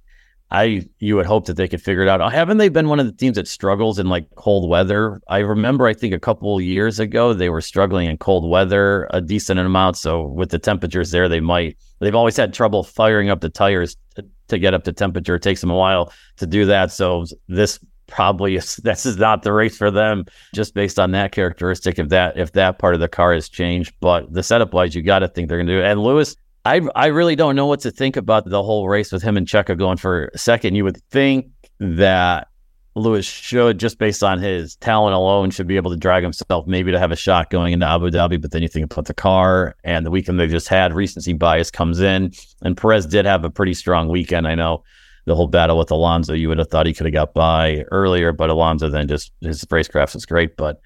I 0.55 0.87
you 1.01 1.17
would 1.17 1.27
hope 1.27 1.47
that 1.47 1.57
they 1.57 1.67
could 1.67 1.83
figure 1.83 2.03
it 2.03 2.09
out. 2.09 2.33
Haven't 2.33 2.59
they 2.59 2.69
been 2.69 2.89
one 2.89 3.01
of 3.01 3.07
the 3.07 3.13
teams 3.13 3.35
that 3.35 3.49
struggles 3.49 3.99
in 3.99 4.09
like 4.09 4.27
cold 4.37 4.71
weather? 4.71 5.21
I 5.27 5.39
remember 5.39 5.89
I 5.89 5.95
think 5.95 6.15
a 6.15 6.21
couple 6.21 6.61
years 6.61 7.01
ago 7.01 7.35
they 7.35 7.49
were 7.49 7.61
struggling 7.61 8.09
in 8.09 8.19
cold 8.19 8.49
weather 8.49 9.09
a 9.11 9.21
decent 9.21 9.59
amount. 9.59 9.97
So 9.97 10.23
with 10.23 10.51
the 10.51 10.61
temperatures 10.61 11.11
there, 11.11 11.29
they 11.29 11.41
might 11.41 11.77
they've 11.99 12.15
always 12.15 12.37
had 12.37 12.55
trouble 12.55 12.85
firing 12.85 13.31
up 13.31 13.41
the 13.41 13.49
tires 13.49 13.97
to, 14.15 14.25
to 14.47 14.59
get 14.59 14.75
up 14.75 14.85
to 14.85 14.93
temperature. 14.93 15.35
It 15.35 15.43
takes 15.43 15.61
them 15.61 15.71
a 15.71 15.77
while 15.77 16.13
to 16.37 16.47
do 16.47 16.67
that. 16.67 16.93
So 16.93 17.25
this 17.49 17.81
probably 18.07 18.55
is 18.55 18.77
this 18.85 19.07
is 19.07 19.17
not 19.17 19.43
the 19.43 19.53
race 19.53 19.77
for 19.77 19.91
them 19.91 20.25
just 20.55 20.73
based 20.73 21.01
on 21.01 21.11
that 21.13 21.33
characteristic 21.33 21.99
if 21.99 22.11
that 22.11 22.39
if 22.39 22.53
that 22.53 22.79
part 22.79 22.95
of 22.95 23.01
the 23.01 23.09
car 23.09 23.35
has 23.35 23.49
changed. 23.49 23.93
But 23.99 24.33
the 24.33 24.45
setup 24.45 24.73
wise, 24.73 24.95
you 24.95 25.03
got 25.03 25.19
to 25.19 25.29
think 25.29 25.49
they're 25.49 25.59
going 25.59 25.67
to 25.67 25.73
do 25.73 25.81
it. 25.81 25.91
And 25.91 26.01
Lewis 26.01 26.37
I 26.65 26.81
I 26.95 27.07
really 27.07 27.37
don't 27.37 27.57
know 27.57 27.67
what 27.67 27.81
to 27.81 27.91
think 27.91 28.17
about 28.17 28.49
the 28.49 28.63
whole 28.63 28.89
race 28.89 29.13
with 29.13 29.23
him 29.23 29.37
and 29.37 29.47
Checo 29.47 29.77
going 29.77 29.99
for 29.99 30.31
second. 30.35 30.75
You 30.75 30.85
would 30.85 31.03
think 31.11 31.51
that 31.79 32.49
Lewis 32.97 33.27
should, 33.27 33.79
just 33.79 33.99
based 33.99 34.23
on 34.23 34.39
his 34.39 34.77
talent 34.77 35.15
alone, 35.15 35.51
should 35.51 35.67
be 35.67 35.77
able 35.77 35.91
to 35.91 35.97
drag 35.97 36.23
himself 36.23 36.67
maybe 36.67 36.93
to 36.93 36.99
have 36.99 37.11
a 37.11 37.17
shot 37.17 37.51
going 37.51 37.73
into 37.73 37.87
Abu 37.87 38.11
Dhabi. 38.11 38.41
But 38.41 38.53
then 38.53 38.63
you 38.63 38.69
think 38.69 38.91
about 38.91 39.07
the 39.07 39.15
car 39.15 39.75
and 39.83 40.07
the 40.07 40.11
weekend 40.11 40.39
they 40.39 40.47
just 40.47 40.69
had, 40.69 40.95
recency 40.95 41.33
bias 41.33 41.71
comes 41.71 42.01
in. 42.01 42.33
And 42.63 42.77
Perez 42.77 43.07
did 43.07 43.27
have 43.27 43.45
a 43.45 43.51
pretty 43.51 43.75
strong 43.75 44.09
weekend. 44.09 44.47
I 44.47 44.55
know 44.55 44.85
the 45.25 45.35
whole 45.35 45.49
battle 45.49 45.77
with 45.77 45.91
Alonso, 45.91 46.35
you 46.35 46.49
would 46.49 46.59
have 46.59 46.69
thought 46.69 46.87
he 46.87 46.95
could 46.95 47.07
have 47.07 47.13
got 47.13 47.35
by 47.35 47.85
earlier, 47.91 48.33
but 48.33 48.51
Alonso 48.51 48.89
then 48.91 49.09
just 49.09 49.33
his 49.41 49.65
racecraft 49.65 50.15
is 50.15 50.27
great. 50.27 50.57
But 50.57 50.81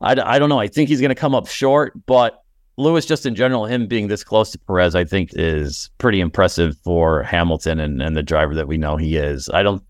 I, 0.00 0.12
I 0.12 0.38
don't 0.38 0.48
know. 0.48 0.58
I 0.58 0.68
think 0.68 0.88
he's 0.88 1.00
going 1.00 1.10
to 1.10 1.14
come 1.14 1.34
up 1.34 1.46
short, 1.46 1.92
but 2.06 2.42
Lewis, 2.76 3.06
just 3.06 3.24
in 3.24 3.34
general, 3.34 3.66
him 3.66 3.86
being 3.86 4.08
this 4.08 4.24
close 4.24 4.50
to 4.50 4.58
Perez, 4.58 4.94
I 4.94 5.04
think 5.04 5.30
is 5.34 5.90
pretty 5.98 6.20
impressive 6.20 6.76
for 6.78 7.22
Hamilton 7.22 7.78
and, 7.78 8.02
and 8.02 8.16
the 8.16 8.22
driver 8.22 8.54
that 8.54 8.66
we 8.66 8.78
know 8.78 8.96
he 8.96 9.16
is. 9.16 9.48
I 9.52 9.62
don't, 9.62 9.82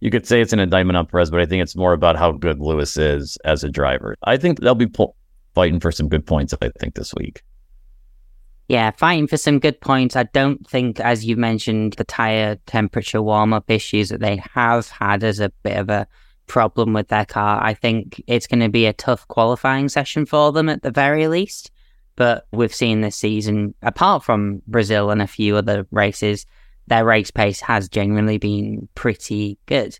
you 0.00 0.10
could 0.10 0.26
say 0.26 0.40
it's 0.40 0.52
an 0.52 0.60
indictment 0.60 0.96
on 0.96 1.06
Perez, 1.06 1.30
but 1.30 1.40
I 1.40 1.46
think 1.46 1.62
it's 1.62 1.76
more 1.76 1.92
about 1.92 2.16
how 2.16 2.32
good 2.32 2.60
Lewis 2.60 2.96
is 2.96 3.36
as 3.44 3.64
a 3.64 3.68
driver. 3.68 4.16
I 4.22 4.36
think 4.36 4.60
they'll 4.60 4.74
be 4.76 4.86
po- 4.86 5.16
fighting 5.54 5.80
for 5.80 5.90
some 5.90 6.08
good 6.08 6.24
points, 6.24 6.54
I 6.60 6.70
think, 6.78 6.94
this 6.94 7.12
week. 7.14 7.42
Yeah, 8.68 8.92
fighting 8.92 9.26
for 9.26 9.36
some 9.36 9.58
good 9.58 9.80
points. 9.80 10.14
I 10.14 10.22
don't 10.22 10.66
think, 10.66 11.00
as 11.00 11.24
you 11.24 11.36
mentioned, 11.36 11.94
the 11.94 12.04
tire 12.04 12.56
temperature 12.66 13.20
warm 13.20 13.52
up 13.52 13.68
issues 13.68 14.08
that 14.10 14.20
they 14.20 14.40
have 14.54 14.88
had 14.88 15.24
as 15.24 15.40
a 15.40 15.50
bit 15.62 15.76
of 15.76 15.90
a 15.90 16.06
problem 16.46 16.92
with 16.92 17.08
their 17.08 17.24
car. 17.24 17.62
I 17.62 17.74
think 17.74 18.22
it's 18.26 18.46
going 18.46 18.60
to 18.60 18.68
be 18.68 18.86
a 18.86 18.92
tough 18.92 19.26
qualifying 19.28 19.88
session 19.88 20.24
for 20.24 20.52
them 20.52 20.68
at 20.68 20.82
the 20.82 20.90
very 20.90 21.26
least. 21.26 21.70
But 22.16 22.46
we've 22.52 22.74
seen 22.74 23.00
this 23.00 23.16
season, 23.16 23.74
apart 23.82 24.22
from 24.22 24.62
Brazil 24.66 25.10
and 25.10 25.22
a 25.22 25.26
few 25.26 25.56
other 25.56 25.86
races, 25.90 26.46
their 26.86 27.04
race 27.04 27.30
pace 27.30 27.60
has 27.60 27.88
genuinely 27.88 28.38
been 28.38 28.88
pretty 28.94 29.58
good. 29.66 29.98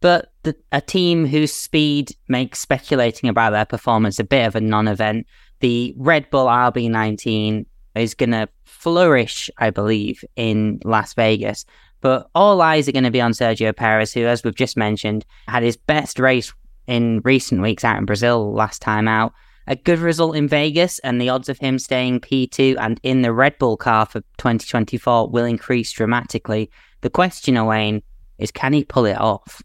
But 0.00 0.32
the, 0.42 0.54
a 0.72 0.80
team 0.80 1.26
whose 1.26 1.52
speed 1.52 2.14
makes 2.28 2.58
speculating 2.58 3.28
about 3.28 3.50
their 3.50 3.64
performance 3.64 4.18
a 4.18 4.24
bit 4.24 4.46
of 4.46 4.54
a 4.54 4.60
non 4.60 4.88
event, 4.88 5.26
the 5.60 5.94
Red 5.96 6.28
Bull 6.30 6.46
RB19 6.46 7.64
is 7.94 8.14
going 8.14 8.32
to 8.32 8.48
flourish, 8.64 9.50
I 9.56 9.70
believe, 9.70 10.22
in 10.36 10.80
Las 10.84 11.14
Vegas. 11.14 11.64
But 12.02 12.28
all 12.34 12.60
eyes 12.60 12.88
are 12.88 12.92
going 12.92 13.04
to 13.04 13.10
be 13.10 13.22
on 13.22 13.32
Sergio 13.32 13.74
Perez, 13.74 14.12
who, 14.12 14.26
as 14.26 14.44
we've 14.44 14.54
just 14.54 14.76
mentioned, 14.76 15.24
had 15.48 15.62
his 15.62 15.78
best 15.78 16.18
race 16.18 16.52
in 16.86 17.20
recent 17.24 17.62
weeks 17.62 17.84
out 17.84 17.98
in 17.98 18.04
Brazil 18.04 18.52
last 18.52 18.82
time 18.82 19.08
out 19.08 19.32
a 19.66 19.76
good 19.76 19.98
result 19.98 20.36
in 20.36 20.48
Vegas, 20.48 20.98
and 21.00 21.20
the 21.20 21.28
odds 21.28 21.48
of 21.48 21.58
him 21.58 21.78
staying 21.78 22.20
P2 22.20 22.76
and 22.78 23.00
in 23.02 23.22
the 23.22 23.32
Red 23.32 23.58
Bull 23.58 23.76
car 23.76 24.06
for 24.06 24.20
2024 24.38 25.28
will 25.28 25.44
increase 25.44 25.90
dramatically. 25.92 26.70
The 27.00 27.10
question, 27.10 27.56
Owain, 27.56 28.02
is 28.38 28.50
can 28.50 28.72
he 28.72 28.84
pull 28.84 29.06
it 29.06 29.18
off? 29.18 29.62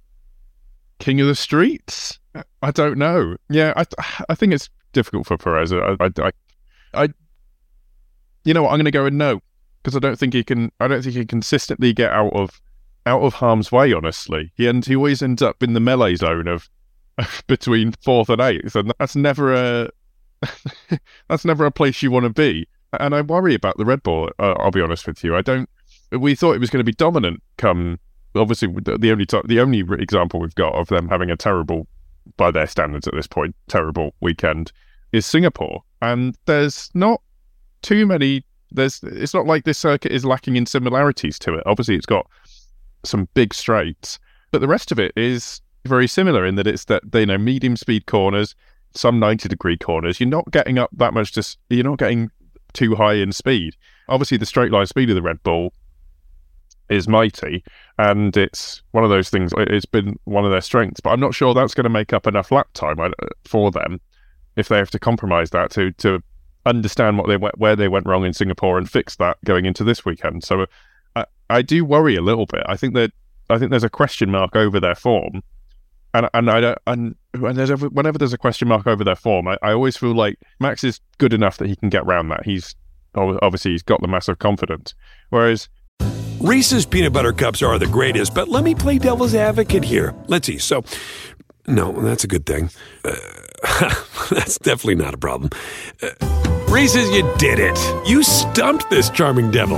King 0.99 1.21
of 1.21 1.27
the 1.27 1.35
streets? 1.35 2.19
I 2.61 2.71
don't 2.71 2.97
know. 2.97 3.35
Yeah, 3.49 3.73
I, 3.75 3.85
I 4.29 4.35
think 4.35 4.53
it's 4.53 4.69
difficult 4.93 5.27
for 5.27 5.37
Perez. 5.37 5.73
I, 5.73 5.95
I, 5.99 6.31
I, 6.93 7.09
you 8.43 8.53
know 8.53 8.63
what? 8.63 8.69
I'm 8.69 8.77
going 8.77 8.85
to 8.85 8.91
go 8.91 9.03
with 9.03 9.13
no 9.13 9.41
because 9.81 9.95
I 9.95 9.99
don't 9.99 10.17
think 10.17 10.33
he 10.33 10.43
can. 10.43 10.71
I 10.79 10.87
don't 10.87 11.01
think 11.01 11.15
he 11.15 11.25
consistently 11.25 11.93
get 11.93 12.11
out 12.11 12.33
of 12.33 12.61
out 13.05 13.21
of 13.21 13.35
harm's 13.35 13.71
way. 13.71 13.93
Honestly, 13.93 14.51
he 14.55 14.67
and 14.67 14.85
he 14.85 14.95
always 14.95 15.21
ends 15.21 15.41
up 15.41 15.63
in 15.63 15.73
the 15.73 15.79
melee 15.79 16.15
zone 16.15 16.47
of 16.47 16.69
between 17.47 17.93
fourth 18.03 18.29
and 18.29 18.41
eighth, 18.41 18.75
and 18.75 18.93
that's 18.99 19.15
never 19.15 19.53
a 19.53 19.89
that's 21.29 21.45
never 21.45 21.65
a 21.65 21.71
place 21.71 22.01
you 22.01 22.11
want 22.11 22.25
to 22.25 22.29
be. 22.29 22.67
And 22.99 23.15
I 23.15 23.21
worry 23.21 23.55
about 23.55 23.77
the 23.77 23.85
Red 23.85 24.03
Bull. 24.03 24.29
Uh, 24.39 24.53
I'll 24.53 24.71
be 24.71 24.81
honest 24.81 25.07
with 25.07 25.23
you. 25.23 25.35
I 25.35 25.41
don't. 25.41 25.69
We 26.11 26.35
thought 26.35 26.55
it 26.55 26.59
was 26.59 26.69
going 26.69 26.81
to 26.81 26.89
be 26.89 26.93
dominant. 26.93 27.41
Come, 27.57 27.99
obviously, 28.35 28.67
the 28.67 29.11
only 29.11 29.25
the 29.45 29.59
only 29.59 29.79
example 30.01 30.39
we've 30.39 30.55
got 30.55 30.73
of 30.73 30.87
them 30.87 31.07
having 31.07 31.29
a 31.29 31.37
terrible, 31.37 31.87
by 32.37 32.51
their 32.51 32.67
standards 32.67 33.07
at 33.07 33.13
this 33.13 33.27
point, 33.27 33.55
terrible 33.67 34.13
weekend 34.19 34.71
is 35.13 35.25
Singapore, 35.25 35.83
and 36.01 36.37
there's 36.45 36.89
not 36.93 37.21
too 37.81 38.05
many. 38.05 38.43
There's. 38.71 39.01
It's 39.03 39.33
not 39.33 39.45
like 39.45 39.63
this 39.63 39.77
circuit 39.77 40.11
is 40.11 40.25
lacking 40.25 40.57
in 40.57 40.65
similarities 40.65 41.39
to 41.39 41.53
it. 41.55 41.63
Obviously, 41.65 41.95
it's 41.95 42.05
got 42.05 42.27
some 43.05 43.29
big 43.33 43.53
straights, 43.53 44.19
but 44.51 44.59
the 44.59 44.67
rest 44.67 44.91
of 44.91 44.99
it 44.99 45.13
is 45.15 45.61
very 45.85 46.07
similar 46.07 46.45
in 46.45 46.55
that 46.55 46.67
it's 46.67 46.85
that 46.85 47.03
you 47.13 47.25
know 47.25 47.37
medium 47.37 47.75
speed 47.75 48.05
corners, 48.05 48.55
some 48.93 49.19
ninety 49.19 49.49
degree 49.49 49.77
corners. 49.77 50.19
You're 50.19 50.29
not 50.29 50.49
getting 50.51 50.77
up 50.77 50.89
that 50.93 51.13
much. 51.13 51.33
Just 51.33 51.57
you're 51.69 51.83
not 51.83 51.97
getting 51.97 52.29
too 52.73 52.95
high 52.95 53.13
in 53.13 53.31
speed. 53.31 53.75
Obviously, 54.07 54.37
the 54.37 54.45
straight 54.45 54.71
line 54.71 54.85
speed 54.85 55.09
of 55.09 55.15
the 55.15 55.21
Red 55.21 55.41
Bull 55.43 55.73
is 56.89 57.07
mighty, 57.07 57.63
and 57.97 58.35
it's 58.35 58.81
one 58.91 59.03
of 59.03 59.09
those 59.09 59.29
things. 59.29 59.53
It's 59.57 59.85
been 59.85 60.17
one 60.25 60.45
of 60.45 60.51
their 60.51 60.61
strengths, 60.61 60.99
but 60.99 61.11
I'm 61.11 61.19
not 61.19 61.33
sure 61.33 61.53
that's 61.53 61.73
going 61.73 61.85
to 61.85 61.89
make 61.89 62.13
up 62.13 62.27
enough 62.27 62.51
lap 62.51 62.67
time 62.73 62.97
for 63.45 63.71
them 63.71 63.99
if 64.57 64.67
they 64.67 64.77
have 64.77 64.91
to 64.91 64.99
compromise 64.99 65.51
that 65.51 65.71
to 65.71 65.91
to 65.93 66.21
understand 66.65 67.17
what 67.17 67.27
they 67.27 67.37
went 67.37 67.57
where 67.57 67.75
they 67.75 67.87
went 67.87 68.05
wrong 68.05 68.25
in 68.25 68.33
Singapore 68.33 68.77
and 68.77 68.89
fix 68.89 69.15
that 69.15 69.37
going 69.45 69.65
into 69.65 69.83
this 69.83 70.05
weekend. 70.05 70.43
So 70.43 70.61
uh, 70.61 70.65
I, 71.15 71.25
I 71.57 71.61
do 71.61 71.83
worry 71.85 72.15
a 72.15 72.21
little 72.21 72.45
bit. 72.45 72.63
I 72.67 72.75
think 72.75 72.93
that 72.95 73.11
I 73.49 73.57
think 73.57 73.71
there's 73.71 73.83
a 73.83 73.89
question 73.89 74.29
mark 74.29 74.55
over 74.55 74.79
their 74.79 74.95
form 74.95 75.41
and 76.13 76.29
and 76.33 76.49
I 76.49 76.61
don't 76.61 76.77
and, 76.87 77.15
and 77.33 77.57
there's 77.57 77.71
ever, 77.71 77.89
whenever 77.89 78.17
there's 78.17 78.33
a 78.33 78.37
question 78.37 78.67
mark 78.67 78.87
over 78.87 79.03
their 79.03 79.15
form, 79.15 79.47
I, 79.47 79.57
I 79.61 79.71
always 79.71 79.97
feel 79.97 80.13
like 80.13 80.37
Max 80.59 80.83
is 80.83 80.99
good 81.17 81.33
enough 81.33 81.57
that 81.57 81.67
he 81.67 81.75
can 81.75 81.89
get 81.89 82.03
around 82.03 82.29
that. 82.29 82.45
He's 82.45 82.75
obviously 83.15 83.71
he's 83.71 83.83
got 83.83 84.01
the 84.01 84.07
massive 84.07 84.39
confidence, 84.39 84.93
whereas. 85.29 85.69
Reese's 86.39 86.87
peanut 86.87 87.13
butter 87.13 87.33
cups 87.33 87.61
are 87.61 87.77
the 87.77 87.85
greatest, 87.85 88.33
but 88.33 88.47
let 88.47 88.63
me 88.63 88.73
play 88.73 88.97
devil's 88.97 89.35
advocate 89.35 89.83
here. 89.83 90.15
Let's 90.27 90.47
see. 90.47 90.57
So, 90.57 90.83
no, 91.67 91.91
that's 92.01 92.23
a 92.23 92.27
good 92.27 92.47
thing. 92.47 92.71
Uh, 93.05 93.15
that's 94.31 94.57
definitely 94.57 94.95
not 94.95 95.13
a 95.13 95.19
problem. 95.19 95.51
Uh, 96.01 96.09
Reese's, 96.67 97.11
you 97.11 97.31
did 97.37 97.59
it. 97.59 97.77
You 98.07 98.23
stumped 98.23 98.89
this 98.89 99.11
charming 99.11 99.51
devil. 99.51 99.77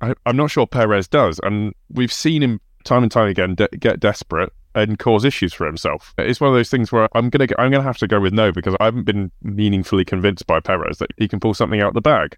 I, 0.00 0.14
I'm 0.26 0.36
not 0.36 0.50
sure 0.50 0.66
Perez 0.66 1.08
does, 1.08 1.40
and 1.42 1.74
we've 1.90 2.12
seen 2.12 2.42
him 2.42 2.60
time 2.84 3.02
and 3.02 3.12
time 3.12 3.28
again 3.28 3.54
de- 3.54 3.68
get 3.78 4.00
desperate 4.00 4.52
and 4.74 4.98
cause 4.98 5.24
issues 5.24 5.52
for 5.52 5.66
himself. 5.66 6.14
It's 6.18 6.40
one 6.40 6.48
of 6.48 6.56
those 6.56 6.70
things 6.70 6.92
where 6.92 7.08
I'm 7.14 7.30
gonna 7.30 7.46
I'm 7.58 7.70
gonna 7.70 7.82
have 7.82 7.98
to 7.98 8.06
go 8.06 8.20
with 8.20 8.32
no 8.32 8.52
because 8.52 8.76
I 8.80 8.84
haven't 8.84 9.04
been 9.04 9.30
meaningfully 9.42 10.04
convinced 10.04 10.46
by 10.46 10.60
Perez 10.60 10.98
that 10.98 11.10
he 11.16 11.28
can 11.28 11.40
pull 11.40 11.54
something 11.54 11.80
out 11.80 11.88
of 11.88 11.94
the 11.94 12.00
bag. 12.00 12.36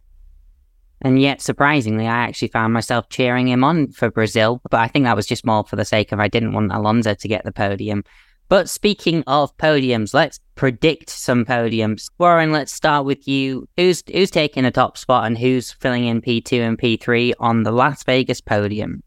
And 1.02 1.20
yet, 1.20 1.40
surprisingly, 1.40 2.06
I 2.06 2.18
actually 2.18 2.48
found 2.48 2.74
myself 2.74 3.08
cheering 3.08 3.48
him 3.48 3.64
on 3.64 3.88
for 3.88 4.10
Brazil, 4.10 4.60
but 4.70 4.80
I 4.80 4.88
think 4.88 5.06
that 5.06 5.16
was 5.16 5.26
just 5.26 5.46
more 5.46 5.64
for 5.64 5.76
the 5.76 5.84
sake 5.84 6.12
of 6.12 6.20
I 6.20 6.28
didn't 6.28 6.52
want 6.52 6.72
Alonso 6.72 7.14
to 7.14 7.28
get 7.28 7.44
the 7.44 7.52
podium. 7.52 8.04
But 8.50 8.68
speaking 8.68 9.22
of 9.28 9.56
podiums, 9.58 10.12
let's 10.12 10.40
predict 10.56 11.08
some 11.08 11.44
podiums. 11.44 12.10
Warren, 12.18 12.50
let's 12.50 12.74
start 12.74 13.06
with 13.06 13.28
you. 13.28 13.68
Who's 13.76 14.02
who's 14.12 14.32
taking 14.32 14.64
a 14.64 14.72
top 14.72 14.98
spot 14.98 15.24
and 15.24 15.38
who's 15.38 15.70
filling 15.70 16.06
in 16.06 16.20
P2 16.20 16.60
and 16.60 16.76
P3 16.76 17.32
on 17.38 17.62
the 17.62 17.70
Las 17.70 18.02
Vegas 18.02 18.40
podium? 18.40 19.04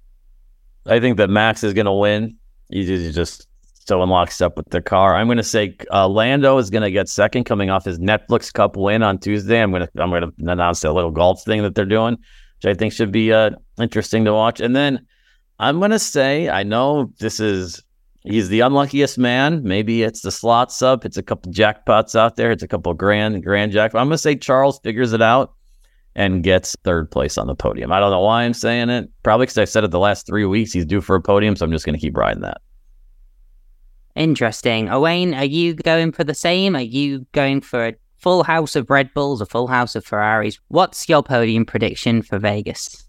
I 0.86 1.02
think 1.02 1.18
that 1.18 1.30
Max 1.30 1.62
is 1.62 1.74
going 1.74 1.88
to 1.88 1.92
win. 1.92 2.38
He's 2.70 3.14
just 3.14 3.50
so 3.86 4.02
in 4.02 4.08
lockstep 4.08 4.56
with 4.56 4.70
the 4.70 4.82
car. 4.82 5.14
I'm 5.14 5.28
going 5.28 5.36
to 5.36 5.44
say 5.44 5.76
uh, 5.92 6.08
Lando 6.08 6.58
is 6.58 6.70
going 6.70 6.84
to 6.84 6.92
get 6.92 7.10
second, 7.10 7.44
coming 7.44 7.70
off 7.70 7.84
his 7.84 8.00
Netflix 8.00 8.52
Cup 8.52 8.78
win 8.78 9.04
on 9.04 9.20
Tuesday. 9.20 9.62
I'm 9.62 9.72
going 9.72 9.86
to 9.86 10.02
I'm 10.02 10.10
going 10.10 10.22
to 10.22 10.52
announce 10.52 10.86
a 10.86 10.94
little 10.94 11.12
golf 11.12 11.44
thing 11.44 11.64
that 11.64 11.76
they're 11.76 11.84
doing, 11.84 12.14
which 12.14 12.66
I 12.66 12.76
think 12.76 12.94
should 12.94 13.12
be 13.12 13.34
uh, 13.34 13.50
interesting 13.78 14.24
to 14.24 14.34
watch. 14.34 14.62
And 14.62 14.74
then 14.74 15.06
I'm 15.60 15.80
going 15.80 15.92
to 15.92 16.00
say 16.00 16.48
I 16.48 16.64
know 16.64 17.12
this 17.20 17.42
is 17.42 17.84
he's 18.24 18.50
the 18.50 18.62
unluckiest 18.62 19.18
man. 19.18 19.64
Maybe 19.64 20.04
it's 20.04 20.22
the 20.22 20.32
slot 20.32 20.72
sub. 20.72 21.06
It's 21.06 21.18
a 21.18 21.24
couple 21.24 21.52
jackpots 21.52 22.16
out 22.16 22.36
there. 22.36 22.52
It's 22.52 22.64
a 22.64 22.68
couple 22.68 22.94
grand 22.94 23.44
grand 23.44 23.72
jackpot. 23.72 24.02
I'm 24.02 24.08
going 24.08 24.16
to 24.16 24.18
say 24.18 24.36
Charles 24.36 24.80
figures 24.80 25.14
it 25.14 25.22
out 25.22 25.54
and 26.16 26.44
gets 26.44 26.76
third 26.84 27.10
place 27.10 27.38
on 27.38 27.48
the 27.48 27.56
podium. 27.56 27.92
I 27.92 28.00
don't 28.00 28.12
know 28.12 28.22
why 28.22 28.44
I'm 28.44 28.54
saying 28.54 28.90
it. 28.90 29.10
Probably 29.24 29.46
because 29.46 29.58
I 29.58 29.66
said 29.66 29.84
it 29.84 29.92
the 29.92 30.00
last 30.00 30.26
three 30.26 30.46
weeks 30.46 30.72
he's 30.72 30.86
due 30.86 31.02
for 31.02 31.16
a 31.16 31.22
podium, 31.22 31.56
so 31.56 31.66
I'm 31.66 31.72
just 31.72 31.86
going 31.86 31.98
to 31.98 32.02
keep 32.02 32.16
riding 32.16 32.42
that. 32.42 32.62
Interesting. 34.16 34.90
Owain, 34.90 35.34
are 35.34 35.46
you 35.46 35.74
going 35.74 36.12
for 36.12 36.24
the 36.24 36.36
same? 36.36 36.76
Are 36.76 36.82
you 36.82 37.26
going 37.32 37.62
for 37.62 37.88
a 37.88 37.96
full 38.20 38.44
house 38.44 38.76
of 38.76 38.90
Red 38.90 39.12
Bulls, 39.16 39.42
a 39.42 39.46
full 39.46 39.68
house 39.68 39.96
of 39.96 40.06
Ferraris? 40.06 40.60
What's 40.68 41.10
your 41.10 41.24
podium 41.24 41.66
prediction 41.66 42.22
for 42.22 42.38
Vegas? 42.38 43.04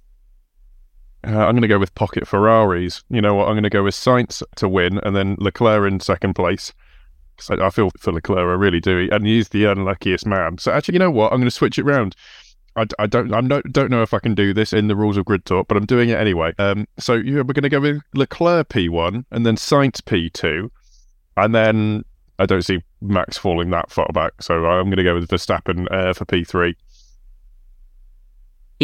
Uh, 1.27 1.39
I'm 1.39 1.53
going 1.53 1.63
to 1.63 1.69
go 1.69 1.79
with 1.79 1.95
pocket 1.95 2.29
Ferraris. 2.29 3.03
You 3.09 3.23
know 3.23 3.35
what? 3.35 3.49
I'm 3.49 3.55
going 3.55 3.63
to 3.65 3.71
go 3.71 3.85
with 3.85 3.95
Sainz 3.95 4.43
to 4.57 4.69
win 4.69 4.99
and 5.05 5.17
then 5.17 5.37
Leclerc 5.39 5.91
in 5.91 6.01
second 6.01 6.35
place. 6.35 6.73
I, 7.49 7.55
I 7.55 7.71
feel 7.71 7.91
for 7.99 8.13
Leclerc, 8.13 8.39
I 8.39 8.43
really 8.43 8.81
do. 8.81 9.09
And 9.11 9.27
he's 9.27 9.49
the 9.49 9.65
unluckiest 9.65 10.27
man. 10.27 10.59
So 10.59 10.73
actually, 10.73 10.95
you 10.95 10.99
know 10.99 11.11
what? 11.11 11.33
I'm 11.33 11.39
going 11.39 11.47
to 11.47 11.51
switch 11.51 11.79
it 11.79 11.85
round. 11.85 12.15
I, 12.77 12.87
I 12.99 13.07
don't 13.07 13.33
I 13.33 13.41
don't, 13.41 13.73
don't 13.73 13.91
know 13.91 14.03
if 14.03 14.13
I 14.13 14.19
can 14.19 14.35
do 14.35 14.53
this 14.53 14.73
in 14.73 14.89
the 14.89 14.97
rules 14.97 15.17
of 15.17 15.25
grid 15.25 15.45
talk, 15.45 15.69
but 15.69 15.77
I'm 15.77 15.87
doing 15.87 16.11
it 16.11 16.19
anyway. 16.19 16.53
Um, 16.59 16.87
so 16.99 17.15
yeah, 17.15 17.37
we're 17.37 17.55
going 17.55 17.63
to 17.63 17.69
go 17.69 17.81
with 17.81 18.03
Leclerc 18.15 18.69
P1 18.69 19.25
and 19.31 19.47
then 19.47 19.57
Sainz 19.57 20.01
P2, 20.03 20.69
and 21.37 21.55
then 21.55 22.05
I 22.39 22.47
don't 22.47 22.63
see 22.63 22.83
Max 23.01 23.39
falling 23.39 23.71
that 23.71 23.93
far 23.93 24.09
back, 24.13 24.33
so 24.43 24.67
I'm 24.67 24.87
going 24.87 24.97
to 24.97 25.05
go 25.05 25.15
with 25.15 25.29
Verstappen 25.29 25.87
uh, 25.93 26.13
for 26.15 26.25
P3. 26.25 26.75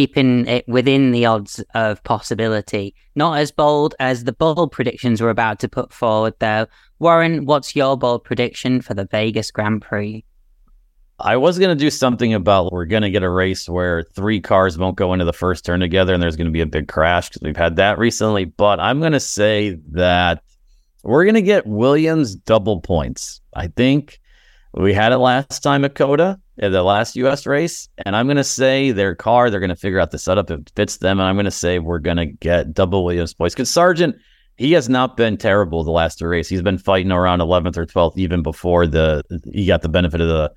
Keeping 0.00 0.46
it 0.46 0.66
within 0.66 1.10
the 1.10 1.26
odds 1.26 1.62
of 1.74 2.02
possibility, 2.04 2.94
not 3.16 3.38
as 3.38 3.52
bold 3.52 3.94
as 4.00 4.24
the 4.24 4.32
bold 4.32 4.72
predictions 4.72 5.20
we're 5.20 5.28
about 5.28 5.58
to 5.58 5.68
put 5.68 5.92
forward, 5.92 6.32
though. 6.38 6.66
Warren, 7.00 7.44
what's 7.44 7.76
your 7.76 7.98
bold 7.98 8.24
prediction 8.24 8.80
for 8.80 8.94
the 8.94 9.04
Vegas 9.04 9.50
Grand 9.50 9.82
Prix? 9.82 10.24
I 11.18 11.36
was 11.36 11.58
going 11.58 11.76
to 11.76 11.84
do 11.84 11.90
something 11.90 12.32
about 12.32 12.72
we're 12.72 12.86
going 12.86 13.02
to 13.02 13.10
get 13.10 13.22
a 13.22 13.28
race 13.28 13.68
where 13.68 14.04
three 14.14 14.40
cars 14.40 14.78
won't 14.78 14.96
go 14.96 15.12
into 15.12 15.26
the 15.26 15.34
first 15.34 15.66
turn 15.66 15.80
together 15.80 16.14
and 16.14 16.22
there's 16.22 16.36
going 16.36 16.46
to 16.46 16.50
be 16.50 16.62
a 16.62 16.66
big 16.66 16.88
crash 16.88 17.28
because 17.28 17.42
we've 17.42 17.54
had 17.54 17.76
that 17.76 17.98
recently. 17.98 18.46
But 18.46 18.80
I'm 18.80 19.00
going 19.00 19.12
to 19.12 19.20
say 19.20 19.76
that 19.90 20.42
we're 21.02 21.24
going 21.24 21.34
to 21.34 21.42
get 21.42 21.66
Williams 21.66 22.34
double 22.34 22.80
points. 22.80 23.42
I 23.52 23.66
think 23.66 24.18
we 24.72 24.94
had 24.94 25.12
it 25.12 25.18
last 25.18 25.62
time 25.62 25.84
at 25.84 25.94
COTA, 25.94 26.40
at 26.60 26.72
the 26.72 26.82
last 26.82 27.16
US 27.16 27.46
race. 27.46 27.88
And 28.04 28.14
I'm 28.14 28.26
going 28.26 28.36
to 28.36 28.44
say 28.44 28.92
their 28.92 29.14
car, 29.14 29.50
they're 29.50 29.60
going 29.60 29.70
to 29.70 29.76
figure 29.76 29.98
out 29.98 30.10
the 30.10 30.18
setup. 30.18 30.50
It 30.50 30.70
fits 30.76 30.98
them. 30.98 31.18
And 31.18 31.28
I'm 31.28 31.34
going 31.34 31.46
to 31.46 31.50
say 31.50 31.78
we're 31.78 31.98
going 31.98 32.18
to 32.18 32.26
get 32.26 32.72
double 32.72 33.04
Williams 33.04 33.34
points 33.34 33.54
because 33.54 33.70
Sargeant, 33.70 34.14
he 34.56 34.72
has 34.72 34.88
not 34.88 35.16
been 35.16 35.38
terrible 35.38 35.82
the 35.82 35.90
last 35.90 36.18
two 36.18 36.26
races. 36.26 36.50
He's 36.50 36.62
been 36.62 36.78
fighting 36.78 37.10
around 37.10 37.40
11th 37.40 37.78
or 37.78 37.86
12th 37.86 38.18
even 38.18 38.42
before 38.42 38.86
the 38.86 39.24
he 39.52 39.66
got 39.66 39.80
the 39.82 39.88
benefit 39.88 40.20
of 40.20 40.28
the 40.28 40.52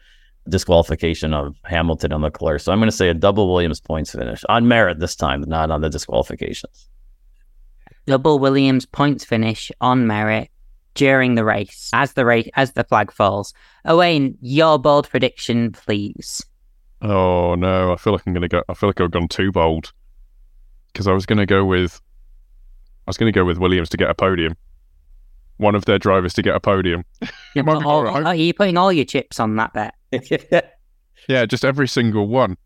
disqualification 0.49 1.33
of 1.33 1.55
Hamilton 1.63 2.11
and 2.11 2.21
Leclerc. 2.21 2.59
So 2.59 2.73
I'm 2.73 2.79
going 2.79 2.89
to 2.89 2.95
say 2.95 3.07
a 3.07 3.13
double 3.13 3.51
Williams 3.51 3.79
points 3.79 4.11
finish 4.11 4.43
on 4.49 4.67
merit 4.67 4.99
this 4.99 5.15
time, 5.15 5.41
not 5.47 5.71
on 5.71 5.79
the 5.79 5.89
disqualifications. 5.89 6.89
Double 8.05 8.39
Williams 8.39 8.85
points 8.85 9.23
finish 9.23 9.71
on 9.79 10.05
merit 10.05 10.49
during 10.95 11.35
the 11.35 11.43
race 11.43 11.89
as 11.93 12.13
the 12.13 12.25
race 12.25 12.49
as 12.55 12.73
the 12.73 12.83
flag 12.83 13.11
falls. 13.11 13.53
Owain, 13.85 14.37
your 14.41 14.79
bold 14.79 15.09
prediction, 15.09 15.71
please. 15.71 16.43
Oh 17.01 17.55
no, 17.55 17.91
I 17.91 17.97
feel 17.97 18.13
like 18.13 18.23
I'm 18.25 18.33
going 18.33 18.41
to 18.41 18.47
go. 18.47 18.63
I 18.69 18.73
feel 18.73 18.89
like 18.89 19.01
I've 19.01 19.11
gone 19.11 19.27
too 19.27 19.51
bold 19.51 19.91
because 20.91 21.07
I 21.07 21.11
was 21.11 21.25
going 21.25 21.39
to 21.39 21.45
go 21.45 21.65
with. 21.65 22.01
I 23.05 23.09
was 23.09 23.17
to 23.17 23.31
go 23.31 23.43
with 23.43 23.57
Williams 23.57 23.89
to 23.89 23.97
get 23.97 24.09
a 24.09 24.15
podium. 24.15 24.55
One 25.57 25.75
of 25.75 25.85
their 25.85 25.99
drivers 25.99 26.33
to 26.35 26.41
get 26.41 26.55
a 26.55 26.59
podium. 26.59 27.03
You're, 27.53 27.65
put 27.65 27.83
all, 27.83 28.07
are 28.07 28.35
you 28.35 28.53
putting 28.53 28.77
all 28.77 28.91
your 28.91 29.05
chips 29.05 29.39
on 29.39 29.57
that 29.57 29.73
bet? 29.73 29.93
yeah, 31.27 31.45
just 31.45 31.65
every 31.65 31.87
single 31.87 32.27
one. 32.27 32.57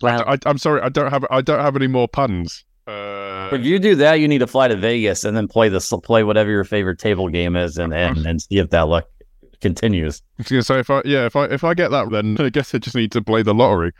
Well, 0.00 0.24
I, 0.26 0.38
am 0.46 0.58
sorry, 0.58 0.80
I 0.80 0.88
don't 0.88 1.10
have 1.10 1.24
I 1.30 1.40
don't 1.40 1.60
have 1.60 1.76
any 1.76 1.86
more 1.86 2.08
puns. 2.08 2.64
Uh, 2.90 3.48
if 3.52 3.64
you 3.64 3.78
do 3.78 3.94
that, 3.96 4.14
you 4.14 4.28
need 4.28 4.38
to 4.38 4.46
fly 4.46 4.68
to 4.68 4.76
Vegas 4.76 5.24
and 5.24 5.36
then 5.36 5.48
play 5.48 5.68
this 5.68 5.92
play 6.02 6.22
whatever 6.24 6.50
your 6.50 6.64
favorite 6.64 6.98
table 6.98 7.28
game 7.28 7.56
is, 7.56 7.78
and 7.78 7.92
and, 7.94 8.26
and 8.26 8.42
see 8.42 8.58
if 8.58 8.70
that 8.70 8.88
luck 8.88 9.04
continues. 9.60 10.22
So 10.62 10.78
if 10.78 10.90
I 10.90 11.02
yeah 11.04 11.26
if 11.26 11.36
I 11.36 11.44
if 11.46 11.64
I 11.64 11.74
get 11.74 11.90
that, 11.90 12.10
then 12.10 12.36
I 12.40 12.48
guess 12.48 12.74
I 12.74 12.78
just 12.78 12.96
need 12.96 13.12
to 13.12 13.22
play 13.22 13.42
the 13.42 13.54
lottery. 13.54 13.92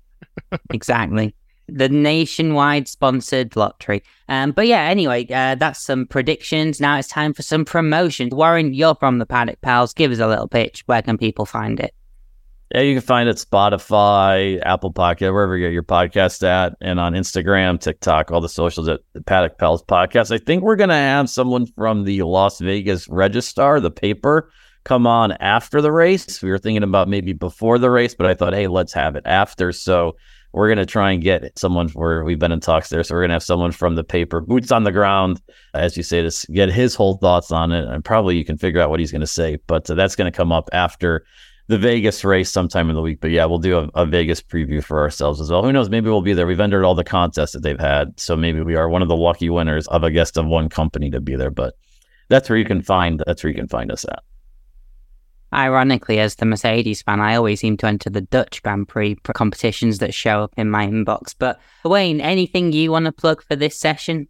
exactly 0.70 1.34
the 1.68 1.88
nationwide 1.88 2.88
sponsored 2.88 3.54
lottery. 3.54 4.02
Um, 4.28 4.52
but 4.52 4.66
yeah, 4.66 4.84
anyway, 4.84 5.26
uh, 5.30 5.54
that's 5.54 5.80
some 5.80 6.06
predictions. 6.06 6.80
Now 6.80 6.98
it's 6.98 7.08
time 7.08 7.34
for 7.34 7.42
some 7.42 7.64
promotions. 7.64 8.34
Warren, 8.34 8.72
you're 8.72 8.94
from 8.94 9.18
the 9.18 9.26
Paddock 9.26 9.60
Pals. 9.60 9.92
Give 9.92 10.10
us 10.10 10.18
a 10.18 10.26
little 10.26 10.48
pitch. 10.48 10.82
Where 10.86 11.02
can 11.02 11.18
people 11.18 11.44
find 11.44 11.78
it? 11.78 11.94
Yeah, 12.74 12.82
you 12.82 12.94
can 12.94 13.02
find 13.02 13.30
it 13.30 13.36
Spotify, 13.36 14.60
Apple 14.62 14.92
Podcast, 14.92 15.32
wherever 15.32 15.56
you 15.56 15.66
get 15.66 15.72
your 15.72 15.82
podcast 15.82 16.42
at, 16.42 16.76
and 16.82 17.00
on 17.00 17.14
Instagram, 17.14 17.80
TikTok, 17.80 18.30
all 18.30 18.42
the 18.42 18.48
socials 18.48 18.88
at 18.88 19.00
the 19.14 19.22
Paddock 19.22 19.56
Pals 19.56 19.82
Podcast. 19.82 20.30
I 20.30 20.36
think 20.36 20.62
we're 20.62 20.76
going 20.76 20.90
to 20.90 20.94
have 20.94 21.30
someone 21.30 21.64
from 21.64 22.04
the 22.04 22.22
Las 22.22 22.58
Vegas 22.58 23.08
Register, 23.08 23.80
the 23.80 23.90
paper, 23.90 24.50
come 24.84 25.06
on 25.06 25.32
after 25.32 25.80
the 25.80 25.90
race. 25.90 26.42
We 26.42 26.50
were 26.50 26.58
thinking 26.58 26.82
about 26.82 27.08
maybe 27.08 27.32
before 27.32 27.78
the 27.78 27.90
race, 27.90 28.14
but 28.14 28.26
I 28.26 28.34
thought, 28.34 28.52
hey, 28.52 28.66
let's 28.66 28.92
have 28.92 29.16
it 29.16 29.22
after. 29.24 29.72
So 29.72 30.16
we're 30.52 30.68
going 30.68 30.78
to 30.78 30.86
try 30.86 31.12
and 31.12 31.22
get 31.22 31.58
someone 31.58 31.88
where 31.90 32.22
we've 32.22 32.38
been 32.38 32.52
in 32.52 32.60
talks 32.60 32.90
there. 32.90 33.02
So 33.02 33.14
we're 33.14 33.22
going 33.22 33.30
to 33.30 33.34
have 33.34 33.42
someone 33.42 33.72
from 33.72 33.94
the 33.94 34.04
paper, 34.04 34.42
boots 34.42 34.72
on 34.72 34.84
the 34.84 34.92
ground, 34.92 35.40
as 35.72 35.96
you 35.96 36.02
say, 36.02 36.22
to 36.28 36.52
get 36.52 36.70
his 36.70 36.94
whole 36.94 37.16
thoughts 37.16 37.50
on 37.50 37.72
it. 37.72 37.86
And 37.86 38.04
probably 38.04 38.36
you 38.36 38.44
can 38.44 38.58
figure 38.58 38.80
out 38.80 38.90
what 38.90 39.00
he's 39.00 39.12
going 39.12 39.22
to 39.22 39.26
say. 39.26 39.56
But 39.66 39.88
uh, 39.90 39.94
that's 39.94 40.16
going 40.16 40.30
to 40.30 40.36
come 40.36 40.52
up 40.52 40.68
after 40.72 41.24
the 41.68 41.78
Vegas 41.78 42.24
race 42.24 42.50
sometime 42.50 42.88
in 42.88 42.96
the 42.96 43.02
week. 43.02 43.20
But 43.20 43.30
yeah, 43.30 43.44
we'll 43.44 43.58
do 43.58 43.78
a, 43.78 44.02
a, 44.02 44.06
Vegas 44.06 44.40
preview 44.40 44.82
for 44.82 45.00
ourselves 45.00 45.40
as 45.40 45.50
well. 45.50 45.62
Who 45.62 45.72
knows? 45.72 45.90
Maybe 45.90 46.08
we'll 46.08 46.22
be 46.22 46.32
there. 46.32 46.46
We've 46.46 46.58
entered 46.58 46.84
all 46.84 46.94
the 46.94 47.04
contests 47.04 47.52
that 47.52 47.62
they've 47.62 47.78
had. 47.78 48.18
So 48.18 48.36
maybe 48.36 48.62
we 48.62 48.74
are 48.74 48.88
one 48.88 49.02
of 49.02 49.08
the 49.08 49.16
lucky 49.16 49.50
winners 49.50 49.86
of 49.88 50.02
a 50.02 50.10
guest 50.10 50.36
of 50.38 50.46
one 50.46 50.70
company 50.70 51.10
to 51.10 51.20
be 51.20 51.36
there. 51.36 51.50
But 51.50 51.74
that's 52.28 52.48
where 52.48 52.58
you 52.58 52.64
can 52.64 52.82
find 52.82 53.22
that's 53.26 53.44
where 53.44 53.50
you 53.50 53.56
can 53.56 53.68
find 53.68 53.92
us 53.92 54.04
at. 54.04 54.22
Ironically, 55.52 56.18
as 56.18 56.34
the 56.34 56.44
Mercedes 56.44 57.00
fan, 57.00 57.20
I 57.20 57.36
always 57.36 57.60
seem 57.60 57.78
to 57.78 57.86
enter 57.86 58.10
the 58.10 58.20
Dutch 58.20 58.62
Grand 58.62 58.86
Prix 58.86 59.16
competitions 59.32 59.98
that 59.98 60.12
show 60.12 60.42
up 60.42 60.52
in 60.58 60.70
my 60.70 60.86
inbox. 60.86 61.34
But 61.38 61.58
Owain, 61.86 62.20
anything 62.20 62.72
you 62.72 62.92
want 62.92 63.06
to 63.06 63.12
plug 63.12 63.42
for 63.42 63.56
this 63.56 63.78
session? 63.78 64.28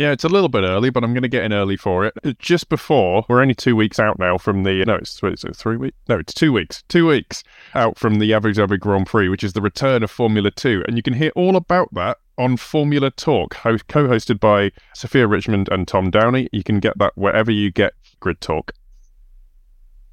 Yeah, 0.00 0.12
it's 0.12 0.24
a 0.24 0.30
little 0.30 0.48
bit 0.48 0.64
early, 0.64 0.88
but 0.88 1.04
I'm 1.04 1.12
going 1.12 1.24
to 1.24 1.28
get 1.28 1.44
in 1.44 1.52
early 1.52 1.76
for 1.76 2.06
it. 2.06 2.14
Uh, 2.24 2.32
just 2.38 2.70
before, 2.70 3.26
we're 3.28 3.42
only 3.42 3.54
two 3.54 3.76
weeks 3.76 4.00
out 4.00 4.18
now 4.18 4.38
from 4.38 4.62
the. 4.62 4.82
No, 4.86 4.94
it's, 4.94 5.22
it's 5.22 5.60
three 5.60 5.76
weeks. 5.76 5.94
No, 6.08 6.18
it's 6.18 6.32
two 6.32 6.54
weeks. 6.54 6.82
Two 6.88 7.06
weeks 7.08 7.44
out 7.74 7.98
from 7.98 8.18
the 8.18 8.32
Abu 8.32 8.54
Dhabi 8.54 8.80
Grand 8.80 9.06
Prix, 9.06 9.28
which 9.28 9.44
is 9.44 9.52
the 9.52 9.60
return 9.60 10.02
of 10.02 10.10
Formula 10.10 10.50
Two, 10.50 10.82
and 10.88 10.96
you 10.96 11.02
can 11.02 11.12
hear 11.12 11.30
all 11.36 11.54
about 11.54 11.92
that 11.92 12.16
on 12.38 12.56
Formula 12.56 13.10
Talk, 13.10 13.54
co 13.56 13.76
hosted 13.76 14.40
by 14.40 14.72
Sophia 14.94 15.26
Richmond 15.26 15.68
and 15.70 15.86
Tom 15.86 16.10
Downey. 16.10 16.48
You 16.50 16.64
can 16.64 16.80
get 16.80 16.96
that 16.96 17.12
wherever 17.16 17.50
you 17.50 17.70
get 17.70 17.92
Grid 18.20 18.40
Talk. 18.40 18.72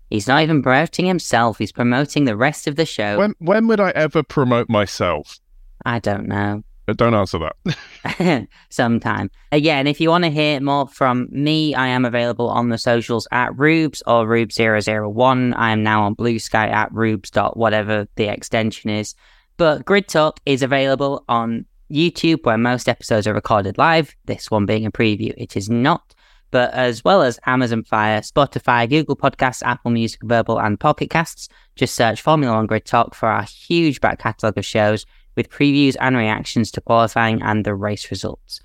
He's 0.10 0.28
not 0.28 0.42
even 0.44 0.62
promoting 0.62 1.06
himself, 1.06 1.60
he's 1.60 1.72
promoting 1.72 2.26
the 2.26 2.36
rest 2.36 2.68
of 2.68 2.76
the 2.76 2.86
show. 2.86 3.20
When 3.20 3.36
when 3.40 3.68
would 3.68 3.80
I 3.80 3.92
ever 3.92 4.22
promote 4.22 4.68
myself? 4.68 5.40
I 5.86 6.00
don't 6.00 6.28
know. 6.28 6.66
Don't 6.94 7.14
answer 7.14 7.40
that. 7.40 8.48
sometime. 8.70 9.30
Again, 9.52 9.88
if 9.88 10.00
you 10.00 10.10
want 10.10 10.24
to 10.24 10.30
hear 10.30 10.60
more 10.62 10.88
from 10.88 11.28
me, 11.32 11.76
I 11.76 11.88
am 11.88 12.06
available 12.06 12.50
on 12.50 12.70
the 12.70 12.78
socials 12.78 13.28
at 13.32 13.58
Rubes 13.58 14.02
or 14.08 14.26
Rubes001. 14.26 15.54
I 15.58 15.72
am 15.72 15.84
now 15.84 16.04
on 16.04 16.14
Blue 16.14 16.40
Sky 16.40 16.68
at 16.68 16.94
Rubes. 16.94 17.32
whatever 17.54 18.08
the 18.16 18.32
extension 18.32 18.90
is. 18.90 19.16
But 19.58 19.86
Grid 19.86 20.08
Talk 20.08 20.40
is 20.46 20.64
available 20.64 21.26
on 21.28 21.66
YouTube, 21.92 22.46
where 22.46 22.58
most 22.58 22.88
episodes 22.88 23.28
are 23.28 23.34
recorded 23.34 23.78
live. 23.78 24.16
This 24.26 24.50
one 24.50 24.66
being 24.66 24.86
a 24.86 24.92
preview, 24.92 25.34
it 25.38 25.58
is 25.58 25.70
not. 25.70 26.14
But 26.52 26.74
as 26.74 27.04
well 27.04 27.24
as 27.24 27.40
Amazon 27.46 27.84
Fire, 27.84 28.22
Spotify, 28.22 28.90
Google 28.90 29.18
Podcasts, 29.18 29.62
Apple 29.64 29.92
Music, 29.92 30.22
Verbal, 30.24 30.62
and 30.62 30.80
Pocket 30.80 31.10
Casts, 31.10 31.50
just 31.76 31.96
search 31.96 32.22
Formula 32.22 32.56
One 32.56 32.68
Grid 32.68 32.86
Talk 32.86 33.14
for 33.14 33.28
our 33.28 33.44
huge 33.44 34.00
back 34.00 34.20
catalogue 34.20 34.58
of 34.58 34.66
shows 34.66 35.06
with 35.38 35.50
previews 35.50 35.96
and 36.02 36.18
reactions 36.18 36.72
to 36.72 36.82
qualifying 36.82 37.42
and 37.42 37.66
the 37.66 37.74
race 37.74 38.12
results. 38.12 38.60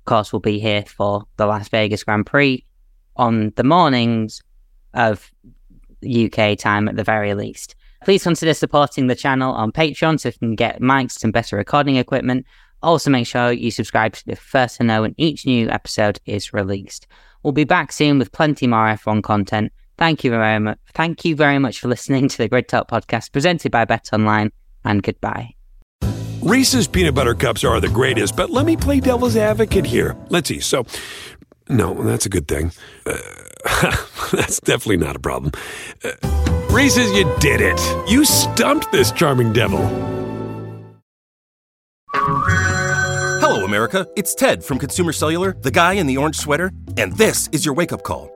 Of 0.00 0.04
course, 0.04 0.32
we'll 0.32 0.40
be 0.40 0.58
here 0.58 0.84
for 0.84 1.24
the 1.38 1.46
Las 1.46 1.68
Vegas 1.68 2.04
Grand 2.04 2.26
Prix 2.26 2.66
on 3.16 3.52
the 3.56 3.64
mornings 3.64 4.42
of 4.92 5.32
UK 6.04 6.58
time 6.58 6.88
at 6.88 6.96
the 6.96 7.04
very 7.04 7.32
least. 7.32 7.74
Please 8.04 8.22
consider 8.22 8.52
supporting 8.52 9.06
the 9.06 9.14
channel 9.14 9.54
on 9.54 9.72
Patreon 9.72 10.20
so 10.20 10.28
you 10.28 10.38
can 10.38 10.54
get 10.54 10.80
mics 10.80 11.24
and 11.24 11.32
better 11.32 11.56
recording 11.56 11.96
equipment. 11.96 12.44
Also, 12.82 13.10
make 13.10 13.26
sure 13.26 13.52
you 13.52 13.70
subscribe 13.70 14.12
to 14.12 14.26
be 14.26 14.34
first 14.34 14.76
to 14.76 14.84
know 14.84 15.02
when 15.02 15.14
each 15.16 15.46
new 15.46 15.68
episode 15.70 16.20
is 16.26 16.52
released. 16.52 17.06
We'll 17.42 17.52
be 17.52 17.64
back 17.64 17.90
soon 17.90 18.18
with 18.18 18.32
plenty 18.32 18.66
more 18.66 18.86
F1 18.86 19.22
content. 19.22 19.72
Thank 19.98 20.24
you 20.24 20.30
very 20.30 20.58
much. 20.58 20.78
Thank 20.92 21.24
you 21.24 21.34
very 21.34 21.58
much 21.58 21.80
for 21.80 21.88
listening 21.88 22.28
to 22.28 22.38
the 22.38 22.48
Grid 22.48 22.68
Talk 22.68 22.88
podcast 22.88 23.32
presented 23.32 23.72
by 23.72 23.86
Bet 23.86 24.10
Online, 24.12 24.52
and 24.84 25.02
goodbye. 25.02 25.55
Reese's 26.42 26.86
peanut 26.86 27.14
butter 27.14 27.34
cups 27.34 27.64
are 27.64 27.80
the 27.80 27.88
greatest, 27.88 28.36
but 28.36 28.50
let 28.50 28.66
me 28.66 28.76
play 28.76 29.00
devil's 29.00 29.36
advocate 29.36 29.84
here. 29.84 30.16
Let's 30.28 30.48
see. 30.48 30.60
So, 30.60 30.84
no, 31.68 31.94
that's 31.94 32.26
a 32.26 32.28
good 32.28 32.46
thing. 32.46 32.72
Uh, 33.04 33.16
that's 34.32 34.60
definitely 34.60 34.98
not 34.98 35.16
a 35.16 35.18
problem. 35.18 35.52
Uh, 36.04 36.12
Reese's, 36.70 37.10
you 37.12 37.24
did 37.40 37.60
it. 37.60 37.80
You 38.08 38.24
stumped 38.24 38.92
this 38.92 39.10
charming 39.12 39.52
devil. 39.52 39.80
Hello, 42.14 43.64
America. 43.64 44.06
It's 44.16 44.34
Ted 44.34 44.62
from 44.62 44.78
Consumer 44.78 45.12
Cellular, 45.12 45.56
the 45.62 45.70
guy 45.70 45.94
in 45.94 46.06
the 46.06 46.16
orange 46.16 46.36
sweater, 46.36 46.70
and 46.96 47.12
this 47.14 47.48
is 47.52 47.64
your 47.64 47.74
wake 47.74 47.92
up 47.92 48.02
call. 48.02 48.35